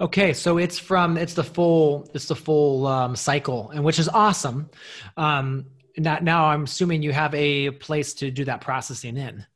okay 0.00 0.32
so 0.32 0.58
it's 0.58 0.76
from 0.76 1.16
it's 1.16 1.34
the 1.34 1.44
full 1.44 2.10
it's 2.14 2.26
the 2.26 2.34
full 2.34 2.86
um, 2.86 3.14
cycle 3.14 3.70
and 3.70 3.84
which 3.84 3.98
is 3.98 4.08
awesome. 4.08 4.68
Um, 5.16 5.66
now, 5.96 6.18
now 6.20 6.46
i'm 6.46 6.64
assuming 6.64 7.02
you 7.02 7.12
have 7.12 7.32
a 7.34 7.70
place 7.70 8.14
to 8.14 8.30
do 8.30 8.44
that 8.44 8.60
processing 8.60 9.16
in. 9.16 9.46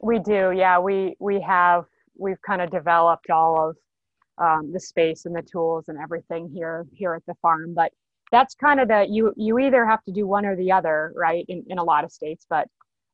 We 0.00 0.18
do 0.20 0.52
yeah. 0.56 0.78
We 0.78 1.16
we 1.18 1.40
have 1.42 1.84
we've 2.16 2.40
kind 2.40 2.62
of 2.62 2.70
developed 2.70 3.30
all 3.30 3.70
of 3.70 3.76
um, 4.38 4.72
the 4.72 4.80
space 4.80 5.26
and 5.26 5.36
the 5.36 5.42
tools 5.42 5.88
and 5.88 5.98
everything 5.98 6.48
here 6.48 6.86
here 6.92 7.14
at 7.14 7.26
the 7.26 7.34
farm 7.42 7.74
but 7.74 7.92
that's 8.30 8.54
kind 8.54 8.80
of 8.80 8.88
the 8.88 9.06
you 9.08 9.32
you 9.36 9.58
either 9.58 9.86
have 9.86 10.02
to 10.04 10.12
do 10.12 10.26
one 10.26 10.44
or 10.44 10.56
the 10.56 10.72
other 10.72 11.12
right 11.16 11.44
in, 11.48 11.64
in 11.68 11.78
a 11.78 11.84
lot 11.84 12.04
of 12.04 12.12
states 12.12 12.46
but 12.48 12.68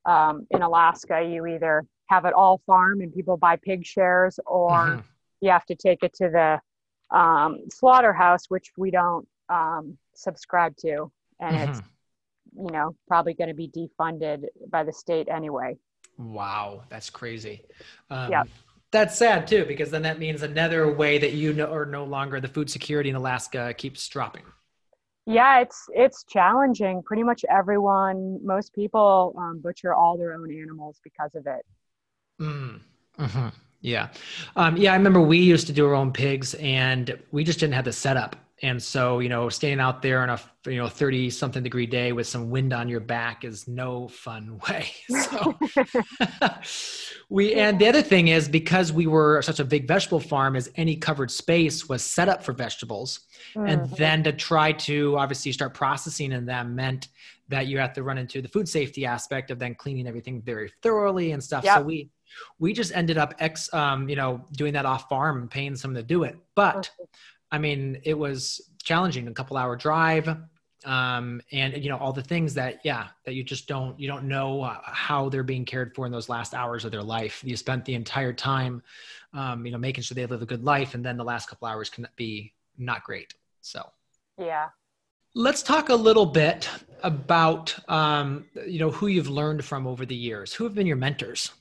um, 0.06 0.46
in 0.50 0.62
alaska 0.62 1.22
you 1.22 1.46
either 1.46 1.84
have 2.06 2.24
it 2.24 2.34
all 2.34 2.60
farm 2.66 3.00
and 3.00 3.14
people 3.14 3.36
buy 3.36 3.56
pig 3.56 3.84
shares 3.84 4.38
or 4.46 4.70
mm-hmm. 4.70 5.00
you 5.40 5.50
have 5.50 5.64
to 5.66 5.74
take 5.74 6.02
it 6.02 6.12
to 6.14 6.28
the 6.28 7.16
um, 7.16 7.60
slaughterhouse 7.70 8.46
which 8.48 8.72
we 8.76 8.90
don't 8.90 9.26
um, 9.48 9.96
subscribe 10.14 10.76
to. 10.78 11.10
And 11.40 11.56
mm-hmm. 11.56 11.70
it's 11.70 11.82
you 12.56 12.70
know 12.70 12.94
probably 13.08 13.34
going 13.34 13.48
to 13.48 13.54
be 13.54 13.68
defunded 13.68 14.44
by 14.70 14.84
the 14.84 14.92
state 14.92 15.28
anyway. 15.28 15.76
Wow 16.18 16.82
that's 16.88 17.10
crazy. 17.10 17.64
Um, 18.10 18.30
yeah. 18.30 18.44
that's 18.92 19.16
sad 19.16 19.46
too 19.46 19.64
because 19.64 19.90
then 19.90 20.02
that 20.02 20.18
means 20.18 20.42
another 20.42 20.92
way 20.92 21.18
that 21.18 21.32
you 21.32 21.52
know 21.52 21.72
are 21.72 21.86
no 21.86 22.04
longer 22.04 22.40
the 22.40 22.48
food 22.48 22.70
security 22.70 23.10
in 23.10 23.16
alaska 23.16 23.74
keeps 23.76 24.06
dropping 24.08 24.44
yeah 25.26 25.60
it's 25.60 25.88
it's 25.94 26.24
challenging. 26.24 27.02
Pretty 27.02 27.22
much 27.22 27.44
everyone 27.48 28.38
most 28.44 28.72
people 28.74 29.34
um, 29.38 29.60
butcher 29.60 29.94
all 29.94 30.16
their 30.16 30.34
own 30.34 30.50
animals 30.50 31.00
because 31.02 31.34
of 31.34 31.46
it. 31.46 31.64
Mm. 32.40 32.80
yeah. 33.80 34.08
Um, 34.56 34.76
yeah 34.76 34.92
i 34.92 34.96
remember 34.96 35.20
we 35.20 35.38
used 35.38 35.66
to 35.68 35.72
do 35.72 35.86
our 35.86 35.94
own 35.94 36.12
pigs 36.12 36.54
and 36.54 37.16
we 37.30 37.44
just 37.44 37.60
didn't 37.60 37.74
have 37.74 37.84
the 37.84 37.92
setup 37.92 38.36
and 38.62 38.82
so 38.82 39.18
you 39.18 39.28
know 39.28 39.48
staying 39.48 39.80
out 39.80 40.00
there 40.00 40.22
on 40.22 40.30
a 40.30 40.40
you 40.66 40.76
know 40.76 40.88
30 40.88 41.28
something 41.30 41.62
degree 41.62 41.86
day 41.86 42.12
with 42.12 42.26
some 42.26 42.50
wind 42.50 42.72
on 42.72 42.88
your 42.88 43.00
back 43.00 43.44
is 43.44 43.66
no 43.66 44.08
fun 44.08 44.60
way. 44.68 44.90
So 45.22 45.58
we 47.28 47.54
and 47.54 47.78
the 47.78 47.88
other 47.88 48.02
thing 48.02 48.28
is 48.28 48.48
because 48.48 48.92
we 48.92 49.06
were 49.06 49.42
such 49.42 49.60
a 49.60 49.64
big 49.64 49.88
vegetable 49.88 50.20
farm 50.20 50.56
as 50.56 50.70
any 50.76 50.96
covered 50.96 51.30
space 51.30 51.88
was 51.88 52.02
set 52.02 52.28
up 52.28 52.42
for 52.42 52.52
vegetables. 52.52 53.20
Mm-hmm. 53.54 53.68
and 53.68 53.90
then 53.90 54.24
to 54.24 54.32
try 54.32 54.72
to 54.72 55.18
obviously 55.18 55.52
start 55.52 55.74
processing 55.74 56.32
in 56.32 56.46
them 56.46 56.74
meant 56.74 57.08
that 57.48 57.66
you 57.66 57.78
have 57.78 57.92
to 57.92 58.02
run 58.02 58.18
into 58.18 58.40
the 58.40 58.48
food 58.48 58.68
safety 58.68 59.04
aspect 59.04 59.50
of 59.50 59.58
then 59.58 59.74
cleaning 59.74 60.06
everything 60.06 60.40
very 60.42 60.72
thoroughly 60.82 61.32
and 61.32 61.42
stuff. 61.42 61.64
Yep. 61.64 61.76
so 61.76 61.82
we 61.82 62.10
we 62.58 62.72
just 62.72 62.92
ended 62.94 63.18
up 63.18 63.34
ex 63.38 63.72
um, 63.72 64.08
you 64.08 64.16
know 64.16 64.44
doing 64.52 64.72
that 64.72 64.86
off 64.86 65.08
farm 65.08 65.42
and 65.42 65.50
paying 65.50 65.76
someone 65.76 65.96
to 65.96 66.02
do 66.02 66.24
it. 66.24 66.36
But 66.54 66.90
I 67.54 67.58
mean, 67.58 68.00
it 68.02 68.18
was 68.18 68.60
challenging, 68.82 69.28
a 69.28 69.32
couple 69.32 69.56
hour 69.56 69.76
drive, 69.76 70.28
um, 70.84 71.40
and 71.52 71.76
you 71.82 71.88
know 71.88 71.96
all 71.96 72.12
the 72.12 72.20
things 72.22 72.52
that 72.54 72.80
yeah 72.82 73.06
that 73.24 73.34
you 73.34 73.44
just 73.44 73.68
don't 73.68 73.98
you 73.98 74.08
don't 74.08 74.24
know 74.24 74.62
uh, 74.62 74.80
how 74.82 75.28
they're 75.28 75.44
being 75.44 75.64
cared 75.64 75.94
for 75.94 76.04
in 76.04 76.10
those 76.10 76.28
last 76.28 76.52
hours 76.52 76.84
of 76.84 76.90
their 76.90 77.02
life. 77.02 77.42
You 77.44 77.56
spent 77.56 77.84
the 77.84 77.94
entire 77.94 78.32
time, 78.32 78.82
um, 79.32 79.64
you 79.64 79.70
know, 79.70 79.78
making 79.78 80.02
sure 80.02 80.16
they 80.16 80.26
live 80.26 80.42
a 80.42 80.46
good 80.46 80.64
life, 80.64 80.94
and 80.94 81.04
then 81.04 81.16
the 81.16 81.22
last 81.22 81.48
couple 81.48 81.68
hours 81.68 81.88
can 81.88 82.08
be 82.16 82.52
not 82.76 83.04
great. 83.04 83.34
So 83.60 83.88
yeah. 84.36 84.70
Let's 85.36 85.62
talk 85.62 85.90
a 85.90 85.94
little 85.94 86.26
bit 86.26 86.68
about 87.04 87.76
um, 87.88 88.46
you 88.66 88.80
know 88.80 88.90
who 88.90 89.06
you've 89.06 89.30
learned 89.30 89.64
from 89.64 89.86
over 89.86 90.04
the 90.04 90.16
years. 90.16 90.52
Who 90.54 90.64
have 90.64 90.74
been 90.74 90.88
your 90.88 90.96
mentors? 90.96 91.52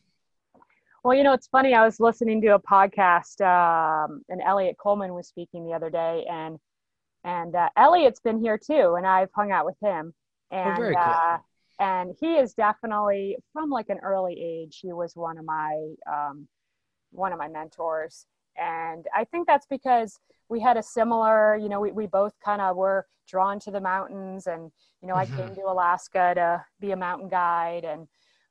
Well, 1.04 1.18
you 1.18 1.24
know, 1.24 1.34
it's 1.34 1.48
funny. 1.48 1.74
I 1.74 1.84
was 1.84 2.00
listening 2.00 2.42
to 2.42 2.56
a 2.56 2.60
podcast, 2.60 3.42
um, 3.42 4.22
and 4.30 4.42
Eliot 4.42 4.78
Coleman 4.78 5.14
was 5.14 5.28
speaking 5.28 5.66
the 5.66 5.74
other 5.74 5.90
day, 5.90 6.26
and 6.32 6.58
and 7.26 7.56
uh, 7.56 7.70
Eliot's 7.76 8.22
been 8.22 8.40
here 8.40 8.58
too, 8.58 8.96
and 8.96 9.06
I've 9.06 9.30
hung 9.36 9.52
out 9.52 9.66
with 9.66 9.76
him, 9.82 10.14
oh, 10.52 10.56
and 10.56 10.80
oh, 10.80 10.88
cool. 10.88 10.98
uh, 10.98 11.38
and 11.80 12.16
he 12.22 12.36
is 12.36 12.54
definitely 12.54 13.36
from 13.52 13.70
like 13.70 13.90
an 13.90 14.00
early 14.02 14.40
age. 14.42 14.80
He 14.82 14.94
was 14.94 15.14
one 15.14 15.38
of 15.38 15.44
my 15.44 15.94
um, 16.10 16.48
one 17.12 17.34
of 17.34 17.38
my 17.38 17.50
mentors, 17.50 18.26
and 18.56 19.06
I 19.14 19.26
think 19.26 19.46
that's 19.46 19.68
because 19.68 20.18
we 20.48 20.62
had 20.62 20.78
a 20.78 20.84
similar, 20.84 21.58
you 21.58 21.68
know, 21.68 21.82
we 21.82 21.92
we 21.92 22.08
both 22.08 22.34
kind 22.46 22.62
of 22.62 22.78
were 22.78 23.06
drawn 23.28 23.60
to 23.62 23.72
the 23.72 23.82
mountains, 23.82 24.48
and 24.48 24.72
you 25.02 25.10
know, 25.10 25.16
mm-hmm. 25.16 25.34
I 25.34 25.38
came 25.38 25.50
mm-hmm. 25.50 25.62
to 25.62 25.68
Alaska 25.68 26.32
to 26.36 26.66
be 26.80 26.92
a 26.92 26.96
mountain 26.96 27.28
guide, 27.28 27.84
and 27.84 28.08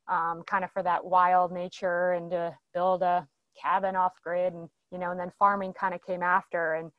um, 0.09 0.43
kind 0.47 0.65
of 0.65 0.71
for 0.73 0.83
that 0.83 1.05
wild 1.05 1.53
nature 1.53 2.13
and 2.13 2.31
to 2.31 2.55
build 2.75 3.03
a 3.03 3.27
cabin 3.61 3.97
off 3.97 4.13
grid 4.23 4.53
and 4.53 4.69
you 4.91 4.99
know 4.99 5.11
and 5.11 5.21
then 5.21 5.31
farming 5.39 5.73
kind 5.73 5.95
of 5.95 6.05
came 6.05 6.23
after 6.23 6.75
and 6.75 6.91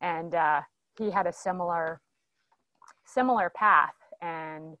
and 0.00 0.34
uh, 0.34 0.60
he 0.98 1.10
had 1.10 1.26
a 1.26 1.32
similar 1.32 2.00
similar 3.06 3.50
path 3.50 3.94
and 4.20 4.76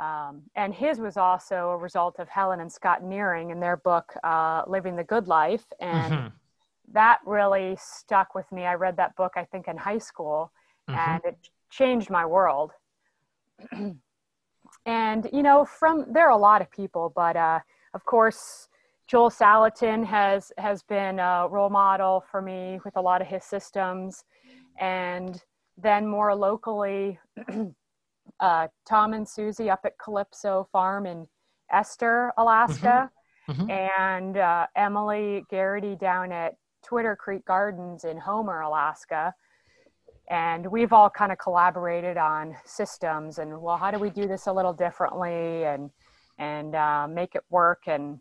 um, 0.00 0.42
and 0.56 0.74
his 0.74 0.98
was 0.98 1.16
also 1.16 1.70
a 1.70 1.76
result 1.76 2.18
of 2.18 2.28
Helen 2.28 2.60
and 2.60 2.72
Scott 2.72 3.02
Nearing 3.02 3.50
in 3.50 3.60
their 3.60 3.76
book 3.76 4.14
uh, 4.24 4.62
Living 4.66 4.96
the 4.96 5.04
Good 5.04 5.28
Life 5.28 5.64
and 5.80 6.12
mm-hmm. 6.12 6.26
that 6.92 7.18
really 7.26 7.76
stuck 7.80 8.34
with 8.34 8.50
me 8.52 8.64
I 8.64 8.74
read 8.74 8.96
that 8.96 9.16
book 9.16 9.32
I 9.36 9.44
think 9.44 9.68
in 9.68 9.76
high 9.76 9.98
school 9.98 10.52
mm-hmm. 10.88 10.98
and 10.98 11.22
it 11.24 11.48
changed 11.70 12.10
my 12.10 12.26
world 12.26 12.72
and 14.90 15.28
you 15.32 15.42
know 15.42 15.64
from 15.64 16.04
there 16.12 16.26
are 16.26 16.32
a 16.32 16.36
lot 16.36 16.60
of 16.60 16.70
people 16.70 17.12
but 17.14 17.36
uh, 17.36 17.60
of 17.94 18.04
course 18.04 18.68
Joel 19.10 19.28
Salatin 19.28 20.06
has 20.06 20.52
has 20.56 20.84
been 20.84 21.18
a 21.18 21.48
role 21.50 21.68
model 21.68 22.22
for 22.30 22.40
me 22.40 22.78
with 22.84 22.96
a 22.96 23.00
lot 23.00 23.20
of 23.20 23.26
his 23.26 23.44
systems, 23.44 24.22
and 24.78 25.42
then 25.76 26.06
more 26.06 26.32
locally, 26.32 27.18
uh, 28.40 28.68
Tom 28.88 29.12
and 29.12 29.28
Susie 29.28 29.68
up 29.68 29.80
at 29.84 29.98
Calypso 29.98 30.68
Farm 30.70 31.06
in 31.06 31.26
Ester, 31.72 32.32
Alaska, 32.38 33.10
mm-hmm. 33.48 33.62
Mm-hmm. 33.62 33.70
and 33.70 34.36
uh, 34.36 34.68
Emily 34.76 35.44
Garrity 35.50 35.96
down 35.96 36.30
at 36.30 36.54
Twitter 36.84 37.16
Creek 37.16 37.44
Gardens 37.44 38.04
in 38.04 38.16
Homer, 38.16 38.60
Alaska. 38.60 39.34
And 40.30 40.70
we've 40.70 40.92
all 40.92 41.10
kind 41.10 41.32
of 41.32 41.38
collaborated 41.38 42.16
on 42.16 42.56
systems 42.64 43.38
and 43.38 43.60
well, 43.60 43.76
how 43.76 43.90
do 43.90 43.98
we 43.98 44.10
do 44.10 44.26
this 44.28 44.46
a 44.46 44.52
little 44.52 44.72
differently 44.72 45.64
and 45.64 45.90
and 46.38 46.74
uh, 46.74 47.06
make 47.08 47.34
it 47.34 47.42
work? 47.50 47.82
And 47.86 48.20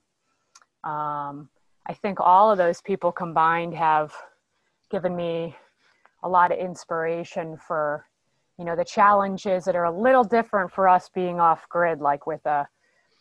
um, 0.84 1.50
I 1.88 1.94
think 1.94 2.20
all 2.20 2.52
of 2.52 2.58
those 2.58 2.82
people 2.82 3.12
combined 3.12 3.76
have 3.76 4.14
given 4.90 5.16
me 5.16 5.56
a 6.24 6.30
lot 6.30 6.52
of 6.52 6.58
inspiration 6.58 7.58
for 7.58 8.06
you 8.58 8.66
know 8.66 8.76
the 8.76 8.84
challenges 8.84 9.64
that 9.66 9.76
are 9.76 9.86
a 9.86 10.02
little 10.02 10.24
different 10.24 10.72
for 10.72 10.90
us 10.90 11.10
being 11.14 11.40
off 11.40 11.68
grid 11.70 12.02
like 12.02 12.28
with 12.28 12.46
a 12.46 12.68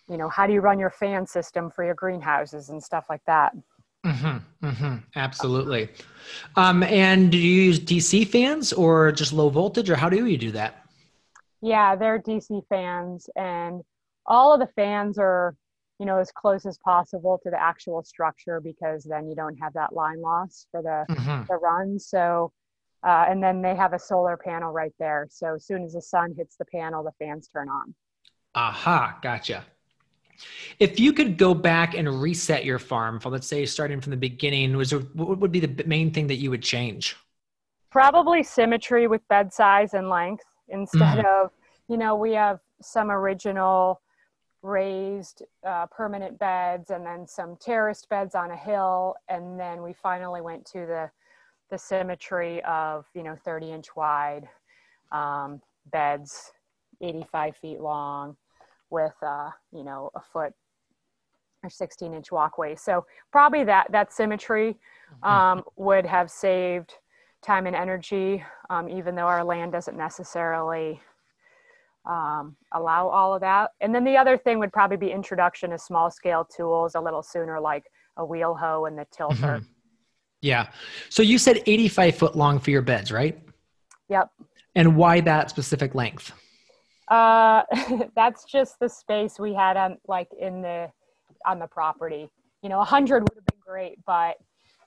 you 0.08 0.16
know 0.16 0.28
how 0.28 0.46
do 0.46 0.52
you 0.52 0.60
run 0.60 0.78
your 0.78 0.90
fan 0.90 1.24
system 1.26 1.70
for 1.70 1.84
your 1.84 1.94
greenhouses 1.94 2.70
and 2.70 2.82
stuff 2.82 3.04
like 3.08 3.24
that 3.26 3.52
mm-hmm, 4.06 4.66
mm-hmm, 4.66 4.96
absolutely. 5.16 5.88
Um, 6.56 6.82
and 6.82 7.32
do 7.32 7.38
you 7.38 7.62
use 7.62 7.80
dc 7.80 8.28
fans 8.28 8.72
or 8.72 9.12
just 9.12 9.32
low 9.32 9.48
voltage 9.48 9.90
or 9.90 9.96
how 9.96 10.08
do 10.08 10.26
you 10.26 10.36
do 10.36 10.50
that? 10.52 10.86
Yeah 11.60 11.96
they're 11.96 12.18
dc 12.20 12.62
fans 12.68 13.28
and 13.36 13.82
all 14.26 14.52
of 14.52 14.60
the 14.60 14.68
fans 14.74 15.18
are 15.18 15.56
you 15.98 16.06
know 16.06 16.18
as 16.18 16.30
close 16.30 16.66
as 16.66 16.78
possible 16.78 17.40
to 17.42 17.50
the 17.50 17.60
actual 17.60 18.04
structure 18.04 18.60
because 18.60 19.04
then 19.04 19.28
you 19.28 19.34
don't 19.34 19.56
have 19.56 19.72
that 19.72 19.92
line 19.92 20.20
loss 20.20 20.66
for 20.70 20.82
the 20.82 21.12
mm-hmm. 21.12 21.44
the 21.48 21.56
run. 21.56 21.98
So 21.98 22.52
uh, 23.04 23.26
and 23.28 23.42
then 23.42 23.62
they 23.62 23.76
have 23.76 23.92
a 23.92 23.98
solar 23.98 24.36
panel 24.36 24.72
right 24.72 24.92
there. 24.98 25.28
So 25.30 25.54
as 25.54 25.64
soon 25.64 25.84
as 25.84 25.92
the 25.92 26.02
sun 26.02 26.34
hits 26.36 26.56
the 26.56 26.64
panel 26.66 27.02
the 27.02 27.12
fans 27.24 27.48
turn 27.48 27.68
on. 27.68 27.94
Aha 28.54 29.18
gotcha 29.22 29.64
if 30.78 31.00
you 31.00 31.12
could 31.12 31.36
go 31.36 31.54
back 31.54 31.94
and 31.94 32.20
reset 32.20 32.64
your 32.64 32.78
farm 32.78 33.18
for 33.20 33.30
let's 33.30 33.46
say 33.46 33.66
starting 33.66 34.00
from 34.00 34.10
the 34.10 34.16
beginning 34.16 34.76
was 34.76 34.90
there, 34.90 35.00
what 35.00 35.38
would 35.38 35.52
be 35.52 35.60
the 35.60 35.84
main 35.84 36.12
thing 36.12 36.26
that 36.26 36.36
you 36.36 36.50
would 36.50 36.62
change 36.62 37.16
probably 37.90 38.42
symmetry 38.42 39.06
with 39.06 39.26
bed 39.28 39.52
size 39.52 39.94
and 39.94 40.08
length 40.08 40.44
instead 40.68 41.18
mm-hmm. 41.18 41.44
of 41.44 41.50
you 41.88 41.96
know 41.96 42.14
we 42.14 42.32
have 42.32 42.60
some 42.80 43.10
original 43.10 44.00
raised 44.62 45.42
uh, 45.66 45.86
permanent 45.86 46.38
beds 46.38 46.90
and 46.90 47.06
then 47.06 47.26
some 47.26 47.56
terraced 47.56 48.08
beds 48.08 48.34
on 48.34 48.50
a 48.50 48.56
hill 48.56 49.14
and 49.28 49.58
then 49.58 49.82
we 49.82 49.92
finally 49.92 50.40
went 50.40 50.64
to 50.64 50.80
the 50.80 51.10
the 51.70 51.78
symmetry 51.78 52.62
of 52.64 53.06
you 53.14 53.22
know 53.22 53.36
30 53.44 53.72
inch 53.72 53.96
wide 53.96 54.48
um, 55.12 55.60
beds 55.92 56.52
85 57.00 57.56
feet 57.56 57.80
long 57.80 58.36
with 58.90 59.14
uh, 59.22 59.50
you 59.72 59.84
know 59.84 60.10
a 60.14 60.20
foot 60.20 60.52
or 61.62 61.70
16 61.70 62.14
inch 62.14 62.30
walkway 62.30 62.74
so 62.76 63.04
probably 63.32 63.64
that 63.64 63.90
that 63.90 64.12
symmetry 64.12 64.76
mm-hmm. 65.24 65.28
um, 65.28 65.64
would 65.76 66.06
have 66.06 66.30
saved 66.30 66.94
time 67.42 67.66
and 67.66 67.76
energy 67.76 68.42
um, 68.70 68.88
even 68.88 69.14
though 69.14 69.26
our 69.26 69.44
land 69.44 69.72
doesn't 69.72 69.96
necessarily 69.96 71.00
um, 72.08 72.56
allow 72.72 73.08
all 73.08 73.34
of 73.34 73.40
that. 73.42 73.72
And 73.80 73.94
then 73.94 74.02
the 74.02 74.16
other 74.16 74.36
thing 74.36 74.58
would 74.58 74.72
probably 74.72 74.96
be 74.96 75.10
introduction 75.10 75.72
of 75.72 75.80
small 75.80 76.10
scale 76.10 76.44
tools 76.44 76.94
a 76.94 77.00
little 77.00 77.22
sooner, 77.22 77.60
like 77.60 77.84
a 78.16 78.24
wheel 78.24 78.54
hoe 78.54 78.86
and 78.86 78.98
the 78.98 79.06
tilther. 79.12 79.58
Mm-hmm. 79.58 79.64
Yeah. 80.40 80.68
So 81.10 81.22
you 81.22 81.36
said 81.36 81.62
85 81.66 82.16
foot 82.16 82.36
long 82.36 82.58
for 82.58 82.70
your 82.70 82.82
beds, 82.82 83.12
right? 83.12 83.38
Yep. 84.08 84.30
And 84.74 84.96
why 84.96 85.20
that 85.20 85.50
specific 85.50 85.94
length? 85.94 86.32
Uh, 87.10 87.62
that's 88.14 88.44
just 88.44 88.78
the 88.80 88.88
space 88.88 89.38
we 89.38 89.54
had 89.54 89.76
on 89.76 89.98
like 90.06 90.28
in 90.38 90.62
the 90.62 90.90
on 91.46 91.58
the 91.58 91.66
property. 91.66 92.28
You 92.62 92.68
know, 92.68 92.76
a 92.76 92.78
100 92.78 93.22
would 93.22 93.34
have 93.34 93.46
been 93.46 93.60
great, 93.64 93.98
but 94.04 94.36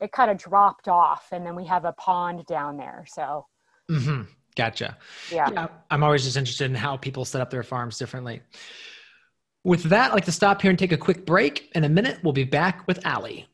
it 0.02 0.12
kind 0.12 0.32
of 0.32 0.38
dropped 0.38 0.88
off, 0.88 1.28
and 1.32 1.46
then 1.46 1.56
we 1.56 1.66
have 1.66 1.86
a 1.86 1.94
pond 1.94 2.46
down 2.46 2.78
there. 2.78 3.06
So. 3.08 3.46
Mm-hmm. 3.90 4.24
Gotcha. 4.56 4.98
Yeah. 5.32 5.50
yeah. 5.52 5.68
I'm 5.90 6.04
always 6.04 6.24
just 6.24 6.36
interested 6.36 6.66
in 6.66 6.76
how 6.76 6.98
people 6.98 7.24
set 7.24 7.42
up 7.42 7.50
their 7.50 7.64
farms 7.64 7.98
differently. 7.98 8.42
With 9.64 9.84
that, 9.84 10.12
I'd 10.12 10.14
like 10.14 10.26
to 10.26 10.32
stop 10.32 10.62
here 10.62 10.70
and 10.70 10.80
take 10.80 10.92
a 10.92 10.98
quick 10.98 11.26
break. 11.26 11.72
In 11.76 11.84
a 11.84 11.90
minute, 11.90 12.20
we'll 12.24 12.34
be 12.34 12.44
back 12.44 12.86
with 12.88 13.06
Allie. 13.06 13.48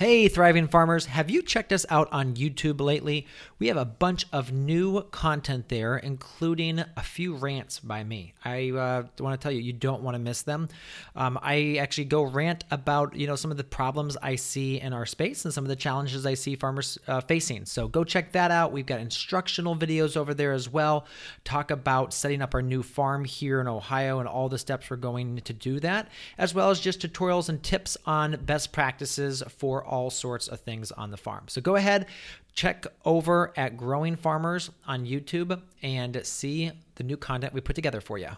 Hey, 0.00 0.28
thriving 0.28 0.66
farmers, 0.66 1.04
have 1.04 1.28
you 1.28 1.42
checked 1.42 1.74
us 1.74 1.84
out 1.90 2.08
on 2.10 2.32
YouTube 2.32 2.80
lately? 2.80 3.26
We 3.58 3.68
have 3.68 3.76
a 3.76 3.84
bunch 3.84 4.24
of 4.32 4.50
new 4.50 5.02
content 5.02 5.68
there, 5.68 5.98
including 5.98 6.82
a 6.96 7.02
few 7.02 7.34
rants 7.34 7.80
by 7.80 8.02
me. 8.02 8.32
I 8.42 8.70
uh, 8.70 9.02
want 9.18 9.38
to 9.38 9.44
tell 9.44 9.52
you, 9.52 9.60
you 9.60 9.74
don't 9.74 10.00
want 10.02 10.14
to 10.14 10.18
miss 10.18 10.40
them. 10.40 10.70
Um, 11.14 11.38
I 11.42 11.76
actually 11.78 12.06
go 12.06 12.22
rant 12.22 12.64
about 12.70 13.14
you 13.14 13.26
know 13.26 13.36
some 13.36 13.50
of 13.50 13.58
the 13.58 13.64
problems 13.64 14.16
I 14.22 14.36
see 14.36 14.80
in 14.80 14.94
our 14.94 15.04
space 15.04 15.44
and 15.44 15.52
some 15.52 15.64
of 15.64 15.68
the 15.68 15.76
challenges 15.76 16.24
I 16.24 16.32
see 16.32 16.56
farmers 16.56 16.96
uh, 17.06 17.20
facing. 17.20 17.66
So 17.66 17.86
go 17.86 18.02
check 18.02 18.32
that 18.32 18.50
out. 18.50 18.72
We've 18.72 18.86
got 18.86 19.00
instructional 19.00 19.76
videos 19.76 20.16
over 20.16 20.32
there 20.32 20.52
as 20.52 20.66
well. 20.66 21.04
Talk 21.44 21.70
about 21.70 22.14
setting 22.14 22.40
up 22.40 22.54
our 22.54 22.62
new 22.62 22.82
farm 22.82 23.26
here 23.26 23.60
in 23.60 23.68
Ohio 23.68 24.18
and 24.18 24.26
all 24.26 24.48
the 24.48 24.56
steps 24.56 24.88
we're 24.88 24.96
going 24.96 25.36
to 25.42 25.52
do 25.52 25.78
that, 25.80 26.08
as 26.38 26.54
well 26.54 26.70
as 26.70 26.80
just 26.80 27.02
tutorials 27.02 27.50
and 27.50 27.62
tips 27.62 27.98
on 28.06 28.38
best 28.46 28.72
practices 28.72 29.42
for 29.58 29.89
all 29.90 30.08
sorts 30.08 30.48
of 30.48 30.60
things 30.60 30.90
on 30.92 31.10
the 31.10 31.16
farm. 31.18 31.44
So 31.48 31.60
go 31.60 31.76
ahead, 31.76 32.06
check 32.54 32.86
over 33.04 33.52
at 33.56 33.76
Growing 33.76 34.16
Farmers 34.16 34.70
on 34.86 35.04
YouTube 35.04 35.60
and 35.82 36.18
see 36.24 36.70
the 36.94 37.04
new 37.04 37.18
content 37.18 37.52
we 37.52 37.60
put 37.60 37.76
together 37.76 38.00
for 38.00 38.16
you. 38.16 38.30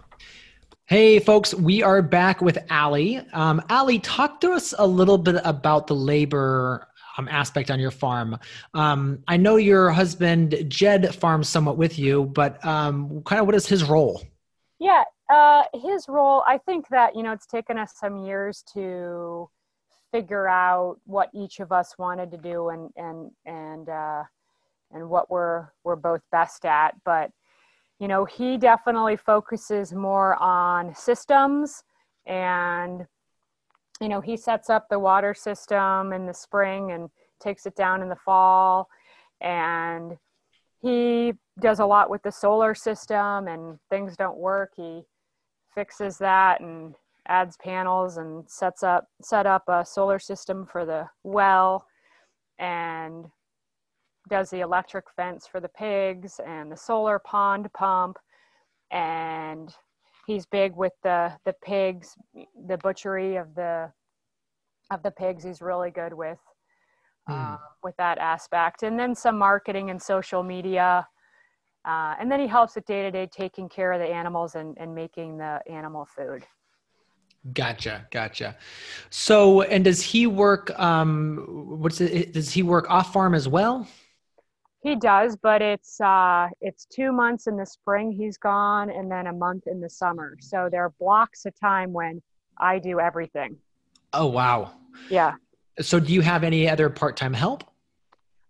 Hey, 0.86 1.20
folks, 1.20 1.54
we 1.54 1.82
are 1.82 2.02
back 2.02 2.40
with 2.40 2.58
Allie. 2.68 3.18
Um, 3.32 3.62
Allie, 3.68 4.00
talk 4.00 4.40
to 4.40 4.50
us 4.50 4.74
a 4.76 4.86
little 4.86 5.18
bit 5.18 5.40
about 5.44 5.86
the 5.86 5.94
labor 5.94 6.88
um, 7.16 7.28
aspect 7.28 7.70
on 7.70 7.78
your 7.78 7.90
farm. 7.92 8.38
Um, 8.74 9.22
I 9.28 9.36
know 9.36 9.56
your 9.56 9.90
husband, 9.90 10.64
Jed, 10.68 11.14
farms 11.14 11.48
somewhat 11.48 11.76
with 11.76 11.98
you, 11.98 12.24
but 12.24 12.64
um, 12.66 13.22
kind 13.22 13.40
of 13.40 13.46
what 13.46 13.54
is 13.54 13.66
his 13.66 13.84
role? 13.84 14.22
Yeah, 14.80 15.04
uh, 15.32 15.62
his 15.72 16.08
role, 16.08 16.42
I 16.46 16.58
think 16.58 16.88
that, 16.88 17.14
you 17.14 17.22
know, 17.22 17.32
it's 17.32 17.46
taken 17.46 17.78
us 17.78 17.92
some 17.96 18.16
years 18.16 18.64
to 18.74 19.48
figure 20.12 20.46
out 20.46 20.98
what 21.04 21.30
each 21.34 21.58
of 21.58 21.72
us 21.72 21.96
wanted 21.98 22.30
to 22.30 22.36
do 22.36 22.68
and 22.68 22.90
and 22.96 23.30
and 23.46 23.88
uh, 23.88 24.22
and 24.92 25.08
what 25.08 25.30
we're 25.30 25.68
we're 25.82 25.96
both 25.96 26.20
best 26.30 26.64
at. 26.64 26.94
But 27.04 27.30
you 27.98 28.08
know, 28.08 28.24
he 28.24 28.58
definitely 28.58 29.16
focuses 29.16 29.92
more 29.92 30.36
on 30.42 30.94
systems 30.94 31.82
and 32.26 33.06
you 34.00 34.08
know 34.08 34.20
he 34.20 34.36
sets 34.36 34.70
up 34.70 34.88
the 34.88 34.98
water 34.98 35.34
system 35.34 36.12
in 36.12 36.26
the 36.26 36.34
spring 36.34 36.92
and 36.92 37.10
takes 37.40 37.66
it 37.66 37.74
down 37.74 38.02
in 38.02 38.08
the 38.08 38.16
fall 38.16 38.88
and 39.40 40.16
he 40.80 41.32
does 41.60 41.80
a 41.80 41.86
lot 41.86 42.10
with 42.10 42.22
the 42.22 42.30
solar 42.30 42.74
system 42.74 43.48
and 43.48 43.78
things 43.90 44.16
don't 44.16 44.36
work 44.36 44.72
he 44.76 45.02
fixes 45.74 46.18
that 46.18 46.60
and 46.60 46.94
adds 47.28 47.56
panels 47.62 48.16
and 48.16 48.48
sets 48.48 48.82
up 48.82 49.06
set 49.22 49.46
up 49.46 49.62
a 49.68 49.84
solar 49.84 50.18
system 50.18 50.66
for 50.66 50.84
the 50.84 51.06
well 51.22 51.86
and 52.58 53.26
does 54.28 54.50
the 54.50 54.60
electric 54.60 55.04
fence 55.14 55.46
for 55.46 55.60
the 55.60 55.68
pigs 55.68 56.40
and 56.46 56.70
the 56.70 56.76
solar 56.76 57.18
pond 57.18 57.68
pump. 57.72 58.18
And 58.90 59.74
he's 60.26 60.46
big 60.46 60.76
with 60.76 60.92
the 61.02 61.32
the 61.44 61.54
pigs 61.64 62.14
the 62.66 62.78
butchery 62.78 63.36
of 63.36 63.54
the 63.54 63.90
of 64.90 65.02
the 65.02 65.10
pigs 65.10 65.44
he's 65.44 65.62
really 65.62 65.90
good 65.90 66.12
with 66.12 66.38
mm. 67.28 67.54
uh, 67.54 67.58
with 67.82 67.96
that 67.96 68.18
aspect. 68.18 68.82
And 68.82 68.98
then 68.98 69.14
some 69.14 69.38
marketing 69.38 69.90
and 69.90 70.00
social 70.00 70.42
media 70.42 71.06
uh, 71.84 72.14
and 72.20 72.30
then 72.30 72.38
he 72.38 72.46
helps 72.46 72.76
with 72.76 72.84
day-to-day 72.86 73.28
taking 73.32 73.68
care 73.68 73.92
of 73.92 73.98
the 73.98 74.06
animals 74.06 74.54
and, 74.54 74.76
and 74.78 74.94
making 74.94 75.36
the 75.36 75.60
animal 75.68 76.04
food 76.04 76.44
Gotcha, 77.52 78.06
gotcha. 78.12 78.56
So, 79.10 79.62
and 79.62 79.84
does 79.84 80.00
he 80.00 80.28
work? 80.28 80.78
Um, 80.78 81.44
what's 81.80 82.00
it? 82.00 82.32
Does 82.32 82.52
he 82.52 82.62
work 82.62 82.88
off 82.88 83.12
farm 83.12 83.34
as 83.34 83.48
well? 83.48 83.88
He 84.82 84.94
does, 84.94 85.36
but 85.36 85.60
it's 85.60 86.00
uh, 86.00 86.48
it's 86.60 86.84
two 86.86 87.10
months 87.10 87.48
in 87.48 87.56
the 87.56 87.66
spring 87.66 88.12
he's 88.12 88.36
gone, 88.36 88.90
and 88.90 89.10
then 89.10 89.26
a 89.26 89.32
month 89.32 89.66
in 89.66 89.80
the 89.80 89.90
summer. 89.90 90.36
So 90.40 90.68
there 90.70 90.84
are 90.84 90.92
blocks 91.00 91.44
of 91.44 91.58
time 91.58 91.92
when 91.92 92.22
I 92.58 92.78
do 92.78 93.00
everything. 93.00 93.56
Oh 94.12 94.26
wow! 94.26 94.74
Yeah. 95.10 95.32
So, 95.80 95.98
do 95.98 96.12
you 96.12 96.20
have 96.20 96.44
any 96.44 96.68
other 96.68 96.88
part 96.90 97.16
time 97.16 97.32
help? 97.32 97.64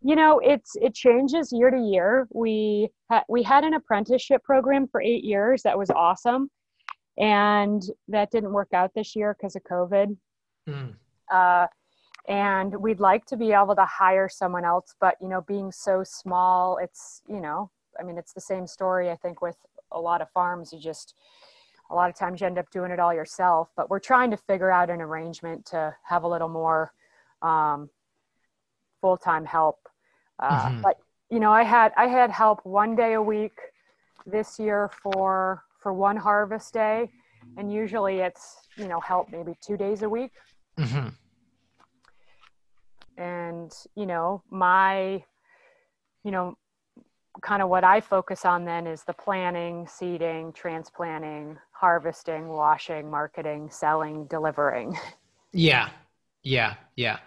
You 0.03 0.17
know, 0.17 0.39
it's 0.41 0.77
it 0.77 0.95
changes 0.95 1.51
year 1.51 1.71
to 1.71 1.79
year. 1.79 2.29
We 2.31 2.91
ha- 3.11 3.25
we 3.27 3.43
had 3.43 3.65
an 3.65 3.73
apprenticeship 3.73 4.45
program 4.45 4.87
for 4.87 5.01
eight 5.01 5.25
years 5.25 5.63
that 5.63 5.79
was 5.79 5.89
awesome 5.89 6.51
and 7.19 7.83
that 8.09 8.31
didn't 8.31 8.53
work 8.53 8.73
out 8.73 8.93
this 8.95 9.15
year 9.15 9.37
because 9.39 9.57
of 9.57 9.63
COVID. 9.65 10.17
Mm. 10.69 10.95
Uh, 11.33 11.67
and 12.29 12.75
we'd 12.77 13.01
like 13.01 13.25
to 13.27 13.37
be 13.37 13.53
able 13.53 13.75
to 13.75 13.85
hire 13.85 14.29
someone 14.29 14.65
else, 14.65 14.95
but 15.01 15.17
you 15.21 15.29
know, 15.29 15.41
being 15.41 15.73
so 15.73 16.05
small, 16.05 16.79
it's 16.79 17.23
you 17.29 17.41
know, 17.41 17.71
I 17.99 18.05
mean, 18.05 18.17
it's 18.17 18.33
the 18.33 18.41
same 18.41 18.67
story. 18.67 19.11
I 19.11 19.17
think 19.17 19.43
with 19.43 19.57
a 19.91 20.01
lot 20.01 20.23
of 20.23 20.31
farms, 20.31 20.73
you 20.73 20.79
just 20.79 21.15
a 21.91 21.95
lot 21.95 22.09
of 22.09 22.17
times 22.17 22.41
you 22.41 22.47
end 22.47 22.59
up 22.59 22.71
doing 22.71 22.91
it 22.91 23.01
all 23.01 23.13
yourself. 23.13 23.71
But 23.77 23.91
we're 23.91 23.99
trying 23.99 24.31
to 24.31 24.37
figure 24.37 24.71
out 24.71 24.89
an 24.89 25.01
arrangement 25.01 25.67
to 25.67 25.95
have 26.05 26.23
a 26.23 26.29
little 26.29 26.49
more 26.49 26.93
um, 27.43 27.91
full 29.01 29.17
time 29.17 29.45
help. 29.45 29.89
Uh, 30.39 30.69
mm-hmm. 30.69 30.81
But 30.81 30.99
you 31.29 31.41
know, 31.41 31.51
I 31.51 31.65
had 31.65 31.93
I 31.97 32.07
had 32.07 32.31
help 32.31 32.65
one 32.65 32.95
day 32.95 33.15
a 33.15 33.23
week 33.23 33.59
this 34.27 34.59
year 34.59 34.91
for 35.03 35.65
for 35.83 35.93
one 35.93 36.17
harvest 36.17 36.73
day, 36.73 37.11
and 37.57 37.73
usually 37.73 38.19
it's 38.21 38.57
you 38.77 38.89
know 38.89 39.01
help 39.01 39.31
maybe 39.31 39.55
two 39.61 39.77
days 39.77 40.03
a 40.03 40.09
week. 40.09 40.33
Mm-hmm. 40.79 41.09
And 43.19 43.73
you 43.95 44.07
know 44.07 44.43
my 44.51 45.23
you 46.25 46.31
know 46.31 46.57
kind 47.41 47.63
of 47.63 47.69
what 47.69 47.83
I 47.83 48.01
focus 48.01 48.45
on 48.45 48.65
then 48.65 48.87
is 48.87 49.05
the 49.05 49.15
planning, 49.15 49.87
seeding, 49.87 50.53
transplanting, 50.53 51.57
harvesting, 51.73 52.49
washing, 52.49 53.11
marketing, 53.11 53.71
selling, 53.71 54.27
delivering. 54.27 54.97
Yeah, 55.55 55.91
yeah, 56.43 56.77
yeah. 56.97 57.19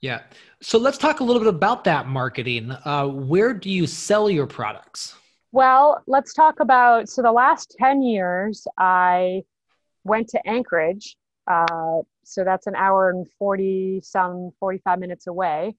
Yeah. 0.00 0.20
So 0.60 0.76
let's 0.76 0.98
talk 0.98 1.20
a 1.20 1.24
little 1.24 1.40
bit 1.40 1.48
about 1.48 1.84
that 1.84 2.06
marketing. 2.06 2.70
Uh, 2.84 3.06
where 3.06 3.54
do 3.54 3.70
you 3.70 3.86
sell 3.86 4.28
your 4.28 4.46
products? 4.46 5.14
Well, 5.54 6.02
let's 6.08 6.34
talk 6.34 6.58
about. 6.58 7.08
So 7.08 7.22
the 7.22 7.30
last 7.30 7.76
10 7.78 8.02
years, 8.02 8.66
I 8.76 9.44
went 10.02 10.28
to 10.30 10.44
Anchorage. 10.48 11.16
Uh, 11.46 11.98
so 12.24 12.42
that's 12.42 12.66
an 12.66 12.74
hour 12.74 13.10
and 13.10 13.24
40 13.38 14.00
some 14.02 14.50
45 14.58 14.98
minutes 14.98 15.28
away 15.28 15.76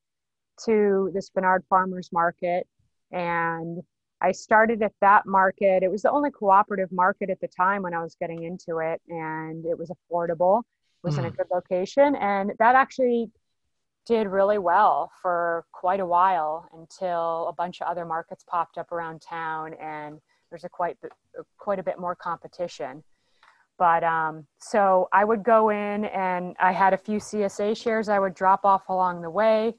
to 0.63 1.11
the 1.13 1.19
Spenard 1.19 1.65
Farmers 1.69 2.09
Market. 2.13 2.65
And 3.11 3.83
I 4.21 4.31
started 4.31 4.81
at 4.81 4.93
that 5.01 5.25
market. 5.25 5.83
It 5.83 5.91
was 5.91 6.03
the 6.03 6.11
only 6.11 6.31
cooperative 6.31 6.93
market 6.93 7.29
at 7.29 7.41
the 7.41 7.49
time 7.49 7.81
when 7.81 7.93
I 7.93 8.01
was 8.01 8.15
getting 8.17 8.43
into 8.43 8.77
it, 8.77 9.01
and 9.09 9.65
it 9.65 9.77
was 9.77 9.91
affordable, 9.91 10.59
it 10.59 11.03
was 11.03 11.15
mm. 11.15 11.19
in 11.19 11.25
a 11.25 11.29
hmm. 11.31 11.35
good 11.35 11.47
location. 11.51 12.15
And 12.15 12.53
that 12.59 12.75
actually 12.75 13.29
did 14.05 14.27
really 14.27 14.57
well 14.57 15.11
for 15.21 15.65
quite 15.71 15.99
a 15.99 16.05
while 16.05 16.69
until 16.73 17.47
a 17.47 17.53
bunch 17.53 17.81
of 17.81 17.87
other 17.87 18.05
markets 18.05 18.43
popped 18.47 18.77
up 18.77 18.91
around 18.91 19.21
town 19.21 19.73
and 19.81 20.19
there's 20.49 20.63
a 20.63 20.69
quite 20.69 20.97
quite 21.57 21.79
a 21.79 21.83
bit 21.83 21.99
more 21.99 22.15
competition. 22.15 23.03
But 23.77 24.03
um, 24.03 24.47
so 24.59 25.09
i 25.11 25.25
would 25.25 25.43
go 25.43 25.69
in 25.69 26.05
and 26.05 26.55
i 26.61 26.71
had 26.71 26.93
a 26.93 26.97
few 26.97 27.17
csa 27.19 27.75
shares 27.75 28.07
i 28.07 28.19
would 28.19 28.33
drop 28.33 28.63
off 28.63 28.87
along 28.87 29.21
the 29.21 29.29
way 29.29 29.75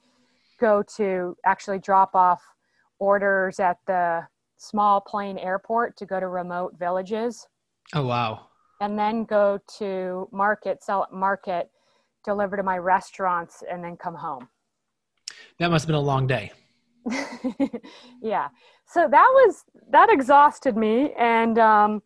go 0.59 0.83
to 0.97 1.37
actually 1.45 1.79
drop 1.79 2.14
off 2.14 2.43
orders 2.99 3.61
at 3.61 3.79
the 3.87 4.27
small 4.57 5.01
plane 5.01 5.39
airport 5.39 5.97
to 5.99 6.07
go 6.07 6.18
to 6.18 6.29
remote 6.29 6.79
villages. 6.79 7.47
Oh 7.95 8.07
wow. 8.07 8.47
And 8.81 8.99
then 8.99 9.24
go 9.24 9.59
to 9.79 10.29
market 10.33 10.83
sell 10.83 11.05
at 11.05 11.12
market 11.12 11.70
deliver 12.27 12.59
to 12.59 12.62
my 12.62 12.77
restaurants, 12.77 13.62
and 13.70 13.83
then 13.83 13.97
come 13.97 14.14
home. 14.14 14.49
That 15.59 15.70
must 15.70 15.85
have 15.85 15.89
been 15.89 15.97
a 15.97 16.01
long 16.01 16.27
day. 16.27 16.53
yeah. 18.22 18.49
So 18.87 19.09
that 19.09 19.31
was 19.33 19.64
that 19.91 20.11
exhausted 20.11 20.77
me, 20.77 21.12
and 21.18 21.59
um, 21.59 22.03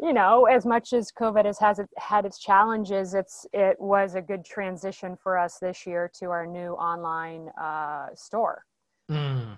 you 0.00 0.12
know, 0.12 0.46
as 0.46 0.66
much 0.66 0.92
as 0.92 1.12
COVID 1.12 1.44
has, 1.44 1.58
has 1.60 1.78
it, 1.78 1.88
had 1.96 2.24
its 2.24 2.38
challenges, 2.38 3.14
it's 3.14 3.46
it 3.52 3.76
was 3.78 4.14
a 4.14 4.20
good 4.20 4.44
transition 4.44 5.16
for 5.22 5.38
us 5.38 5.58
this 5.58 5.86
year 5.86 6.10
to 6.18 6.26
our 6.26 6.46
new 6.46 6.72
online 6.72 7.48
uh, 7.60 8.06
store. 8.14 8.64
Mm. 9.10 9.56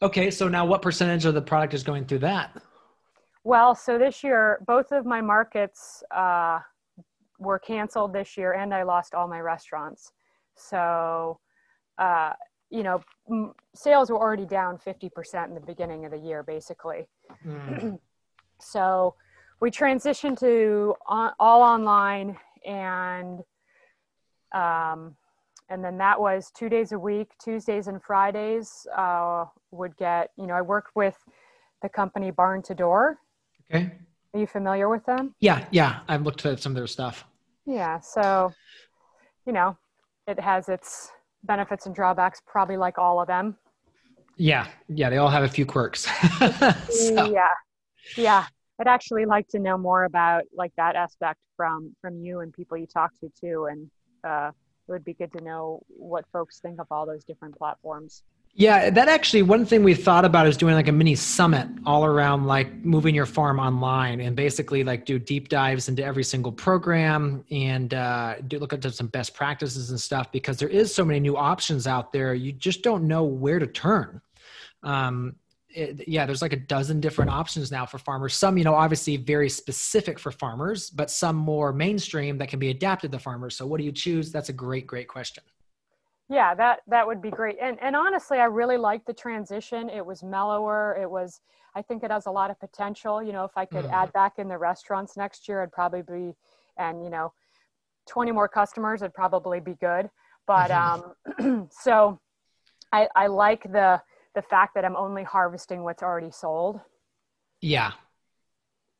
Okay, 0.00 0.30
so 0.30 0.48
now 0.48 0.64
what 0.64 0.82
percentage 0.82 1.24
of 1.24 1.34
the 1.34 1.42
product 1.42 1.74
is 1.74 1.82
going 1.82 2.04
through 2.04 2.20
that? 2.20 2.62
Well, 3.44 3.74
so 3.74 3.98
this 3.98 4.22
year, 4.22 4.62
both 4.66 4.92
of 4.92 5.06
my 5.06 5.20
markets 5.20 6.02
uh, 6.10 6.60
were 7.38 7.58
canceled 7.58 8.12
this 8.12 8.36
year 8.36 8.52
and 8.52 8.74
I 8.74 8.82
lost 8.82 9.14
all 9.14 9.28
my 9.28 9.40
restaurants. 9.40 10.12
So, 10.56 11.38
uh, 11.98 12.32
you 12.70 12.82
know, 12.82 13.00
m- 13.30 13.54
sales 13.74 14.10
were 14.10 14.18
already 14.18 14.44
down 14.44 14.78
50% 14.78 15.48
in 15.48 15.54
the 15.54 15.60
beginning 15.60 16.04
of 16.04 16.10
the 16.10 16.18
year, 16.18 16.42
basically. 16.42 17.08
Mm. 17.46 17.98
so 18.60 19.14
we 19.60 19.70
transitioned 19.70 20.38
to 20.40 20.94
on, 21.06 21.32
all 21.38 21.62
online 21.62 22.36
and, 22.66 23.40
um, 24.52 25.16
and 25.70 25.84
then 25.84 25.98
that 25.98 26.18
was 26.18 26.50
two 26.56 26.68
days 26.68 26.92
a 26.92 26.98
week, 26.98 27.30
Tuesdays 27.42 27.88
and 27.88 28.02
Fridays, 28.02 28.86
uh, 28.96 29.44
would 29.70 29.96
get, 29.96 30.30
you 30.36 30.46
know, 30.46 30.54
I 30.54 30.62
worked 30.62 30.96
with 30.96 31.16
the 31.82 31.88
company 31.88 32.30
Barn 32.30 32.62
to 32.62 32.74
Door. 32.74 33.18
Okay. 33.70 33.92
Are 34.34 34.40
you 34.40 34.46
familiar 34.46 34.88
with 34.88 35.04
them? 35.04 35.34
Yeah, 35.40 35.66
yeah. 35.70 36.00
I've 36.08 36.22
looked 36.22 36.44
at 36.46 36.60
some 36.60 36.72
of 36.72 36.76
their 36.76 36.86
stuff. 36.86 37.24
Yeah. 37.68 38.00
So, 38.00 38.52
you 39.46 39.52
know, 39.52 39.76
it 40.26 40.40
has 40.40 40.68
its 40.68 41.10
benefits 41.44 41.84
and 41.86 41.94
drawbacks, 41.94 42.40
probably 42.46 42.78
like 42.78 42.98
all 42.98 43.20
of 43.20 43.28
them. 43.28 43.56
Yeah. 44.36 44.66
Yeah. 44.88 45.10
They 45.10 45.18
all 45.18 45.28
have 45.28 45.44
a 45.44 45.48
few 45.48 45.66
quirks. 45.66 46.08
so. 46.90 47.30
Yeah. 47.30 47.48
Yeah. 48.16 48.46
I'd 48.80 48.88
actually 48.88 49.26
like 49.26 49.48
to 49.48 49.58
know 49.58 49.76
more 49.76 50.04
about 50.04 50.44
like 50.54 50.72
that 50.76 50.96
aspect 50.96 51.40
from 51.56 51.94
from 52.00 52.20
you 52.20 52.40
and 52.40 52.52
people 52.52 52.78
you 52.78 52.86
talk 52.86 53.10
to 53.20 53.28
too, 53.38 53.66
and 53.70 53.90
uh, 54.22 54.52
it 54.88 54.92
would 54.92 55.04
be 55.04 55.14
good 55.14 55.32
to 55.32 55.42
know 55.42 55.82
what 55.88 56.24
folks 56.32 56.60
think 56.60 56.80
of 56.80 56.86
all 56.90 57.04
those 57.04 57.24
different 57.24 57.58
platforms. 57.58 58.22
Yeah, 58.58 58.90
that 58.90 59.06
actually 59.06 59.42
one 59.42 59.64
thing 59.64 59.84
we've 59.84 60.02
thought 60.02 60.24
about 60.24 60.48
is 60.48 60.56
doing 60.56 60.74
like 60.74 60.88
a 60.88 60.92
mini 60.92 61.14
summit 61.14 61.68
all 61.86 62.04
around 62.04 62.46
like 62.46 62.84
moving 62.84 63.14
your 63.14 63.24
farm 63.24 63.60
online 63.60 64.20
and 64.20 64.34
basically 64.34 64.82
like 64.82 65.04
do 65.04 65.16
deep 65.16 65.48
dives 65.48 65.88
into 65.88 66.02
every 66.02 66.24
single 66.24 66.50
program 66.50 67.44
and 67.52 67.94
uh, 67.94 68.34
do 68.48 68.58
look 68.58 68.72
at 68.72 68.82
some 68.92 69.06
best 69.06 69.32
practices 69.32 69.90
and 69.90 70.00
stuff 70.00 70.32
because 70.32 70.58
there 70.58 70.68
is 70.68 70.92
so 70.92 71.04
many 71.04 71.20
new 71.20 71.36
options 71.36 71.86
out 71.86 72.12
there. 72.12 72.34
You 72.34 72.50
just 72.50 72.82
don't 72.82 73.06
know 73.06 73.22
where 73.22 73.60
to 73.60 73.66
turn. 73.68 74.20
Um, 74.82 75.36
it, 75.68 76.08
yeah, 76.08 76.26
there's 76.26 76.42
like 76.42 76.52
a 76.52 76.56
dozen 76.56 76.98
different 76.98 77.30
options 77.30 77.70
now 77.70 77.86
for 77.86 77.98
farmers. 77.98 78.34
Some, 78.34 78.58
you 78.58 78.64
know, 78.64 78.74
obviously 78.74 79.18
very 79.18 79.50
specific 79.50 80.18
for 80.18 80.32
farmers, 80.32 80.90
but 80.90 81.12
some 81.12 81.36
more 81.36 81.72
mainstream 81.72 82.38
that 82.38 82.48
can 82.48 82.58
be 82.58 82.70
adapted 82.70 83.12
to 83.12 83.20
farmers. 83.20 83.54
So, 83.54 83.68
what 83.68 83.78
do 83.78 83.84
you 83.84 83.92
choose? 83.92 84.32
That's 84.32 84.48
a 84.48 84.52
great, 84.52 84.88
great 84.88 85.06
question. 85.06 85.44
Yeah, 86.28 86.54
that 86.54 86.80
that 86.88 87.06
would 87.06 87.22
be 87.22 87.30
great. 87.30 87.56
And 87.60 87.78
and 87.80 87.96
honestly, 87.96 88.38
I 88.38 88.44
really 88.44 88.76
liked 88.76 89.06
the 89.06 89.14
transition. 89.14 89.88
It 89.88 90.04
was 90.04 90.22
mellower. 90.22 90.98
It 91.00 91.10
was 91.10 91.40
I 91.74 91.82
think 91.82 92.02
it 92.02 92.10
has 92.10 92.26
a 92.26 92.30
lot 92.30 92.50
of 92.50 92.60
potential. 92.60 93.22
You 93.22 93.32
know, 93.32 93.44
if 93.44 93.56
I 93.56 93.64
could 93.64 93.86
mm. 93.86 93.92
add 93.92 94.12
back 94.12 94.38
in 94.38 94.48
the 94.48 94.58
restaurants 94.58 95.16
next 95.16 95.48
year, 95.48 95.62
I'd 95.62 95.72
probably 95.72 96.02
be 96.02 96.34
and 96.76 97.02
you 97.02 97.10
know, 97.10 97.32
20 98.06 98.30
more 98.32 98.48
customers 98.48 99.00
would 99.00 99.14
probably 99.14 99.60
be 99.60 99.74
good. 99.74 100.10
But 100.46 100.70
mm-hmm. 100.70 101.42
um 101.42 101.68
so 101.80 102.20
I 102.92 103.08
I 103.16 103.26
like 103.28 103.62
the 103.62 104.02
the 104.34 104.42
fact 104.42 104.74
that 104.74 104.84
I'm 104.84 104.96
only 104.96 105.24
harvesting 105.24 105.82
what's 105.82 106.02
already 106.02 106.30
sold. 106.30 106.80
Yeah, 107.60 107.92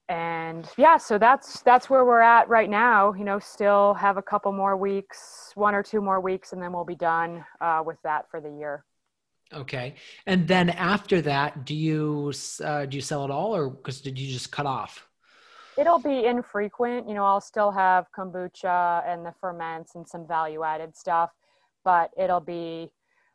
and 0.09 0.71
yeah 0.79 0.97
so 0.97 1.19
that's 1.19 1.61
that's 1.63 1.91
where 1.91 2.05
we're 2.05 2.21
at 2.21 2.49
right 2.49 2.71
now 2.71 3.13
you 3.13 3.25
know 3.25 3.39
still 3.39 3.93
have 3.95 4.17
a 4.17 4.23
couple 4.23 4.51
more 4.53 4.77
weeks 4.77 5.53
one 5.55 5.75
or 5.75 5.83
two 5.83 6.01
more 6.01 6.21
weeks 6.21 6.53
and 6.53 6.63
then 6.63 6.73
we'll 6.73 6.85
be 6.85 6.95
done 6.95 7.45
uh, 7.61 7.83
with 7.85 7.99
that 8.03 8.31
for 8.31 8.41
the 8.41 8.51
year. 8.51 8.85
Okay. 9.53 9.95
And 10.27 10.47
then 10.47 10.71
after 10.71 11.21
that 11.23 11.65
do 11.65 11.75
you 11.75 12.33
uh, 12.65 12.87
do 12.87 12.97
you 12.97 13.01
sell 13.03 13.25
it 13.25 13.31
all 13.31 13.55
or 13.55 13.71
because 13.71 14.01
did 14.01 14.19
you 14.19 14.31
just 14.33 14.51
cut 14.51 14.67
off? 14.67 15.07
It'll 15.77 16.01
be 16.01 16.25
infrequent 16.25 17.09
you 17.09 17.15
know 17.15 17.25
i'll 17.25 17.41
still 17.41 17.71
have 17.71 18.07
kombucha 18.17 19.07
and 19.07 19.25
the 19.25 19.33
ferments 19.41 19.95
and 19.95 20.07
some 20.09 20.27
value 20.27 20.65
added 20.65 20.97
stuff 20.97 21.31
but 21.85 22.11
it'll 22.19 22.41
be 22.41 22.91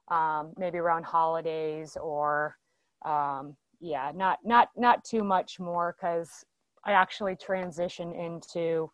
um, 0.09 0.51
maybe 0.57 0.77
around 0.77 1.05
holidays 1.05 1.95
or 2.01 2.57
um, 3.05 3.55
yeah 3.79 4.11
not 4.13 4.39
not 4.43 4.69
not 4.75 5.05
too 5.05 5.23
much 5.23 5.57
more 5.57 5.95
because 5.97 6.43
I 6.85 6.93
actually 6.93 7.35
transition 7.35 8.13
into 8.13 8.91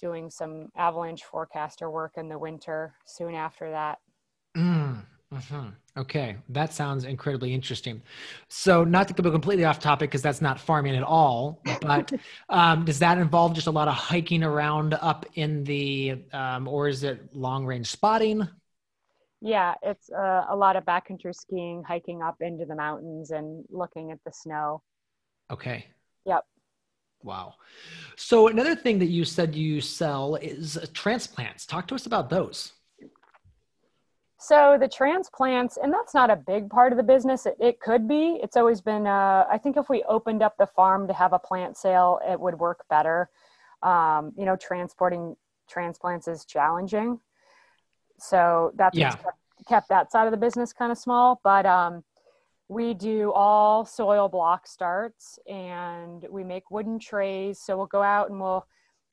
doing 0.00 0.30
some 0.30 0.68
avalanche 0.76 1.24
forecaster 1.24 1.90
work 1.90 2.12
in 2.16 2.28
the 2.28 2.38
winter 2.38 2.94
soon 3.06 3.34
after 3.34 3.70
that. 3.70 3.98
Mm, 4.56 5.04
mm-hmm. 5.32 5.68
Okay, 5.98 6.36
that 6.50 6.72
sounds 6.72 7.04
incredibly 7.04 7.54
interesting. 7.54 8.02
So, 8.48 8.84
not 8.84 9.08
to 9.08 9.14
go 9.14 9.30
completely 9.30 9.64
off 9.64 9.78
topic 9.78 10.10
because 10.10 10.22
that's 10.22 10.42
not 10.42 10.60
farming 10.60 10.96
at 10.96 11.02
all, 11.02 11.62
but 11.80 12.12
um, 12.50 12.84
does 12.84 12.98
that 12.98 13.18
involve 13.18 13.54
just 13.54 13.66
a 13.66 13.70
lot 13.70 13.88
of 13.88 13.94
hiking 13.94 14.42
around 14.42 14.94
up 14.94 15.24
in 15.34 15.64
the, 15.64 16.22
um, 16.32 16.68
or 16.68 16.88
is 16.88 17.02
it 17.02 17.34
long 17.34 17.64
range 17.64 17.86
spotting? 17.86 18.46
Yeah, 19.40 19.74
it's 19.82 20.10
uh, 20.10 20.44
a 20.48 20.56
lot 20.56 20.76
of 20.76 20.84
backcountry 20.84 21.34
skiing, 21.34 21.82
hiking 21.86 22.22
up 22.22 22.36
into 22.40 22.64
the 22.64 22.74
mountains 22.74 23.30
and 23.30 23.64
looking 23.70 24.10
at 24.10 24.18
the 24.24 24.32
snow. 24.32 24.82
Okay. 25.50 25.86
Yep. 26.24 26.44
Wow. 27.26 27.54
So 28.14 28.46
another 28.46 28.76
thing 28.76 29.00
that 29.00 29.06
you 29.06 29.24
said 29.24 29.54
you 29.54 29.80
sell 29.80 30.36
is 30.36 30.78
transplants. 30.94 31.66
Talk 31.66 31.88
to 31.88 31.96
us 31.96 32.06
about 32.06 32.30
those. 32.30 32.72
So 34.38 34.76
the 34.78 34.86
transplants, 34.86 35.76
and 35.76 35.92
that's 35.92 36.14
not 36.14 36.30
a 36.30 36.36
big 36.36 36.70
part 36.70 36.92
of 36.92 36.98
the 36.98 37.02
business. 37.02 37.46
It, 37.46 37.56
it 37.58 37.80
could 37.80 38.06
be. 38.06 38.38
It's 38.42 38.56
always 38.56 38.80
been. 38.80 39.06
Uh, 39.08 39.44
I 39.50 39.58
think 39.58 39.76
if 39.76 39.88
we 39.88 40.04
opened 40.04 40.40
up 40.40 40.56
the 40.56 40.68
farm 40.68 41.08
to 41.08 41.12
have 41.14 41.32
a 41.32 41.38
plant 41.38 41.76
sale, 41.76 42.20
it 42.26 42.38
would 42.38 42.58
work 42.58 42.84
better. 42.88 43.28
Um, 43.82 44.32
you 44.36 44.44
know, 44.44 44.54
transporting 44.54 45.36
transplants 45.68 46.28
is 46.28 46.44
challenging, 46.44 47.18
so 48.18 48.72
that's 48.76 48.96
yeah. 48.96 49.10
kept, 49.10 49.38
kept, 49.68 49.88
that 49.88 50.12
side 50.12 50.26
of 50.26 50.30
the 50.30 50.36
business 50.36 50.72
kind 50.72 50.92
of 50.92 50.98
small. 50.98 51.40
But 51.42 51.66
um, 51.66 52.04
we 52.68 52.94
do 52.94 53.32
all 53.32 53.84
soil 53.84 54.28
block 54.28 54.66
starts, 54.66 55.38
and 55.46 56.26
we 56.30 56.42
make 56.42 56.70
wooden 56.70 56.98
trays. 56.98 57.60
So 57.60 57.76
we'll 57.76 57.86
go 57.86 58.02
out 58.02 58.30
and 58.30 58.40
we'll 58.40 58.66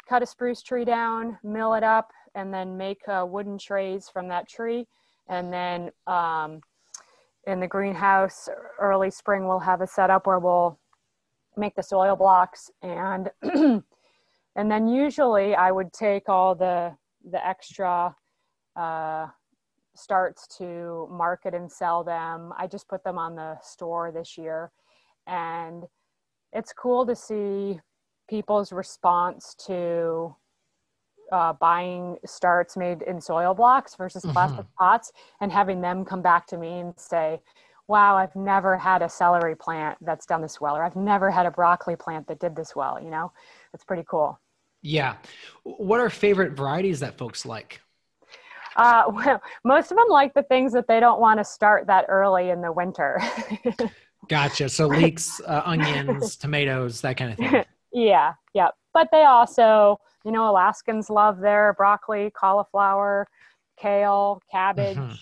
cut 0.10 0.24
a 0.24 0.26
spruce 0.26 0.62
tree 0.62 0.86
down, 0.86 1.38
mill 1.44 1.74
it 1.76 1.84
up, 1.84 2.12
and 2.36 2.54
then 2.54 2.78
make 2.78 3.08
uh, 3.08 3.26
wooden 3.28 3.58
trays 3.58 4.10
from 4.10 4.28
that 4.30 4.50
tree 4.50 4.88
and 5.30 5.52
then 5.54 5.92
um, 6.08 6.62
in 7.48 7.60
the 7.60 7.68
greenhouse 7.68 8.50
early 8.80 9.12
spring 9.12 9.48
we'll 9.48 9.60
have 9.60 9.82
a 9.82 9.88
setup 9.88 10.28
where 10.28 10.40
we'll 10.40 10.80
make 11.58 11.76
the 11.76 11.84
soil 11.84 12.16
blocks 12.16 12.72
and 12.82 13.30
and 13.44 14.72
then 14.72 14.88
usually 14.88 15.56
i 15.56 15.72
would 15.72 15.92
take 15.94 16.30
all 16.30 16.56
the 16.56 16.92
the 17.32 17.46
extra 17.46 18.16
uh, 18.76 19.28
starts 19.96 20.48
to 20.48 21.08
market 21.12 21.54
and 21.54 21.72
sell 21.72 22.04
them 22.04 22.52
i 22.58 22.66
just 22.68 22.88
put 22.88 23.04
them 23.04 23.18
on 23.18 23.36
the 23.36 23.58
store 23.62 24.12
this 24.12 24.38
year 24.38 24.72
and 25.28 25.84
it's 26.52 26.74
cool 26.74 27.06
to 27.06 27.16
see 27.16 27.80
people's 28.30 28.72
response 28.72 29.56
to 29.66 30.36
uh, 31.32 31.54
buying 31.54 32.18
starts 32.26 32.78
made 32.78 33.02
in 33.04 33.20
soil 33.20 33.54
blocks 33.54 33.96
versus 33.96 34.24
mm-hmm. 34.24 34.34
plastic 34.34 34.66
pots 34.78 35.12
and 35.42 35.52
having 35.52 35.82
them 35.82 36.06
come 36.06 36.22
back 36.22 36.46
to 36.48 36.58
me 36.58 36.80
and 36.80 36.94
say, 36.98 37.42
wow, 37.88 38.16
I've 38.16 38.36
never 38.36 38.78
had 38.78 39.02
a 39.02 39.10
celery 39.10 39.56
plant 39.56 39.98
that's 40.02 40.26
done 40.26 40.42
this 40.42 40.62
well, 40.62 40.78
or 40.78 40.84
I've 40.84 40.96
never 40.96 41.30
had 41.30 41.46
a 41.46 41.52
broccoli 41.52 41.96
plant 41.96 42.28
that 42.28 42.40
did 42.40 42.56
this 42.56 42.76
well. 42.76 43.02
You 43.02 43.10
know, 43.10 43.32
it's 43.74 43.84
pretty 43.84 44.04
cool. 44.08 44.40
Yeah. 44.82 45.16
What 45.64 46.00
are 46.00 46.10
favorite 46.10 46.54
varieties 46.54 47.00
that 47.00 47.18
folks 47.18 47.46
like? 47.46 47.82
Uh, 48.76 49.04
well, 49.14 49.42
most 49.64 49.92
of 49.92 49.98
them 49.98 50.08
like 50.10 50.34
the 50.34 50.44
things 50.44 50.74
that 50.74 50.88
they 50.88 51.00
don't 51.00 51.20
want 51.20 51.40
to 51.40 51.44
start 51.44 51.88
that 51.88 52.06
early 52.08 52.50
in 52.50 52.62
the 52.62 52.72
winter. 52.72 53.22
gotcha. 54.28 54.70
So 54.70 54.88
leeks, 54.88 55.42
uh, 55.42 55.62
onions, 55.66 56.36
tomatoes, 56.38 57.02
that 57.02 57.18
kind 57.18 57.32
of 57.32 57.38
thing. 57.38 57.66
yeah. 57.92 58.34
Yeah. 58.54 58.70
But 58.94 59.10
they 59.12 59.26
also, 59.26 60.00
you 60.24 60.32
know, 60.32 60.50
Alaskans 60.50 61.10
love 61.10 61.40
their 61.40 61.74
broccoli, 61.74 62.32
cauliflower, 62.32 63.28
kale, 63.78 64.42
cabbage. 64.52 64.98
Mm-hmm. 64.98 65.14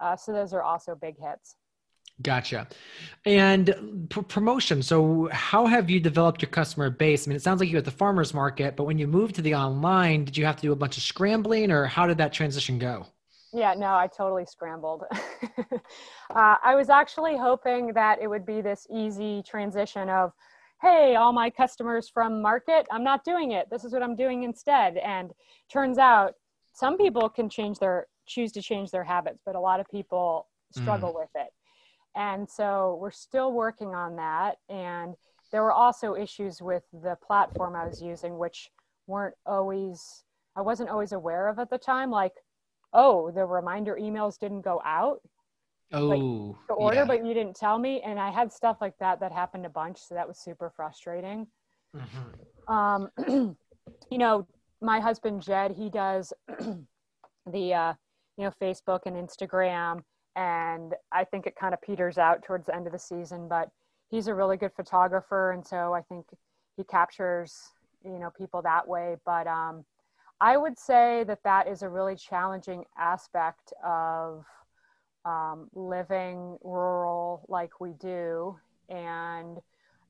Uh, 0.00 0.16
so 0.16 0.32
those 0.32 0.52
are 0.52 0.62
also 0.62 0.94
big 0.94 1.16
hits. 1.18 1.56
Gotcha. 2.22 2.68
And 3.24 4.08
p- 4.10 4.22
promotion. 4.22 4.82
So, 4.82 5.28
how 5.32 5.66
have 5.66 5.88
you 5.88 6.00
developed 6.00 6.42
your 6.42 6.50
customer 6.50 6.90
base? 6.90 7.26
I 7.26 7.28
mean, 7.28 7.36
it 7.36 7.42
sounds 7.42 7.60
like 7.60 7.70
you're 7.70 7.78
at 7.78 7.84
the 7.84 7.90
farmers 7.90 8.34
market, 8.34 8.76
but 8.76 8.84
when 8.84 8.98
you 8.98 9.06
moved 9.06 9.34
to 9.36 9.42
the 9.42 9.54
online, 9.54 10.24
did 10.24 10.36
you 10.36 10.44
have 10.44 10.56
to 10.56 10.62
do 10.62 10.72
a 10.72 10.76
bunch 10.76 10.96
of 10.96 11.02
scrambling, 11.02 11.70
or 11.70 11.86
how 11.86 12.06
did 12.06 12.18
that 12.18 12.32
transition 12.32 12.78
go? 12.78 13.06
Yeah, 13.52 13.74
no, 13.74 13.94
I 13.94 14.06
totally 14.06 14.46
scrambled. 14.46 15.04
uh, 16.30 16.56
I 16.62 16.74
was 16.74 16.88
actually 16.88 17.36
hoping 17.36 17.92
that 17.94 18.20
it 18.22 18.28
would 18.28 18.46
be 18.46 18.60
this 18.60 18.86
easy 18.90 19.42
transition 19.46 20.08
of, 20.08 20.32
hey, 20.80 21.16
all 21.16 21.32
my 21.32 21.50
customers 21.50 22.08
from 22.08 22.40
market, 22.40 22.86
I'm 22.90 23.02
not 23.02 23.24
doing 23.24 23.52
it. 23.52 23.68
This 23.70 23.84
is 23.84 23.92
what 23.92 24.02
I'm 24.02 24.14
doing 24.14 24.44
instead. 24.44 24.96
And 24.98 25.32
turns 25.70 25.98
out 25.98 26.34
some 26.74 26.96
people 26.96 27.28
can 27.28 27.48
change 27.50 27.78
their 27.78 28.06
choose 28.26 28.52
to 28.52 28.62
change 28.62 28.90
their 28.92 29.04
habits, 29.04 29.42
but 29.44 29.56
a 29.56 29.60
lot 29.60 29.80
of 29.80 29.86
people 29.90 30.46
struggle 30.72 31.12
mm. 31.12 31.20
with 31.20 31.30
it. 31.34 31.48
And 32.16 32.48
so 32.48 32.98
we're 33.00 33.10
still 33.10 33.52
working 33.52 33.94
on 33.94 34.16
that. 34.16 34.56
And 34.68 35.14
there 35.52 35.62
were 35.62 35.72
also 35.72 36.14
issues 36.14 36.60
with 36.60 36.82
the 36.92 37.16
platform 37.26 37.74
I 37.76 37.86
was 37.86 38.02
using, 38.02 38.38
which 38.38 38.70
weren't 39.06 39.34
always, 39.46 40.24
I 40.56 40.62
wasn't 40.62 40.90
always 40.90 41.12
aware 41.12 41.48
of 41.48 41.58
at 41.58 41.70
the 41.70 41.78
time. 41.78 42.10
Like, 42.10 42.34
oh, 42.92 43.30
the 43.30 43.44
reminder 43.44 43.96
emails 44.00 44.38
didn't 44.38 44.62
go 44.62 44.80
out 44.84 45.20
oh 45.92 46.06
like, 46.06 46.18
to 46.68 46.74
order, 46.74 46.96
yeah. 46.98 47.04
but 47.04 47.24
you 47.24 47.34
didn't 47.34 47.56
tell 47.56 47.78
me. 47.78 48.00
And 48.02 48.18
I 48.18 48.30
had 48.30 48.52
stuff 48.52 48.78
like 48.80 48.96
that 48.98 49.20
that 49.20 49.32
happened 49.32 49.66
a 49.66 49.70
bunch, 49.70 49.98
so 49.98 50.14
that 50.14 50.26
was 50.26 50.38
super 50.38 50.70
frustrating. 50.74 51.46
Mm-hmm. 51.96 52.72
Um, 52.72 53.10
you 54.10 54.18
know, 54.18 54.46
my 54.80 55.00
husband 55.00 55.42
Jed, 55.42 55.72
he 55.76 55.90
does 55.90 56.32
the 57.46 57.74
uh, 57.74 57.94
you 58.36 58.44
know 58.44 58.52
Facebook 58.60 59.00
and 59.06 59.16
Instagram, 59.16 60.02
and 60.36 60.94
I 61.12 61.24
think 61.24 61.46
it 61.46 61.56
kind 61.56 61.74
of 61.74 61.82
peters 61.82 62.18
out 62.18 62.42
towards 62.42 62.66
the 62.66 62.74
end 62.74 62.86
of 62.86 62.92
the 62.92 62.98
season. 62.98 63.48
But 63.48 63.70
he's 64.10 64.26
a 64.26 64.34
really 64.34 64.56
good 64.56 64.72
photographer, 64.74 65.52
and 65.52 65.66
so 65.66 65.92
I 65.94 66.02
think 66.02 66.26
he 66.76 66.84
captures 66.84 67.72
you 68.04 68.18
know 68.18 68.30
people 68.36 68.62
that 68.62 68.86
way. 68.86 69.16
But 69.24 69.46
um, 69.46 69.84
I 70.40 70.56
would 70.56 70.78
say 70.78 71.24
that 71.24 71.42
that 71.44 71.68
is 71.68 71.82
a 71.82 71.88
really 71.88 72.16
challenging 72.16 72.84
aspect 72.98 73.72
of 73.84 74.44
um, 75.24 75.68
living 75.74 76.56
rural 76.62 77.44
like 77.48 77.80
we 77.80 77.92
do. 77.92 78.56
And 78.88 79.58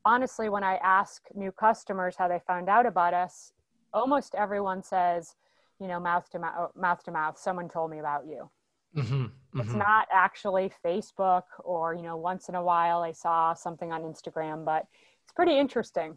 honestly, 0.04 0.48
when 0.48 0.62
I 0.62 0.76
ask 0.76 1.22
new 1.34 1.52
customers 1.52 2.16
how 2.16 2.28
they 2.28 2.40
found 2.46 2.68
out 2.68 2.86
about 2.86 3.14
us, 3.14 3.52
almost 3.92 4.34
everyone 4.34 4.82
says, 4.82 5.34
you 5.80 5.88
know, 5.88 5.98
mouth 5.98 6.28
to 6.30 6.38
mouth, 6.38 6.70
mouth 6.76 7.02
to 7.04 7.10
mouth, 7.10 7.38
someone 7.38 7.68
told 7.68 7.90
me 7.90 7.98
about 7.98 8.26
you. 8.26 8.48
Mm-hmm, 8.96 9.14
mm-hmm. 9.14 9.60
It's 9.60 9.72
not 9.72 10.08
actually 10.12 10.72
Facebook 10.84 11.44
or, 11.64 11.94
you 11.94 12.02
know, 12.02 12.16
once 12.16 12.48
in 12.48 12.54
a 12.54 12.62
while 12.62 13.02
I 13.02 13.12
saw 13.12 13.54
something 13.54 13.92
on 13.92 14.02
Instagram, 14.02 14.64
but 14.64 14.86
it's 15.22 15.32
pretty 15.32 15.58
interesting. 15.58 16.16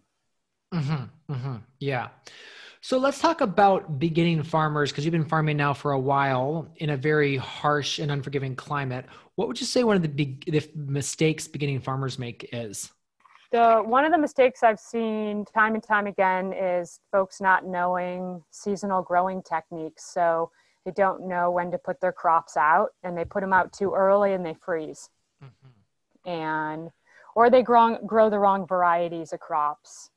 Mm-hmm, 0.73 1.33
mm-hmm. 1.33 1.55
yeah. 1.79 2.09
So 2.81 2.97
let's 2.97 3.19
talk 3.19 3.39
about 3.39 3.97
beginning 3.97 4.43
farmers 4.43 4.91
because 4.91 5.05
you've 5.05 5.13
been 5.13 5.23
farming 5.23 5.55
now 5.55 5.73
for 5.73 5.93
a 5.93 5.99
while 5.99 6.67
in 6.77 6.89
a 6.89 6.97
very 6.97 7.37
harsh 7.37 7.99
and 7.99 8.11
unforgiving 8.11 8.57
climate. 8.57 9.05
What 9.35 9.47
would 9.47 9.57
you 9.59 9.65
say 9.65 9.85
one 9.85 9.95
of 9.95 10.01
the 10.01 10.09
big 10.09 10.43
the 10.51 10.67
mistakes 10.75 11.47
beginning 11.47 11.79
farmers 11.79 12.19
make 12.19 12.49
is? 12.51 12.91
The 13.53 13.81
one 13.85 14.03
of 14.03 14.11
the 14.11 14.17
mistakes 14.17 14.63
I've 14.63 14.81
seen 14.81 15.45
time 15.45 15.75
and 15.75 15.83
time 15.83 16.07
again 16.07 16.51
is 16.51 16.99
folks 17.09 17.39
not 17.39 17.65
knowing 17.65 18.43
seasonal 18.51 19.01
growing 19.01 19.41
techniques. 19.43 20.03
So 20.11 20.51
they 20.85 20.91
don't 20.91 21.27
know 21.27 21.51
when 21.51 21.71
to 21.71 21.77
put 21.77 22.01
their 22.01 22.11
crops 22.11 22.57
out 22.57 22.89
and 23.03 23.17
they 23.17 23.25
put 23.25 23.41
them 23.41 23.53
out 23.53 23.71
too 23.71 23.93
early 23.93 24.33
and 24.33 24.45
they 24.45 24.53
freeze. 24.53 25.09
Mm-hmm. 25.43 26.29
And 26.29 26.89
or 27.35 27.49
they 27.49 27.63
grow 27.63 27.97
grow 28.05 28.29
the 28.29 28.39
wrong 28.39 28.67
varieties 28.67 29.33
of 29.33 29.39
crops 29.39 30.11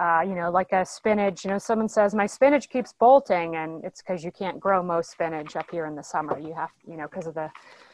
uh, 0.00 0.22
you 0.26 0.34
know, 0.34 0.50
like 0.50 0.72
a 0.72 0.84
spinach, 0.84 1.44
you 1.44 1.50
know, 1.50 1.58
someone 1.58 1.88
says 1.88 2.14
my 2.14 2.26
spinach 2.26 2.68
keeps 2.70 2.94
bolting 2.98 3.56
and 3.56 3.84
it's 3.84 4.00
because 4.00 4.24
you 4.24 4.30
can't 4.30 4.58
grow 4.58 4.82
most 4.82 5.10
spinach 5.10 5.54
up 5.56 5.70
here 5.70 5.86
in 5.86 5.94
the 5.94 6.02
summer. 6.02 6.38
You 6.38 6.54
have, 6.54 6.70
you 6.86 6.96
know, 6.96 7.06
because 7.08 7.26
of 7.26 7.34
the, 7.34 7.50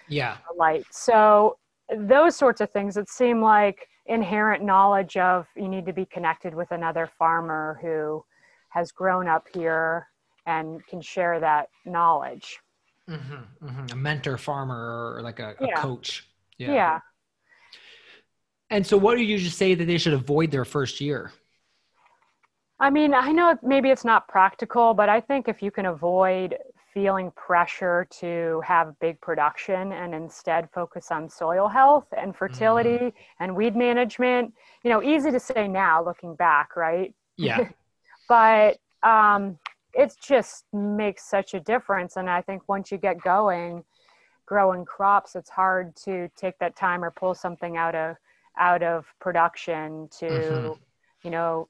yeah. 0.09 0.37
The 0.49 0.57
light. 0.57 0.85
So 0.91 1.59
those 1.95 2.37
sorts 2.37 2.61
of 2.61 2.71
things 2.71 2.95
that 2.95 3.09
seem 3.09 3.43
like 3.43 3.89
inherent 4.07 4.63
knowledge 4.63 5.17
of 5.17 5.47
you 5.57 5.69
need 5.69 5.87
to 5.87 5.93
be 5.93 6.07
connected 6.07 6.55
with 6.55 6.71
another 6.71 7.11
farmer 7.19 7.79
who 7.83 8.25
has 8.71 8.93
grown 8.93 9.27
up 9.27 9.47
here 9.53 10.07
and 10.49 10.85
can 10.87 11.01
share 11.01 11.39
that 11.39 11.69
knowledge. 11.85 12.59
Mm-hmm, 13.09 13.67
mm-hmm. 13.67 13.93
A 13.93 13.97
mentor 13.97 14.39
farmer 14.39 15.15
or 15.15 15.23
like 15.23 15.41
a, 15.41 15.55
yeah. 15.61 15.69
a 15.75 15.77
coach. 15.77 16.27
Yeah. 16.57 16.73
yeah. 16.73 17.01
And 18.71 18.87
so 18.87 18.97
what 18.97 19.17
do 19.17 19.23
you 19.23 19.39
just 19.39 19.59
say 19.59 19.75
that 19.75 19.85
they 19.85 19.99
should 19.99 20.15
avoid 20.15 20.51
their 20.51 20.65
first 20.65 21.01
year? 21.01 21.33
I 22.81 22.91
mean, 22.91 23.13
I 23.13 23.31
know 23.33 23.59
maybe 23.63 23.91
it's 23.91 24.05
not 24.05 24.27
practical, 24.29 24.95
but 24.95 25.09
I 25.09 25.21
think 25.21 25.49
if 25.49 25.63
you 25.63 25.71
can 25.71 25.87
avoid 25.87 26.57
feeling 26.95 27.31
pressure 27.33 28.07
to 28.11 28.63
have 28.65 28.99
big 29.01 29.21
production 29.21 29.93
and 29.93 30.15
instead 30.15 30.69
focus 30.73 31.11
on 31.11 31.29
soil 31.29 31.69
health 31.69 32.07
and 32.17 32.35
fertility 32.35 32.99
mm. 32.99 33.13
and 33.41 33.55
weed 33.55 33.77
management, 33.77 34.53
you 34.83 34.91
know, 34.91 35.03
easy 35.03 35.31
to 35.31 35.41
say 35.41 35.69
now 35.69 36.03
looking 36.03 36.35
back, 36.35 36.77
right? 36.77 37.15
Yeah. 37.37 37.69
but 38.29 38.79
um, 39.03 39.59
it 39.99 40.15
just 40.23 40.65
makes 40.73 41.29
such 41.29 41.53
a 41.55 41.61
difference. 41.61 42.17
And 42.17 42.31
I 42.31 42.41
think 42.41 42.63
once 42.69 42.91
you 42.91 42.99
get 42.99 43.21
going, 43.21 43.85
growing 44.47 44.85
crops, 44.85 45.37
it's 45.37 45.51
hard 45.51 45.95
to 46.05 46.31
take 46.37 46.59
that 46.61 46.77
time 46.77 47.05
or 47.05 47.11
pull 47.11 47.35
something 47.35 47.77
out 47.77 47.95
of 47.95 48.17
out 48.57 48.83
of 48.83 49.07
production 49.21 50.09
to, 50.19 50.27
mm-hmm. 50.27 50.73
you 51.23 51.31
know, 51.31 51.69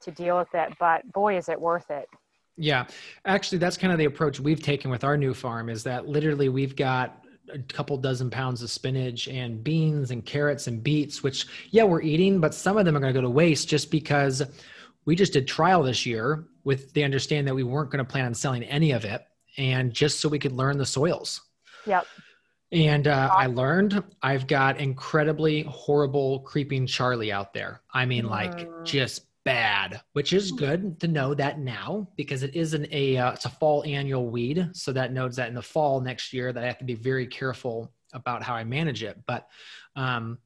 to 0.00 0.10
deal 0.10 0.38
with 0.38 0.54
it 0.54 0.72
but 0.78 1.10
boy 1.12 1.36
is 1.36 1.48
it 1.48 1.60
worth 1.60 1.90
it 1.90 2.08
yeah 2.56 2.86
actually 3.24 3.58
that's 3.58 3.76
kind 3.76 3.92
of 3.92 3.98
the 3.98 4.04
approach 4.04 4.40
we've 4.40 4.62
taken 4.62 4.90
with 4.90 5.04
our 5.04 5.16
new 5.16 5.34
farm 5.34 5.68
is 5.68 5.82
that 5.82 6.06
literally 6.06 6.48
we've 6.48 6.76
got 6.76 7.24
a 7.52 7.58
couple 7.60 7.96
dozen 7.96 8.30
pounds 8.30 8.62
of 8.62 8.70
spinach 8.70 9.26
and 9.28 9.64
beans 9.64 10.10
and 10.10 10.24
carrots 10.24 10.66
and 10.66 10.82
beets 10.82 11.22
which 11.22 11.46
yeah 11.70 11.82
we're 11.82 12.02
eating 12.02 12.40
but 12.40 12.54
some 12.54 12.76
of 12.76 12.84
them 12.84 12.96
are 12.96 13.00
going 13.00 13.12
to 13.12 13.18
go 13.18 13.22
to 13.22 13.30
waste 13.30 13.68
just 13.68 13.90
because 13.90 14.42
we 15.08 15.16
just 15.16 15.32
did 15.32 15.48
trial 15.48 15.82
this 15.82 16.04
year 16.04 16.44
with 16.64 16.92
the 16.92 17.02
understanding 17.02 17.46
that 17.46 17.54
we 17.54 17.62
weren't 17.62 17.90
going 17.90 18.04
to 18.04 18.12
plan 18.12 18.26
on 18.26 18.34
selling 18.34 18.62
any 18.64 18.90
of 18.90 19.06
it, 19.06 19.26
and 19.56 19.90
just 19.90 20.20
so 20.20 20.28
we 20.28 20.38
could 20.38 20.52
learn 20.52 20.76
the 20.76 20.84
soils. 20.84 21.40
Yep. 21.86 22.06
And 22.72 23.08
uh, 23.08 23.30
I 23.32 23.46
learned 23.46 24.04
I've 24.20 24.46
got 24.46 24.78
incredibly 24.78 25.62
horrible 25.62 26.40
creeping 26.40 26.86
Charlie 26.86 27.32
out 27.32 27.54
there. 27.54 27.80
I 27.94 28.04
mean, 28.04 28.26
like 28.26 28.54
Mm. 28.54 28.84
just 28.84 29.24
bad, 29.44 30.02
which 30.12 30.34
is 30.34 30.52
good 30.52 31.00
to 31.00 31.08
know 31.08 31.32
that 31.32 31.58
now 31.58 32.06
because 32.16 32.42
it 32.42 32.54
isn't 32.54 32.86
a 32.92 33.16
uh, 33.16 33.32
it's 33.32 33.46
a 33.46 33.48
fall 33.48 33.82
annual 33.84 34.28
weed. 34.28 34.68
So 34.74 34.92
that 34.92 35.14
knows 35.14 35.36
that 35.36 35.48
in 35.48 35.54
the 35.54 35.62
fall 35.62 36.02
next 36.02 36.34
year 36.34 36.52
that 36.52 36.62
I 36.62 36.66
have 36.66 36.76
to 36.80 36.84
be 36.84 36.92
very 36.92 37.26
careful 37.26 37.90
about 38.12 38.42
how 38.42 38.54
I 38.54 38.64
manage 38.64 39.02
it. 39.02 39.16
But 39.26 39.48
um, 39.96 40.36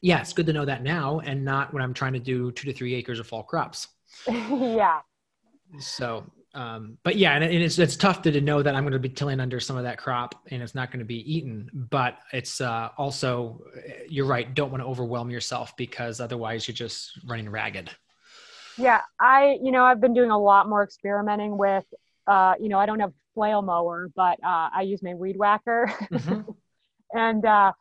yeah, 0.00 0.20
it's 0.20 0.32
good 0.32 0.46
to 0.46 0.52
know 0.52 0.64
that 0.64 0.82
now 0.82 1.20
and 1.20 1.44
not 1.44 1.72
when 1.72 1.82
I'm 1.82 1.94
trying 1.94 2.14
to 2.14 2.18
do 2.18 2.50
two 2.52 2.66
to 2.66 2.72
three 2.72 2.94
acres 2.94 3.18
of 3.18 3.26
fall 3.26 3.42
crops. 3.42 3.88
yeah. 4.28 5.00
So, 5.78 6.24
um, 6.54 6.98
but 7.04 7.16
yeah, 7.16 7.34
and, 7.34 7.44
it's 7.44 7.78
it's 7.78 7.96
tough 7.96 8.22
to, 8.22 8.32
to 8.32 8.40
know 8.40 8.62
that 8.62 8.74
I'm 8.74 8.82
going 8.82 8.92
to 8.92 8.98
be 8.98 9.08
tilling 9.08 9.40
under 9.40 9.60
some 9.60 9.76
of 9.76 9.84
that 9.84 9.98
crop 9.98 10.34
and 10.50 10.62
it's 10.62 10.74
not 10.74 10.90
going 10.90 10.98
to 10.98 11.04
be 11.04 11.32
eaten. 11.32 11.70
But 11.72 12.18
it's 12.32 12.60
uh, 12.60 12.88
also, 12.98 13.60
you're 14.08 14.26
right. 14.26 14.52
Don't 14.52 14.70
want 14.70 14.82
to 14.82 14.86
overwhelm 14.88 15.30
yourself 15.30 15.76
because 15.76 16.20
otherwise 16.20 16.66
you're 16.66 16.74
just 16.74 17.20
running 17.26 17.48
ragged. 17.48 17.90
Yeah, 18.78 19.00
I, 19.20 19.58
you 19.62 19.70
know, 19.72 19.84
I've 19.84 20.00
been 20.00 20.14
doing 20.14 20.30
a 20.30 20.38
lot 20.38 20.68
more 20.68 20.82
experimenting 20.82 21.58
with, 21.58 21.84
uh, 22.26 22.54
you 22.58 22.68
know, 22.68 22.78
I 22.78 22.86
don't 22.86 23.00
have 23.00 23.12
flail 23.34 23.62
mower, 23.62 24.10
but 24.16 24.38
uh, 24.42 24.70
I 24.74 24.82
use 24.82 25.02
my 25.02 25.14
weed 25.14 25.36
whacker, 25.36 25.92
Mhm. 26.10 26.44
and 27.12 27.44
uh, 27.44 27.72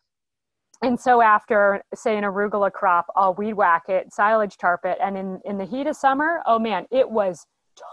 and 0.81 0.99
so 0.99 1.21
after 1.21 1.83
say 1.93 2.17
an 2.17 2.23
arugula 2.23 2.71
crop, 2.71 3.07
I'll 3.15 3.33
weed 3.33 3.53
whack 3.53 3.89
it, 3.89 4.13
silage 4.13 4.57
tarp 4.57 4.85
it, 4.85 4.97
and 5.01 5.17
in 5.17 5.39
in 5.45 5.57
the 5.57 5.65
heat 5.65 5.87
of 5.87 5.95
summer, 5.95 6.41
oh 6.45 6.59
man, 6.59 6.85
it 6.91 7.09
was 7.09 7.45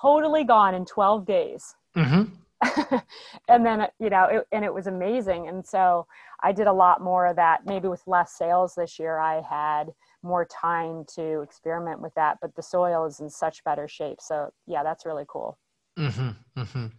totally 0.03 0.45
gone 0.45 0.75
in 0.75 0.85
12 0.85 1.25
days. 1.27 1.75
Mhm. 1.97 2.31
and 3.49 3.67
then 3.67 3.87
you 3.99 4.09
know 4.11 4.25
it, 4.25 4.47
and 4.51 4.65
it 4.65 4.73
was 4.73 4.87
amazing 4.87 5.47
and 5.49 5.65
so 5.65 6.07
i 6.43 6.51
did 6.51 6.67
a 6.67 6.73
lot 6.73 7.03
more 7.03 7.27
of 7.27 7.37
that 7.37 7.67
maybe 7.67 7.87
with 7.87 8.03
less 8.07 8.33
sales 8.33 8.75
this 8.75 8.99
year 8.99 9.19
i 9.19 9.43
had 9.43 9.93
more 10.23 10.47
time 10.47 11.05
to 11.07 11.43
experiment 11.43 12.01
with 12.01 12.15
that 12.15 12.39
but 12.41 12.55
the 12.57 12.63
soil 12.63 13.05
is 13.05 13.21
in 13.21 13.29
such 13.29 13.63
better 13.65 13.87
shape 13.87 14.19
so 14.23 14.51
yeah 14.67 14.83
that's 14.83 15.05
really 15.05 15.27
cool 15.29 15.59
Mhm. 15.99 16.35
Mhm. 16.57 16.93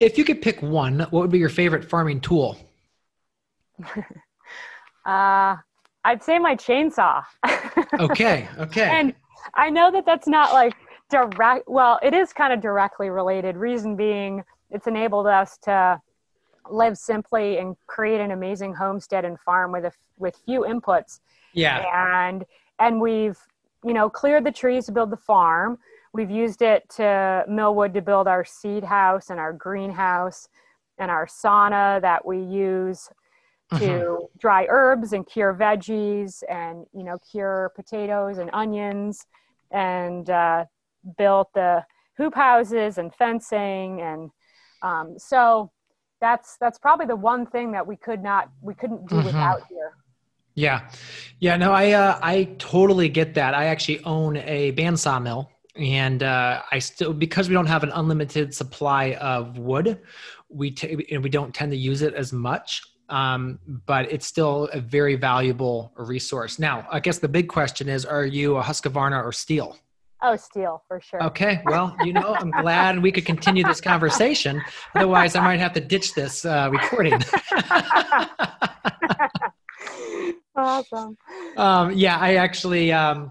If 0.00 0.16
you 0.16 0.24
could 0.24 0.42
pick 0.42 0.60
one, 0.62 1.00
what 1.00 1.12
would 1.12 1.30
be 1.30 1.38
your 1.38 1.48
favorite 1.48 1.84
farming 1.88 2.20
tool? 2.20 2.56
uh 5.06 5.56
i'd 6.04 6.22
say 6.22 6.38
my 6.38 6.56
chainsaw 6.56 7.22
Okay. 8.00 8.48
Okay. 8.58 8.88
and 8.88 9.14
i 9.54 9.70
know 9.70 9.90
that 9.90 10.06
that's 10.06 10.26
not 10.26 10.52
like 10.52 10.74
direct 11.10 11.68
well 11.68 11.98
it 12.02 12.14
is 12.14 12.32
kind 12.32 12.52
of 12.52 12.60
directly 12.60 13.10
related 13.10 13.56
reason 13.56 13.96
being 13.96 14.42
it's 14.70 14.86
enabled 14.86 15.26
us 15.26 15.58
to 15.58 16.00
live 16.70 16.96
simply 16.96 17.58
and 17.58 17.76
create 17.86 18.20
an 18.20 18.30
amazing 18.30 18.74
homestead 18.74 19.24
and 19.24 19.38
farm 19.40 19.72
with 19.72 19.84
a 19.84 19.92
with 20.18 20.36
few 20.44 20.62
inputs 20.62 21.20
yeah. 21.52 21.84
and 22.28 22.44
and 22.78 23.00
we've 23.00 23.38
you 23.84 23.92
know 23.92 24.08
cleared 24.08 24.44
the 24.44 24.52
trees 24.52 24.86
to 24.86 24.92
build 24.92 25.10
the 25.10 25.16
farm 25.16 25.78
we've 26.12 26.30
used 26.30 26.62
it 26.62 26.88
to 26.88 27.44
mill 27.48 27.74
wood 27.74 27.92
to 27.94 28.00
build 28.00 28.26
our 28.26 28.44
seed 28.44 28.82
house 28.82 29.30
and 29.30 29.38
our 29.38 29.52
greenhouse 29.52 30.48
and 30.98 31.10
our 31.10 31.26
sauna 31.26 32.00
that 32.00 32.24
we 32.24 32.38
use 32.38 33.10
to 33.78 33.84
Mhm. 33.84 34.28
dry 34.38 34.66
herbs 34.68 35.12
and 35.12 35.26
cure 35.26 35.54
veggies 35.54 36.42
and 36.48 36.86
you 36.92 37.02
know 37.02 37.18
cure 37.30 37.72
potatoes 37.74 38.38
and 38.38 38.50
onions 38.52 39.26
and 39.70 40.30
uh, 40.30 40.64
built 41.18 41.48
the 41.54 41.84
hoop 42.16 42.34
houses 42.34 42.98
and 42.98 43.14
fencing 43.14 44.00
and 44.00 44.30
um, 44.82 45.18
so 45.18 45.70
that's 46.20 46.56
that's 46.58 46.78
probably 46.78 47.06
the 47.06 47.16
one 47.16 47.46
thing 47.46 47.72
that 47.72 47.86
we 47.86 47.96
could 47.96 48.22
not 48.22 48.48
we 48.60 48.74
couldn't 48.74 49.08
do 49.08 49.16
Mhm. 49.16 49.24
without 49.24 49.60
here 49.68 49.92
Yeah, 50.56 50.88
yeah. 51.40 51.56
No, 51.56 51.72
I 51.72 51.90
uh, 51.92 52.18
I 52.22 52.44
totally 52.58 53.08
get 53.08 53.34
that. 53.34 53.54
I 53.54 53.64
actually 53.66 54.04
own 54.04 54.36
a 54.36 54.70
bandsaw 54.72 55.20
mill, 55.20 55.50
and 55.74 56.22
uh, 56.22 56.62
I 56.70 56.78
still 56.78 57.12
because 57.12 57.48
we 57.48 57.54
don't 57.54 57.66
have 57.66 57.82
an 57.82 57.90
unlimited 57.92 58.54
supply 58.54 59.14
of 59.14 59.58
wood, 59.58 59.98
we 60.48 60.70
t- 60.70 61.06
and 61.10 61.24
we 61.24 61.30
don't 61.30 61.52
tend 61.52 61.72
to 61.72 61.76
use 61.76 62.02
it 62.02 62.14
as 62.14 62.32
much. 62.32 62.82
Um, 63.14 63.60
but 63.86 64.10
it's 64.10 64.26
still 64.26 64.68
a 64.72 64.80
very 64.80 65.14
valuable 65.14 65.92
resource. 65.96 66.58
Now, 66.58 66.84
I 66.90 66.98
guess 66.98 67.18
the 67.18 67.28
big 67.28 67.48
question 67.48 67.88
is: 67.88 68.04
Are 68.04 68.26
you 68.26 68.56
a 68.56 68.62
Husqvarna 68.62 69.22
or 69.22 69.30
Stihl? 69.30 69.76
oh 70.24 70.36
Stihl 70.36 70.80
for 70.88 71.00
sure 71.00 71.22
Okay, 71.22 71.62
well, 71.66 71.96
you 72.02 72.12
know, 72.12 72.34
I'm 72.34 72.50
glad 72.50 73.00
we 73.00 73.12
could 73.12 73.24
continue 73.26 73.62
this 73.62 73.80
conversation. 73.80 74.60
Otherwise, 74.96 75.36
I 75.36 75.44
might 75.44 75.60
have 75.60 75.72
to 75.74 75.80
ditch 75.80 76.14
this 76.14 76.44
uh, 76.44 76.70
recording. 76.72 77.14
awesome. 80.56 81.16
um, 81.56 81.92
yeah, 81.92 82.18
I 82.18 82.36
actually, 82.36 82.92
um, 82.92 83.30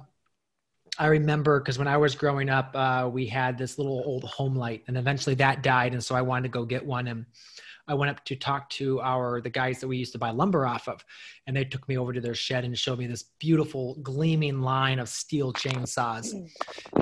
I 0.97 1.07
remember 1.07 1.59
because 1.59 1.77
when 1.77 1.87
I 1.87 1.97
was 1.97 2.15
growing 2.15 2.49
up, 2.49 2.71
uh, 2.75 3.09
we 3.11 3.25
had 3.25 3.57
this 3.57 3.77
little 3.77 4.01
old 4.05 4.23
Homelite, 4.23 4.83
and 4.87 4.97
eventually 4.97 5.35
that 5.35 5.63
died, 5.63 5.93
and 5.93 6.03
so 6.03 6.15
I 6.15 6.21
wanted 6.21 6.43
to 6.43 6.49
go 6.49 6.63
get 6.63 6.85
one, 6.85 7.07
and 7.07 7.25
I 7.87 7.93
went 7.95 8.11
up 8.11 8.23
to 8.25 8.35
talk 8.35 8.69
to 8.71 9.01
our 9.01 9.41
the 9.41 9.49
guys 9.49 9.79
that 9.79 9.87
we 9.87 9.97
used 9.97 10.13
to 10.13 10.17
buy 10.19 10.29
lumber 10.31 10.65
off 10.65 10.87
of, 10.87 11.03
and 11.47 11.55
they 11.55 11.65
took 11.65 11.87
me 11.89 11.97
over 11.97 12.13
to 12.13 12.21
their 12.21 12.33
shed 12.33 12.63
and 12.63 12.77
showed 12.77 12.97
me 12.99 13.07
this 13.07 13.23
beautiful 13.39 13.95
gleaming 14.01 14.61
line 14.61 14.99
of 14.99 15.07
Stihl 15.07 15.53
chainsaws, 15.53 16.33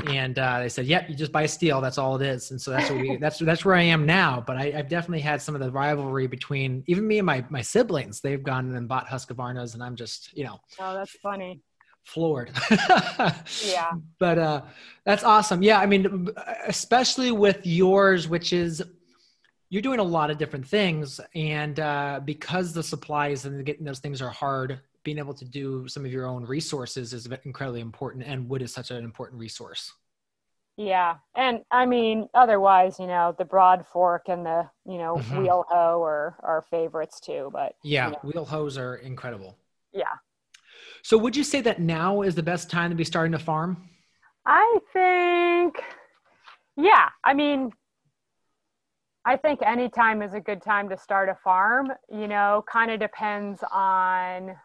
and 0.09 0.39
uh, 0.39 0.59
they 0.59 0.69
said, 0.69 0.85
"Yep, 0.87 1.09
you 1.09 1.15
just 1.15 1.31
buy 1.31 1.43
Stihl. 1.45 1.81
That's 1.81 1.97
all 1.97 2.15
it 2.15 2.25
is." 2.25 2.51
And 2.51 2.59
so 2.59 2.71
that's 2.71 2.89
what 2.89 2.99
we 2.99 3.17
that's 3.17 3.37
that's 3.39 3.63
where 3.63 3.75
I 3.75 3.83
am 3.83 4.05
now. 4.05 4.43
But 4.45 4.57
I, 4.57 4.73
I've 4.75 4.89
definitely 4.89 5.21
had 5.21 5.41
some 5.41 5.53
of 5.55 5.61
the 5.61 5.71
rivalry 5.71 6.27
between 6.27 6.83
even 6.87 7.07
me 7.07 7.19
and 7.19 7.25
my 7.25 7.45
my 7.49 7.61
siblings. 7.61 8.21
They've 8.21 8.41
gone 8.41 8.73
and 8.73 8.87
bought 8.87 9.07
Husqvarnas, 9.07 9.75
and 9.75 9.83
I'm 9.83 9.95
just 9.95 10.35
you 10.35 10.45
know 10.45 10.59
Oh, 10.79 10.95
that's 10.95 11.11
funny. 11.19 11.61
floored. 12.03 12.51
Yeah. 13.63 13.91
But 14.19 14.37
uh, 14.37 14.61
that's 15.03 15.23
awesome. 15.23 15.63
Yeah, 15.63 15.79
I 15.79 15.85
mean, 15.87 16.27
especially 16.67 17.31
with 17.31 17.65
yours, 17.65 18.27
which 18.27 18.53
is 18.53 18.83
you're 19.71 19.81
doing 19.81 19.99
a 19.99 20.03
lot 20.03 20.29
of 20.29 20.37
different 20.37 20.67
things, 20.67 21.21
and 21.33 21.79
uh, 21.79 22.19
because 22.25 22.73
the 22.73 22.83
supplies 22.83 23.45
and 23.45 23.65
getting 23.65 23.85
those 23.85 23.99
things 23.99 24.21
are 24.21 24.29
hard, 24.29 24.81
being 25.03 25.17
able 25.17 25.33
to 25.33 25.45
do 25.45 25.87
some 25.87 26.05
of 26.05 26.11
your 26.11 26.27
own 26.27 26.43
resources 26.45 27.13
is 27.13 27.25
incredibly 27.45 27.79
important, 27.79 28.25
and 28.25 28.49
wood 28.49 28.61
is 28.61 28.73
such 28.73 28.91
an 28.91 29.03
important 29.03 29.39
resource. 29.39 29.93
Yeah. 30.75 31.17
And 31.35 31.61
I 31.71 31.85
mean, 31.85 32.27
otherwise, 32.33 32.99
you 32.99 33.07
know, 33.07 33.33
the 33.37 33.45
broad 33.45 33.85
fork 33.87 34.27
and 34.27 34.45
the, 34.45 34.69
you 34.85 34.97
know, 34.97 35.15
Mhm. 35.15 35.41
wheel 35.41 35.65
hoe 35.69 36.03
are 36.03 36.35
our 36.43 36.61
favorites 36.69 37.21
too. 37.21 37.49
But 37.53 37.75
Yeah, 37.81 38.09
Yeah. 38.09 38.15
wheel 38.23 38.45
hoes 38.45 38.77
are 38.77 38.95
incredible. 38.97 39.57
yeah, 39.93 40.17
So, 41.03 41.17
would 41.17 41.35
you 41.35 41.43
say 41.43 41.61
that 41.61 41.79
now 41.79 42.21
is 42.23 42.35
the 42.35 42.43
best 42.43 42.69
time 42.69 42.89
to 42.91 42.95
be 42.95 43.03
starting 43.05 43.31
to 43.31 43.39
farm? 43.39 43.89
I 44.45 44.79
think, 44.93 45.81
yeah, 46.75 47.09
I 47.23 47.33
mean, 47.33 47.73
I 49.23 49.37
think 49.37 49.59
any 49.63 49.87
time 49.87 50.21
is 50.21 50.33
a 50.33 50.39
good 50.39 50.61
time 50.63 50.89
to 50.89 50.97
start 50.97 51.29
a 51.29 51.35
farm. 51.35 51.91
You 52.09 52.27
know, 52.27 52.63
kind 52.71 52.89
of 52.89 52.99
depends 52.99 53.63
on 53.71 54.55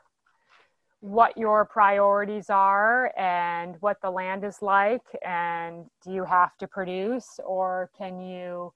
what 1.01 1.37
your 1.37 1.67
priorities 1.67 2.49
are 2.49 3.13
and 3.19 3.77
what 3.81 4.01
the 4.01 4.11
land 4.11 4.45
is 4.45 4.63
like, 4.63 5.05
and 5.25 5.85
do 6.03 6.13
you 6.13 6.25
have 6.25 6.57
to 6.59 6.67
produce 6.67 7.39
or 7.45 7.91
can 7.97 8.19
you 8.19 8.73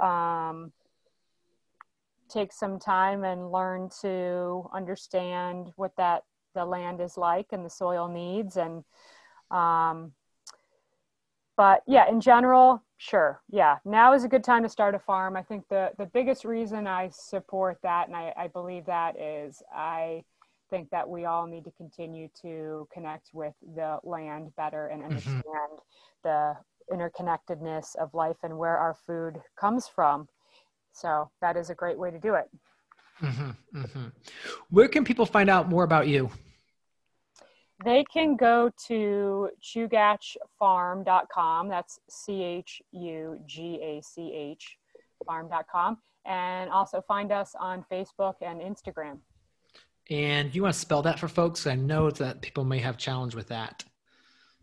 um, 0.00 0.72
take 2.30 2.52
some 2.52 2.78
time 2.78 3.22
and 3.22 3.52
learn 3.52 3.90
to 4.00 4.68
understand 4.72 5.72
what 5.76 5.94
that 5.96 6.22
the 6.54 6.64
land 6.64 7.00
is 7.00 7.18
like 7.18 7.46
and 7.52 7.64
the 7.64 7.70
soil 7.70 8.08
needs 8.08 8.56
and 8.56 8.82
um, 9.50 10.12
but 11.58 11.82
yeah 11.86 12.08
in 12.08 12.22
general 12.22 12.82
sure. 12.96 13.42
Yeah 13.50 13.76
now 13.84 14.14
is 14.14 14.24
a 14.24 14.28
good 14.28 14.44
time 14.44 14.62
to 14.62 14.68
start 14.70 14.94
a 14.94 14.98
farm. 14.98 15.36
I 15.36 15.42
think 15.42 15.68
the 15.68 15.90
the 15.98 16.06
biggest 16.06 16.46
reason 16.46 16.86
i 16.86 17.10
support 17.10 17.78
that 17.82 18.08
and 18.08 18.16
i, 18.16 18.32
I 18.36 18.48
believe 18.48 18.86
that 18.86 19.20
is 19.20 19.62
i 19.74 20.24
think 20.70 20.90
that 20.90 21.08
we 21.08 21.24
all 21.24 21.46
need 21.46 21.64
to 21.64 21.70
continue 21.72 22.28
to 22.42 22.88
connect 22.92 23.30
with 23.32 23.54
the 23.74 23.98
land 24.04 24.54
better 24.56 24.88
and 24.88 25.02
understand 25.02 25.44
the 26.24 26.54
interconnectedness 26.92 27.96
of 27.96 28.12
life 28.14 28.36
and 28.42 28.56
where 28.56 28.76
our 28.76 28.94
food 29.06 29.40
comes 29.58 29.88
from. 29.88 30.28
So 30.92 31.30
that 31.40 31.56
is 31.56 31.70
a 31.70 31.74
great 31.74 31.98
way 31.98 32.10
to 32.10 32.18
do 32.18 32.34
it. 32.34 32.48
Hmm 33.16 33.50
hmm 33.74 34.06
Where 34.70 34.88
can 34.88 35.04
people 35.04 35.26
find 35.26 35.50
out 35.50 35.68
more 35.68 35.84
about 35.84 36.08
you? 36.08 36.30
They 37.84 38.04
can 38.04 38.36
go 38.36 38.70
to 38.86 39.50
chugachfarm.com. 39.62 41.68
That's 41.68 42.00
C 42.08 42.42
H 42.42 42.82
U 42.92 43.38
G 43.46 43.78
A 43.82 44.00
C 44.02 44.32
H 44.34 44.78
farm.com. 45.24 45.98
And 46.26 46.70
also 46.70 47.02
find 47.06 47.30
us 47.32 47.54
on 47.58 47.84
Facebook 47.90 48.34
and 48.42 48.60
Instagram. 48.60 49.18
And 50.10 50.54
you 50.54 50.62
want 50.62 50.74
to 50.74 50.80
spell 50.80 51.02
that 51.02 51.18
for 51.18 51.28
folks? 51.28 51.66
I 51.66 51.74
know 51.74 52.10
that 52.10 52.40
people 52.40 52.64
may 52.64 52.78
have 52.78 52.96
challenge 52.96 53.34
with 53.34 53.48
that. 53.48 53.84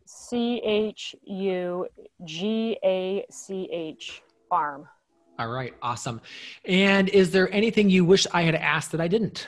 C 0.06 0.62
H 0.64 1.16
U 1.24 1.88
G 2.24 2.78
A 2.84 3.26
C 3.32 3.70
H 3.72 4.22
farm. 4.50 4.88
All 5.38 5.50
right, 5.50 5.74
awesome. 5.82 6.22
And 6.66 7.10
is 7.10 7.32
there 7.32 7.52
anything 7.54 7.90
you 7.90 8.06
wish 8.06 8.26
I 8.32 8.44
had 8.44 8.56
asked 8.56 8.92
that 8.94 9.02
I 9.02 9.08
didn't? 9.08 9.48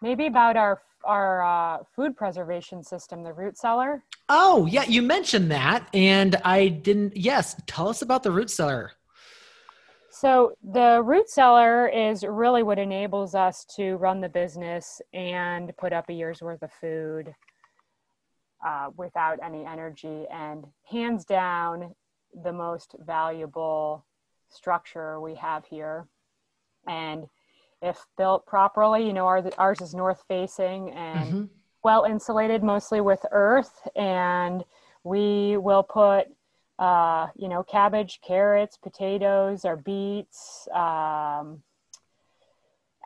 Maybe 0.00 0.26
about 0.26 0.56
our 0.56 0.80
our 1.08 1.42
uh, 1.42 1.78
food 1.96 2.16
preservation 2.16 2.84
system, 2.84 3.22
the 3.22 3.32
root 3.32 3.56
cellar. 3.56 4.04
Oh, 4.28 4.66
yeah, 4.66 4.84
you 4.84 5.00
mentioned 5.00 5.50
that, 5.50 5.88
and 5.94 6.36
I 6.44 6.68
didn't. 6.68 7.16
Yes, 7.16 7.60
tell 7.66 7.88
us 7.88 8.02
about 8.02 8.22
the 8.22 8.30
root 8.30 8.50
cellar. 8.50 8.92
So 10.10 10.52
the 10.62 11.00
root 11.02 11.30
cellar 11.30 11.88
is 11.88 12.24
really 12.24 12.62
what 12.62 12.78
enables 12.78 13.34
us 13.34 13.64
to 13.76 13.96
run 13.96 14.20
the 14.20 14.28
business 14.28 15.00
and 15.14 15.74
put 15.76 15.92
up 15.92 16.08
a 16.08 16.12
year's 16.12 16.42
worth 16.42 16.62
of 16.62 16.72
food 16.72 17.34
uh, 18.66 18.90
without 18.96 19.38
any 19.42 19.64
energy, 19.64 20.26
and 20.30 20.66
hands 20.90 21.24
down, 21.24 21.94
the 22.44 22.52
most 22.52 22.96
valuable 23.06 24.04
structure 24.50 25.20
we 25.20 25.34
have 25.36 25.64
here. 25.64 26.06
And 26.86 27.26
if 27.82 28.04
built 28.16 28.46
properly, 28.46 29.06
you 29.06 29.12
know, 29.12 29.26
our, 29.26 29.42
ours 29.58 29.80
is 29.80 29.94
north 29.94 30.24
facing 30.28 30.90
and 30.90 31.28
mm-hmm. 31.28 31.44
well 31.82 32.04
insulated, 32.04 32.62
mostly 32.62 33.00
with 33.00 33.24
earth. 33.30 33.86
And 33.94 34.64
we 35.04 35.56
will 35.56 35.82
put, 35.82 36.26
uh, 36.78 37.28
you 37.36 37.48
know, 37.48 37.62
cabbage, 37.62 38.20
carrots, 38.26 38.76
potatoes, 38.76 39.64
or 39.64 39.76
beets, 39.76 40.68
um, 40.74 41.62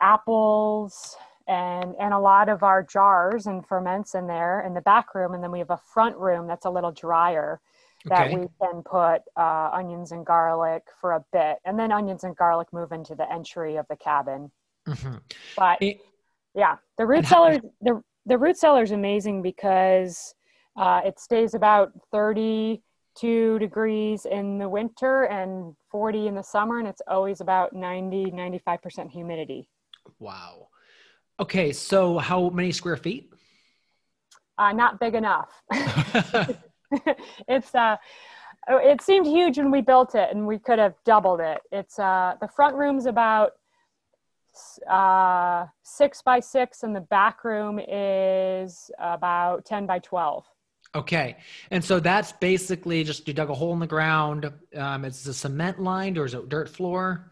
apples, 0.01 1.15
and 1.47 1.95
and 1.99 2.13
a 2.13 2.19
lot 2.19 2.49
of 2.49 2.63
our 2.63 2.81
jars 2.81 3.47
and 3.47 3.65
ferments 3.65 4.15
in 4.15 4.27
there 4.27 4.61
in 4.61 4.73
the 4.73 4.81
back 4.81 5.13
room. 5.13 5.33
And 5.33 5.43
then 5.43 5.51
we 5.51 5.59
have 5.59 5.69
a 5.69 5.77
front 5.93 6.17
room 6.17 6.47
that's 6.47 6.65
a 6.65 6.69
little 6.69 6.91
drier 6.91 7.61
that 8.05 8.27
okay. 8.27 8.35
we 8.35 8.47
can 8.59 8.81
put 8.83 9.21
uh, 9.37 9.69
onions 9.71 10.11
and 10.11 10.25
garlic 10.25 10.83
for 10.99 11.13
a 11.13 11.23
bit, 11.31 11.59
and 11.63 11.79
then 11.79 11.91
onions 11.91 12.23
and 12.23 12.35
garlic 12.35 12.67
move 12.73 12.91
into 12.91 13.15
the 13.15 13.31
entry 13.31 13.77
of 13.77 13.87
the 13.87 13.95
cabin. 13.95 14.51
Mm-hmm. 14.87 15.15
But 15.57 15.81
it, 15.81 15.99
yeah, 16.55 16.75
the 16.97 17.05
root 17.05 17.25
cellar 17.25 17.59
the 17.81 18.01
the 18.25 18.37
root 18.37 18.57
cellar 18.57 18.83
is 18.83 18.91
amazing 18.91 19.41
because 19.41 20.35
uh, 20.77 21.01
it 21.05 21.19
stays 21.19 21.53
about 21.53 21.91
thirty 22.11 22.81
two 23.15 23.59
degrees 23.59 24.25
in 24.25 24.57
the 24.57 24.67
winter 24.67 25.25
and 25.25 25.75
40 25.91 26.27
in 26.27 26.35
the 26.35 26.41
summer 26.41 26.79
and 26.79 26.87
it's 26.87 27.01
always 27.07 27.41
about 27.41 27.73
90 27.73 28.31
95% 28.31 29.11
humidity. 29.11 29.67
Wow. 30.19 30.69
Okay 31.39 31.71
so 31.71 32.17
how 32.17 32.49
many 32.49 32.71
square 32.71 32.97
feet? 32.97 33.31
Uh, 34.57 34.71
not 34.71 34.99
big 34.99 35.15
enough. 35.15 35.49
It's 37.47 37.73
uh 37.75 37.97
it 38.67 39.01
seemed 39.01 39.25
huge 39.27 39.57
when 39.57 39.71
we 39.71 39.81
built 39.81 40.15
it 40.15 40.29
and 40.31 40.47
we 40.47 40.57
could 40.57 40.79
have 40.79 40.95
doubled 41.05 41.39
it. 41.39 41.59
It's 41.71 41.99
uh 41.99 42.35
the 42.39 42.47
front 42.47 42.75
room's 42.75 43.05
about 43.05 43.53
uh 44.89 45.65
six 45.83 46.21
by 46.21 46.39
six 46.39 46.83
and 46.83 46.95
the 46.95 47.01
back 47.01 47.43
room 47.43 47.79
is 47.79 48.91
about 48.99 49.65
10 49.65 49.85
by 49.85 49.99
12 49.99 50.45
okay. 50.95 51.37
And 51.71 51.83
so 51.83 51.99
that's 51.99 52.31
basically 52.33 53.03
just 53.03 53.27
you 53.27 53.33
dug 53.33 53.49
a 53.49 53.53
hole 53.53 53.73
in 53.73 53.79
the 53.79 53.87
ground. 53.87 54.51
Um 54.75 55.05
it's 55.05 55.25
a 55.25 55.33
cement 55.33 55.79
lined 55.79 56.17
or 56.17 56.25
is 56.25 56.33
it 56.33 56.49
dirt 56.49 56.69
floor? 56.69 57.31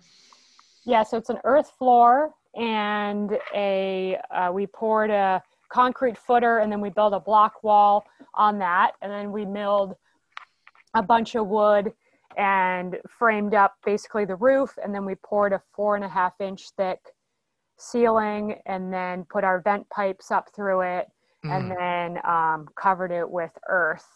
Yeah 0.84 1.04
so 1.04 1.18
it's 1.18 1.30
an 1.30 1.40
earth 1.44 1.72
floor 1.78 2.34
and 2.56 3.38
a 3.54 4.18
uh, 4.32 4.52
we 4.52 4.68
poured 4.68 5.10
a 5.10 5.42
concrete 5.70 6.18
footer 6.18 6.60
and 6.60 6.72
then 6.72 6.82
we 6.82 6.90
built 6.90 7.14
a 7.14 7.20
block 7.20 7.64
wall 7.64 8.06
on 8.34 8.60
that. 8.60 8.92
And 9.02 9.12
then 9.12 9.32
we 9.32 9.46
milled 9.46 9.96
a 10.94 11.02
bunch 11.02 11.36
of 11.36 11.48
wood 11.48 11.94
and 12.38 12.98
framed 13.08 13.54
up 13.54 13.76
basically 13.86 14.26
the 14.26 14.36
roof 14.36 14.78
and 14.84 14.94
then 14.94 15.06
we 15.06 15.16
poured 15.16 15.54
a 15.54 15.62
four 15.74 15.96
and 15.96 16.06
a 16.06 16.10
half 16.10 16.34
inch 16.40 16.70
thick 16.78 17.00
ceiling 17.78 18.56
and 18.66 18.94
then 18.94 19.26
put 19.30 19.44
our 19.44 19.62
vent 19.62 19.90
pipes 19.90 20.32
up 20.32 20.48
through 20.56 20.82
it 20.82 21.08
mm. 21.46 21.52
and 21.52 21.72
then 21.72 22.24
um, 22.26 22.68
covered 22.76 23.12
it 23.12 23.30
with 23.30 23.52
earth 23.68 24.08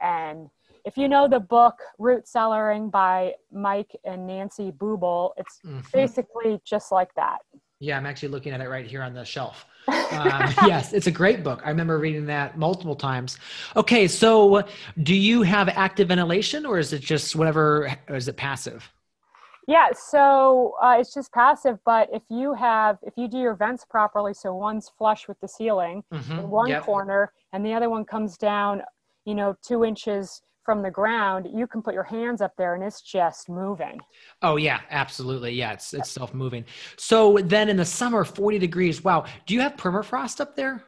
and 0.00 0.48
if 0.84 0.96
you 0.96 1.08
know 1.08 1.28
the 1.28 1.40
book 1.40 1.74
root 1.98 2.24
cellaring 2.24 2.90
by 2.90 3.32
mike 3.52 3.94
and 4.04 4.26
nancy 4.26 4.72
Bubel, 4.72 5.32
it's 5.36 5.60
mm-hmm. 5.64 5.80
basically 5.92 6.60
just 6.64 6.90
like 6.90 7.14
that 7.14 7.38
yeah 7.82 7.96
i'm 7.96 8.06
actually 8.06 8.28
looking 8.28 8.52
at 8.52 8.60
it 8.60 8.68
right 8.68 8.86
here 8.86 9.02
on 9.02 9.12
the 9.12 9.24
shelf 9.24 9.66
uh, 9.88 10.52
yes, 10.66 10.92
it's 10.92 11.06
a 11.06 11.10
great 11.10 11.42
book. 11.42 11.60
I 11.64 11.68
remember 11.70 11.98
reading 11.98 12.26
that 12.26 12.56
multiple 12.56 12.96
times. 12.96 13.38
Okay, 13.76 14.06
so 14.06 14.64
do 15.02 15.14
you 15.14 15.42
have 15.42 15.68
active 15.68 16.08
ventilation 16.08 16.64
or 16.66 16.78
is 16.78 16.92
it 16.92 17.00
just 17.00 17.34
whatever, 17.34 17.92
is 18.08 18.28
it 18.28 18.36
passive? 18.36 18.90
Yeah, 19.68 19.90
so 19.92 20.74
uh, 20.82 20.96
it's 20.98 21.14
just 21.14 21.32
passive, 21.32 21.78
but 21.84 22.08
if 22.12 22.22
you 22.28 22.52
have, 22.54 22.98
if 23.02 23.14
you 23.16 23.28
do 23.28 23.38
your 23.38 23.54
vents 23.54 23.84
properly, 23.88 24.34
so 24.34 24.54
one's 24.54 24.90
flush 24.98 25.28
with 25.28 25.38
the 25.40 25.46
ceiling 25.46 26.02
mm-hmm. 26.12 26.40
in 26.40 26.50
one 26.50 26.68
yep. 26.68 26.82
corner 26.82 27.32
and 27.52 27.64
the 27.64 27.72
other 27.72 27.88
one 27.88 28.04
comes 28.04 28.36
down, 28.36 28.82
you 29.24 29.36
know, 29.36 29.56
two 29.62 29.84
inches 29.84 30.42
from 30.64 30.82
the 30.82 30.90
ground, 30.90 31.48
you 31.52 31.66
can 31.66 31.82
put 31.82 31.94
your 31.94 32.02
hands 32.04 32.40
up 32.40 32.52
there 32.56 32.74
and 32.74 32.84
it's 32.84 33.00
just 33.00 33.48
moving. 33.48 34.00
Oh 34.42 34.56
yeah, 34.56 34.80
absolutely. 34.90 35.52
Yeah, 35.52 35.72
it's 35.72 35.92
it's 35.94 36.10
self 36.10 36.34
moving. 36.34 36.64
So 36.96 37.38
then 37.42 37.68
in 37.68 37.76
the 37.76 37.84
summer, 37.84 38.24
40 38.24 38.58
degrees. 38.58 39.02
Wow. 39.02 39.24
Do 39.46 39.54
you 39.54 39.60
have 39.60 39.76
permafrost 39.76 40.40
up 40.40 40.56
there? 40.56 40.84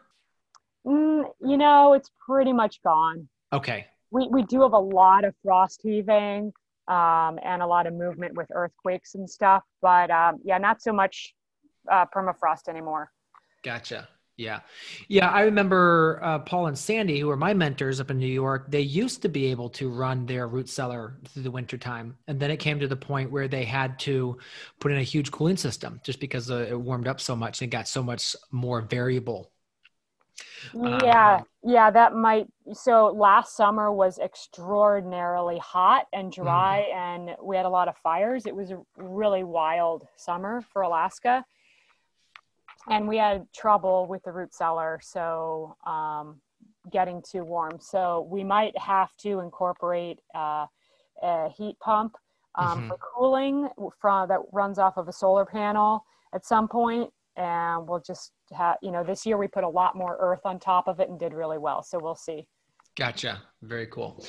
Mm, 0.87 1.25
you 1.41 1.57
know, 1.57 1.95
it's 1.95 2.11
pretty 2.27 2.53
much 2.53 2.83
gone. 2.83 3.29
Okay. 3.53 3.87
We 4.11 4.29
we 4.29 4.43
do 4.43 4.63
have 4.63 4.73
a 4.73 4.79
lot 4.79 5.25
of 5.25 5.35
frost 5.43 5.81
heaving 5.83 6.53
um, 6.89 7.39
and 7.43 7.63
a 7.63 7.67
lot 7.67 7.87
of 7.87 7.95
movement 7.95 8.37
with 8.37 8.49
earthquakes 8.53 9.15
and 9.15 9.29
stuff, 9.29 9.63
but 9.81 10.11
um, 10.11 10.39
yeah, 10.45 10.59
not 10.59 10.83
so 10.83 10.93
much 10.93 11.35
uh, 11.91 12.05
permafrost 12.15 12.69
anymore. 12.69 13.11
Gotcha. 13.63 14.09
Yeah. 14.37 14.61
Yeah. 15.09 15.31
I 15.31 15.43
remember 15.43 16.19
uh, 16.23 16.41
Paul 16.41 16.67
and 16.67 16.77
Sandy, 16.77 17.21
who 17.21 17.29
were 17.29 17.37
my 17.37 17.55
mentors 17.55 18.01
up 18.01 18.11
in 18.11 18.19
New 18.19 18.27
York, 18.27 18.71
they 18.71 18.81
used 18.81 19.23
to 19.23 19.29
be 19.29 19.47
able 19.47 19.69
to 19.71 19.89
run 19.89 20.27
their 20.27 20.49
root 20.49 20.69
cellar 20.69 21.19
through 21.29 21.45
the 21.45 21.51
winter 21.51 21.79
time. 21.79 22.17
And 22.27 22.41
then 22.41 22.51
it 22.51 22.57
came 22.57 22.81
to 22.81 22.89
the 22.89 22.97
point 22.97 23.31
where 23.31 23.47
they 23.47 23.65
had 23.65 23.99
to 24.01 24.37
put 24.81 24.91
in 24.91 24.99
a 24.99 25.03
huge 25.03 25.31
cooling 25.31 25.57
system 25.57 26.01
just 26.03 26.19
because 26.19 26.51
uh, 26.51 26.67
it 26.69 26.81
warmed 26.81 27.07
up 27.07 27.21
so 27.21 27.37
much 27.37 27.63
and 27.63 27.71
got 27.71 27.87
so 27.87 28.03
much 28.03 28.35
more 28.51 28.81
variable. 28.81 29.53
Yeah. 30.75 31.37
Um, 31.37 31.45
yeah. 31.63 31.91
That 31.93 32.17
might. 32.17 32.49
So 32.73 33.15
last 33.15 33.57
summer 33.57 33.93
was 33.93 34.19
extraordinarily 34.19 35.59
hot 35.59 36.07
and 36.13 36.33
dry, 36.33 36.87
mm-hmm. 36.91 37.31
and 37.31 37.37
we 37.41 37.57
had 37.57 37.67
a 37.67 37.71
lot 37.71 37.87
of 37.87 37.97
fires. 37.99 38.47
It 38.47 38.57
was 38.57 38.73
a 38.73 38.81
really 38.97 39.45
wild 39.45 40.09
summer 40.17 40.65
for 40.73 40.83
Alaska 40.83 41.45
and 42.91 43.09
we 43.09 43.17
had 43.17 43.47
trouble 43.53 44.07
with 44.07 44.23
the 44.25 44.33
root 44.33 44.55
cellar, 44.55 45.01
so 45.03 45.77
um, 45.87 46.41
getting 46.91 47.23
too 47.23 47.45
warm. 47.45 47.79
So 47.81 48.27
we 48.31 48.45
might 48.45 48.77
have 48.79 49.15
to 49.19 49.41
incorporate 49.41 50.21
uh, 50.35 50.67
a 51.23 51.49
heat 51.57 51.79
pump 51.81 52.17
um, 52.57 52.67
mm-hmm. 52.67 52.89
for 52.89 52.99
cooling 52.99 53.69
from 54.01 54.29
that 54.29 54.41
runs 54.53 54.79
off 54.79 54.97
of 54.97 55.09
a 55.09 55.13
solar 55.13 55.45
panel 55.45 56.05
at 56.35 56.45
some 56.45 56.69
point, 56.69 57.11
and 57.37 57.89
we'll 57.89 58.03
just 58.07 58.33
have 58.53 58.77
you 58.83 58.91
know 58.91 59.03
this 59.03 59.25
year 59.25 59.37
we 59.37 59.49
put 59.49 59.65
a 59.65 59.69
lot 59.69 59.97
more 59.97 60.17
earth 60.21 60.45
on 60.45 60.59
top 60.59 60.89
of 60.89 61.01
it 61.01 61.09
and 61.09 61.19
did 61.19 61.33
really 61.33 61.59
well. 61.59 61.83
So 61.83 61.99
we'll 61.99 62.15
see. 62.15 62.47
Gotcha. 62.97 63.43
Very 63.63 63.87
cool. 63.87 64.25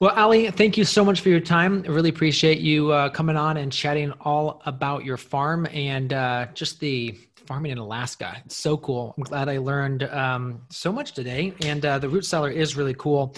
Well, 0.00 0.12
Allie, 0.16 0.50
thank 0.50 0.78
you 0.78 0.86
so 0.86 1.04
much 1.04 1.20
for 1.20 1.28
your 1.28 1.40
time. 1.40 1.84
I 1.86 1.90
really 1.90 2.08
appreciate 2.08 2.60
you 2.60 2.90
uh, 2.90 3.10
coming 3.10 3.36
on 3.36 3.58
and 3.58 3.70
chatting 3.70 4.12
all 4.22 4.62
about 4.64 5.04
your 5.04 5.18
farm 5.18 5.66
and 5.70 6.14
uh, 6.14 6.46
just 6.54 6.80
the 6.80 7.18
farming 7.50 7.72
in 7.72 7.78
Alaska. 7.78 8.40
It's 8.46 8.56
so 8.56 8.76
cool. 8.76 9.12
I'm 9.18 9.24
glad 9.24 9.48
I 9.48 9.58
learned 9.58 10.04
um, 10.04 10.62
so 10.70 10.92
much 10.92 11.14
today. 11.14 11.52
And 11.62 11.84
uh, 11.84 11.98
the 11.98 12.08
root 12.08 12.24
cellar 12.24 12.48
is 12.48 12.76
really 12.76 12.94
cool. 12.94 13.34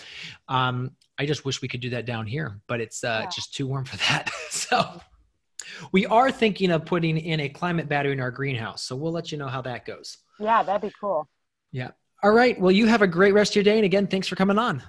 Um, 0.49 0.91
I 1.19 1.25
just 1.25 1.47
wish 1.47 1.63
we 1.63 1.69
could 1.69 1.81
do 1.81 1.89
that 1.91 2.05
down 2.05 2.27
here, 2.27 2.61
but 2.67 2.79
it's 2.79 3.03
uh, 3.05 3.21
yeah. 3.23 3.31
just 3.31 3.55
too 3.55 3.67
warm 3.67 3.87
for 3.87 3.97
that. 3.97 4.31
so 4.51 5.01
we 5.93 6.05
are 6.05 6.31
thinking 6.31 6.71
of 6.73 6.85
putting 6.85 7.17
in 7.17 7.41
a 7.41 7.49
climate 7.49 7.89
battery 7.89 8.13
in 8.13 8.21
our 8.21 8.31
greenhouse. 8.31 8.83
So 8.83 8.95
we'll 8.95 9.13
let 9.13 9.33
you 9.33 9.39
know 9.39 9.49
how 9.49 9.63
that 9.63 9.87
goes. 9.87 10.19
Yeah, 10.39 10.63
that'd 10.63 10.83
be 10.83 10.95
cool. 11.01 11.27
Yeah. 11.71 11.93
All 12.23 12.33
right. 12.33 12.61
Well, 12.61 12.71
you 12.71 12.87
have 12.89 13.01
a 13.01 13.07
great 13.07 13.33
rest 13.33 13.53
of 13.53 13.57
your 13.57 13.65
day. 13.65 13.79
And 13.79 13.87
again, 13.87 14.07
thanks 14.07 14.29
for 14.29 14.37
coming 14.37 14.59
on. 14.59 14.83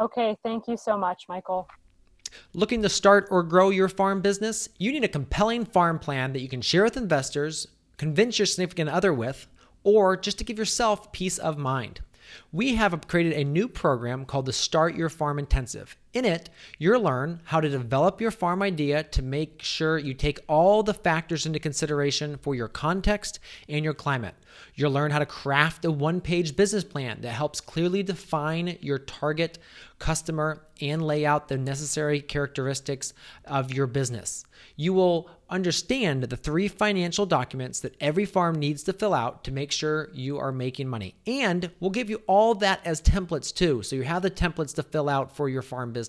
Okay. 0.00 0.34
Thank 0.42 0.68
you 0.68 0.78
so 0.78 0.96
much, 0.96 1.24
Michael. 1.28 1.68
Looking 2.54 2.80
to 2.80 2.88
start 2.88 3.28
or 3.30 3.42
grow 3.42 3.68
your 3.68 3.90
farm 3.90 4.22
business? 4.22 4.70
You 4.78 4.90
need 4.90 5.04
a 5.04 5.08
compelling 5.08 5.66
farm 5.66 5.98
plan 5.98 6.32
that 6.32 6.40
you 6.40 6.48
can 6.48 6.62
share 6.62 6.84
with 6.84 6.96
investors 6.96 7.66
convince 8.00 8.38
your 8.38 8.46
significant 8.46 8.88
other 8.88 9.12
with, 9.12 9.46
or 9.84 10.16
just 10.16 10.38
to 10.38 10.44
give 10.44 10.58
yourself 10.58 11.12
peace 11.12 11.36
of 11.36 11.58
mind. 11.58 12.00
We 12.50 12.76
have 12.76 13.06
created 13.08 13.34
a 13.34 13.44
new 13.44 13.68
program 13.68 14.24
called 14.24 14.46
the 14.46 14.54
Start 14.54 14.94
Your 14.94 15.10
Farm 15.10 15.38
Intensive. 15.38 15.98
In 16.12 16.24
it, 16.24 16.50
you'll 16.76 17.02
learn 17.02 17.40
how 17.44 17.60
to 17.60 17.68
develop 17.68 18.20
your 18.20 18.32
farm 18.32 18.62
idea 18.62 19.04
to 19.04 19.22
make 19.22 19.62
sure 19.62 19.96
you 19.96 20.12
take 20.12 20.40
all 20.48 20.82
the 20.82 20.92
factors 20.92 21.46
into 21.46 21.60
consideration 21.60 22.36
for 22.36 22.52
your 22.56 22.66
context 22.66 23.38
and 23.68 23.84
your 23.84 23.94
climate. 23.94 24.34
You'll 24.74 24.90
learn 24.90 25.12
how 25.12 25.20
to 25.20 25.26
craft 25.26 25.84
a 25.84 25.90
one 25.92 26.20
page 26.20 26.56
business 26.56 26.82
plan 26.82 27.20
that 27.20 27.30
helps 27.30 27.60
clearly 27.60 28.02
define 28.02 28.76
your 28.80 28.98
target 28.98 29.58
customer 30.00 30.66
and 30.80 31.02
lay 31.02 31.24
out 31.26 31.46
the 31.46 31.58
necessary 31.58 32.20
characteristics 32.20 33.12
of 33.44 33.72
your 33.72 33.86
business. 33.86 34.44
You 34.76 34.94
will 34.94 35.30
understand 35.48 36.24
the 36.24 36.36
three 36.36 36.68
financial 36.68 37.26
documents 37.26 37.80
that 37.80 37.96
every 38.00 38.24
farm 38.24 38.58
needs 38.58 38.82
to 38.84 38.92
fill 38.92 39.12
out 39.12 39.44
to 39.44 39.52
make 39.52 39.72
sure 39.72 40.10
you 40.14 40.38
are 40.38 40.52
making 40.52 40.88
money. 40.88 41.14
And 41.26 41.70
we'll 41.80 41.90
give 41.90 42.08
you 42.08 42.22
all 42.26 42.54
that 42.56 42.80
as 42.84 43.02
templates 43.02 43.54
too. 43.54 43.82
So 43.82 43.96
you 43.96 44.02
have 44.04 44.22
the 44.22 44.30
templates 44.30 44.74
to 44.76 44.82
fill 44.82 45.08
out 45.08 45.36
for 45.36 45.48
your 45.48 45.62
farm 45.62 45.92
business. 45.92 45.99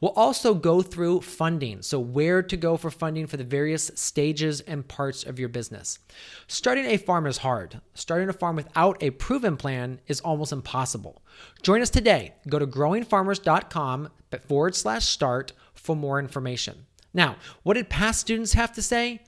We'll 0.00 0.12
also 0.12 0.54
go 0.54 0.82
through 0.82 1.22
funding. 1.22 1.82
So, 1.82 1.98
where 1.98 2.42
to 2.42 2.56
go 2.56 2.76
for 2.76 2.90
funding 2.90 3.26
for 3.26 3.36
the 3.36 3.44
various 3.44 3.90
stages 3.94 4.60
and 4.60 4.86
parts 4.86 5.24
of 5.24 5.38
your 5.38 5.48
business. 5.48 5.98
Starting 6.46 6.86
a 6.86 6.96
farm 6.96 7.26
is 7.26 7.38
hard. 7.38 7.80
Starting 7.94 8.28
a 8.28 8.32
farm 8.32 8.56
without 8.56 9.02
a 9.02 9.10
proven 9.10 9.56
plan 9.56 10.00
is 10.06 10.20
almost 10.20 10.52
impossible. 10.52 11.22
Join 11.62 11.82
us 11.82 11.90
today. 11.90 12.34
Go 12.48 12.58
to 12.58 12.66
growingfarmers.com 12.66 14.10
forward 14.46 14.74
slash 14.74 15.06
start 15.06 15.52
for 15.74 15.96
more 15.96 16.18
information. 16.18 16.86
Now, 17.14 17.36
what 17.62 17.74
did 17.74 17.88
past 17.88 18.20
students 18.20 18.52
have 18.52 18.72
to 18.72 18.82
say? 18.82 19.22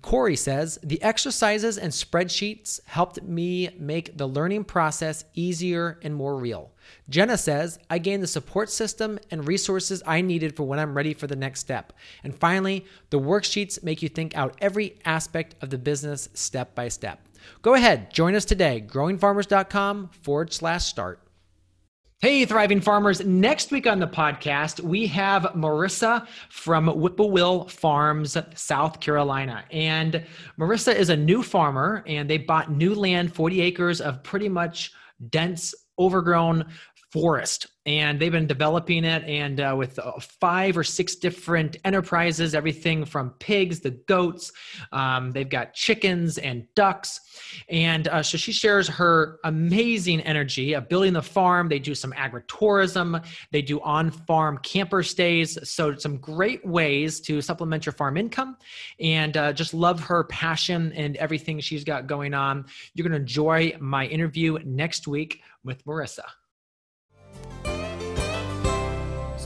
Corey 0.00 0.36
says, 0.36 0.78
the 0.82 1.02
exercises 1.02 1.76
and 1.76 1.92
spreadsheets 1.92 2.80
helped 2.86 3.22
me 3.22 3.70
make 3.78 4.16
the 4.16 4.28
learning 4.28 4.64
process 4.64 5.24
easier 5.34 5.98
and 6.02 6.14
more 6.14 6.36
real. 6.36 6.70
Jenna 7.08 7.36
says, 7.36 7.78
I 7.90 7.98
gained 7.98 8.22
the 8.22 8.28
support 8.28 8.70
system 8.70 9.18
and 9.30 9.46
resources 9.46 10.02
I 10.06 10.20
needed 10.20 10.56
for 10.56 10.62
when 10.62 10.78
I'm 10.78 10.96
ready 10.96 11.14
for 11.14 11.26
the 11.26 11.36
next 11.36 11.60
step. 11.60 11.92
And 12.22 12.34
finally, 12.34 12.86
the 13.10 13.20
worksheets 13.20 13.82
make 13.82 14.02
you 14.02 14.08
think 14.08 14.36
out 14.36 14.56
every 14.60 14.98
aspect 15.04 15.56
of 15.60 15.70
the 15.70 15.78
business 15.78 16.28
step 16.34 16.74
by 16.74 16.88
step. 16.88 17.26
Go 17.60 17.74
ahead, 17.74 18.12
join 18.12 18.34
us 18.34 18.44
today, 18.44 18.84
growingfarmers.com 18.86 20.10
forward 20.22 20.52
slash 20.52 20.84
start. 20.84 21.18
Hey, 22.22 22.44
thriving 22.44 22.80
farmers. 22.80 23.20
Next 23.26 23.72
week 23.72 23.84
on 23.84 23.98
the 23.98 24.06
podcast, 24.06 24.78
we 24.78 25.08
have 25.08 25.42
Marissa 25.56 26.24
from 26.50 26.86
Whippoorwill 26.86 27.68
Farms, 27.68 28.36
South 28.54 29.00
Carolina. 29.00 29.64
And 29.72 30.24
Marissa 30.56 30.94
is 30.94 31.08
a 31.08 31.16
new 31.16 31.42
farmer, 31.42 32.04
and 32.06 32.30
they 32.30 32.38
bought 32.38 32.70
new 32.70 32.94
land, 32.94 33.34
40 33.34 33.60
acres 33.62 34.00
of 34.00 34.22
pretty 34.22 34.48
much 34.48 34.92
dense, 35.30 35.74
overgrown 35.98 36.66
forest 37.10 37.66
and 37.84 38.20
they've 38.20 38.32
been 38.32 38.46
developing 38.46 39.04
it 39.04 39.24
and 39.24 39.60
uh, 39.60 39.74
with 39.76 39.98
uh, 39.98 40.12
five 40.20 40.76
or 40.76 40.84
six 40.84 41.16
different 41.16 41.76
enterprises 41.84 42.54
everything 42.54 43.04
from 43.04 43.30
pigs 43.40 43.80
the 43.80 43.90
goats. 43.90 44.52
Um, 44.92 45.32
they've 45.32 45.48
got 45.48 45.74
chickens 45.74 46.38
and 46.38 46.66
ducks. 46.74 47.20
And 47.68 48.06
uh, 48.08 48.22
so 48.22 48.38
she 48.38 48.52
shares 48.52 48.86
her 48.88 49.38
amazing 49.44 50.20
energy 50.20 50.74
of 50.74 50.88
building 50.88 51.12
the 51.12 51.22
farm. 51.22 51.68
They 51.68 51.80
do 51.80 51.94
some 51.94 52.12
agritourism. 52.12 53.24
They 53.50 53.62
do 53.62 53.80
on-farm 53.80 54.58
camper 54.58 55.02
stays. 55.02 55.58
So 55.68 55.96
some 55.96 56.18
great 56.18 56.64
ways 56.64 57.20
to 57.22 57.40
supplement 57.40 57.84
your 57.84 57.94
farm 57.94 58.16
income. 58.16 58.56
And 59.00 59.36
uh, 59.36 59.52
just 59.52 59.74
love 59.74 60.00
her 60.00 60.24
passion 60.24 60.92
and 60.92 61.16
everything 61.16 61.58
she's 61.60 61.84
got 61.84 62.06
going 62.06 62.34
on. 62.34 62.66
You're 62.94 63.08
going 63.08 63.18
to 63.18 63.22
enjoy 63.22 63.76
my 63.80 64.06
interview 64.06 64.58
next 64.64 65.08
week 65.08 65.42
with 65.64 65.84
marissa 65.84 66.24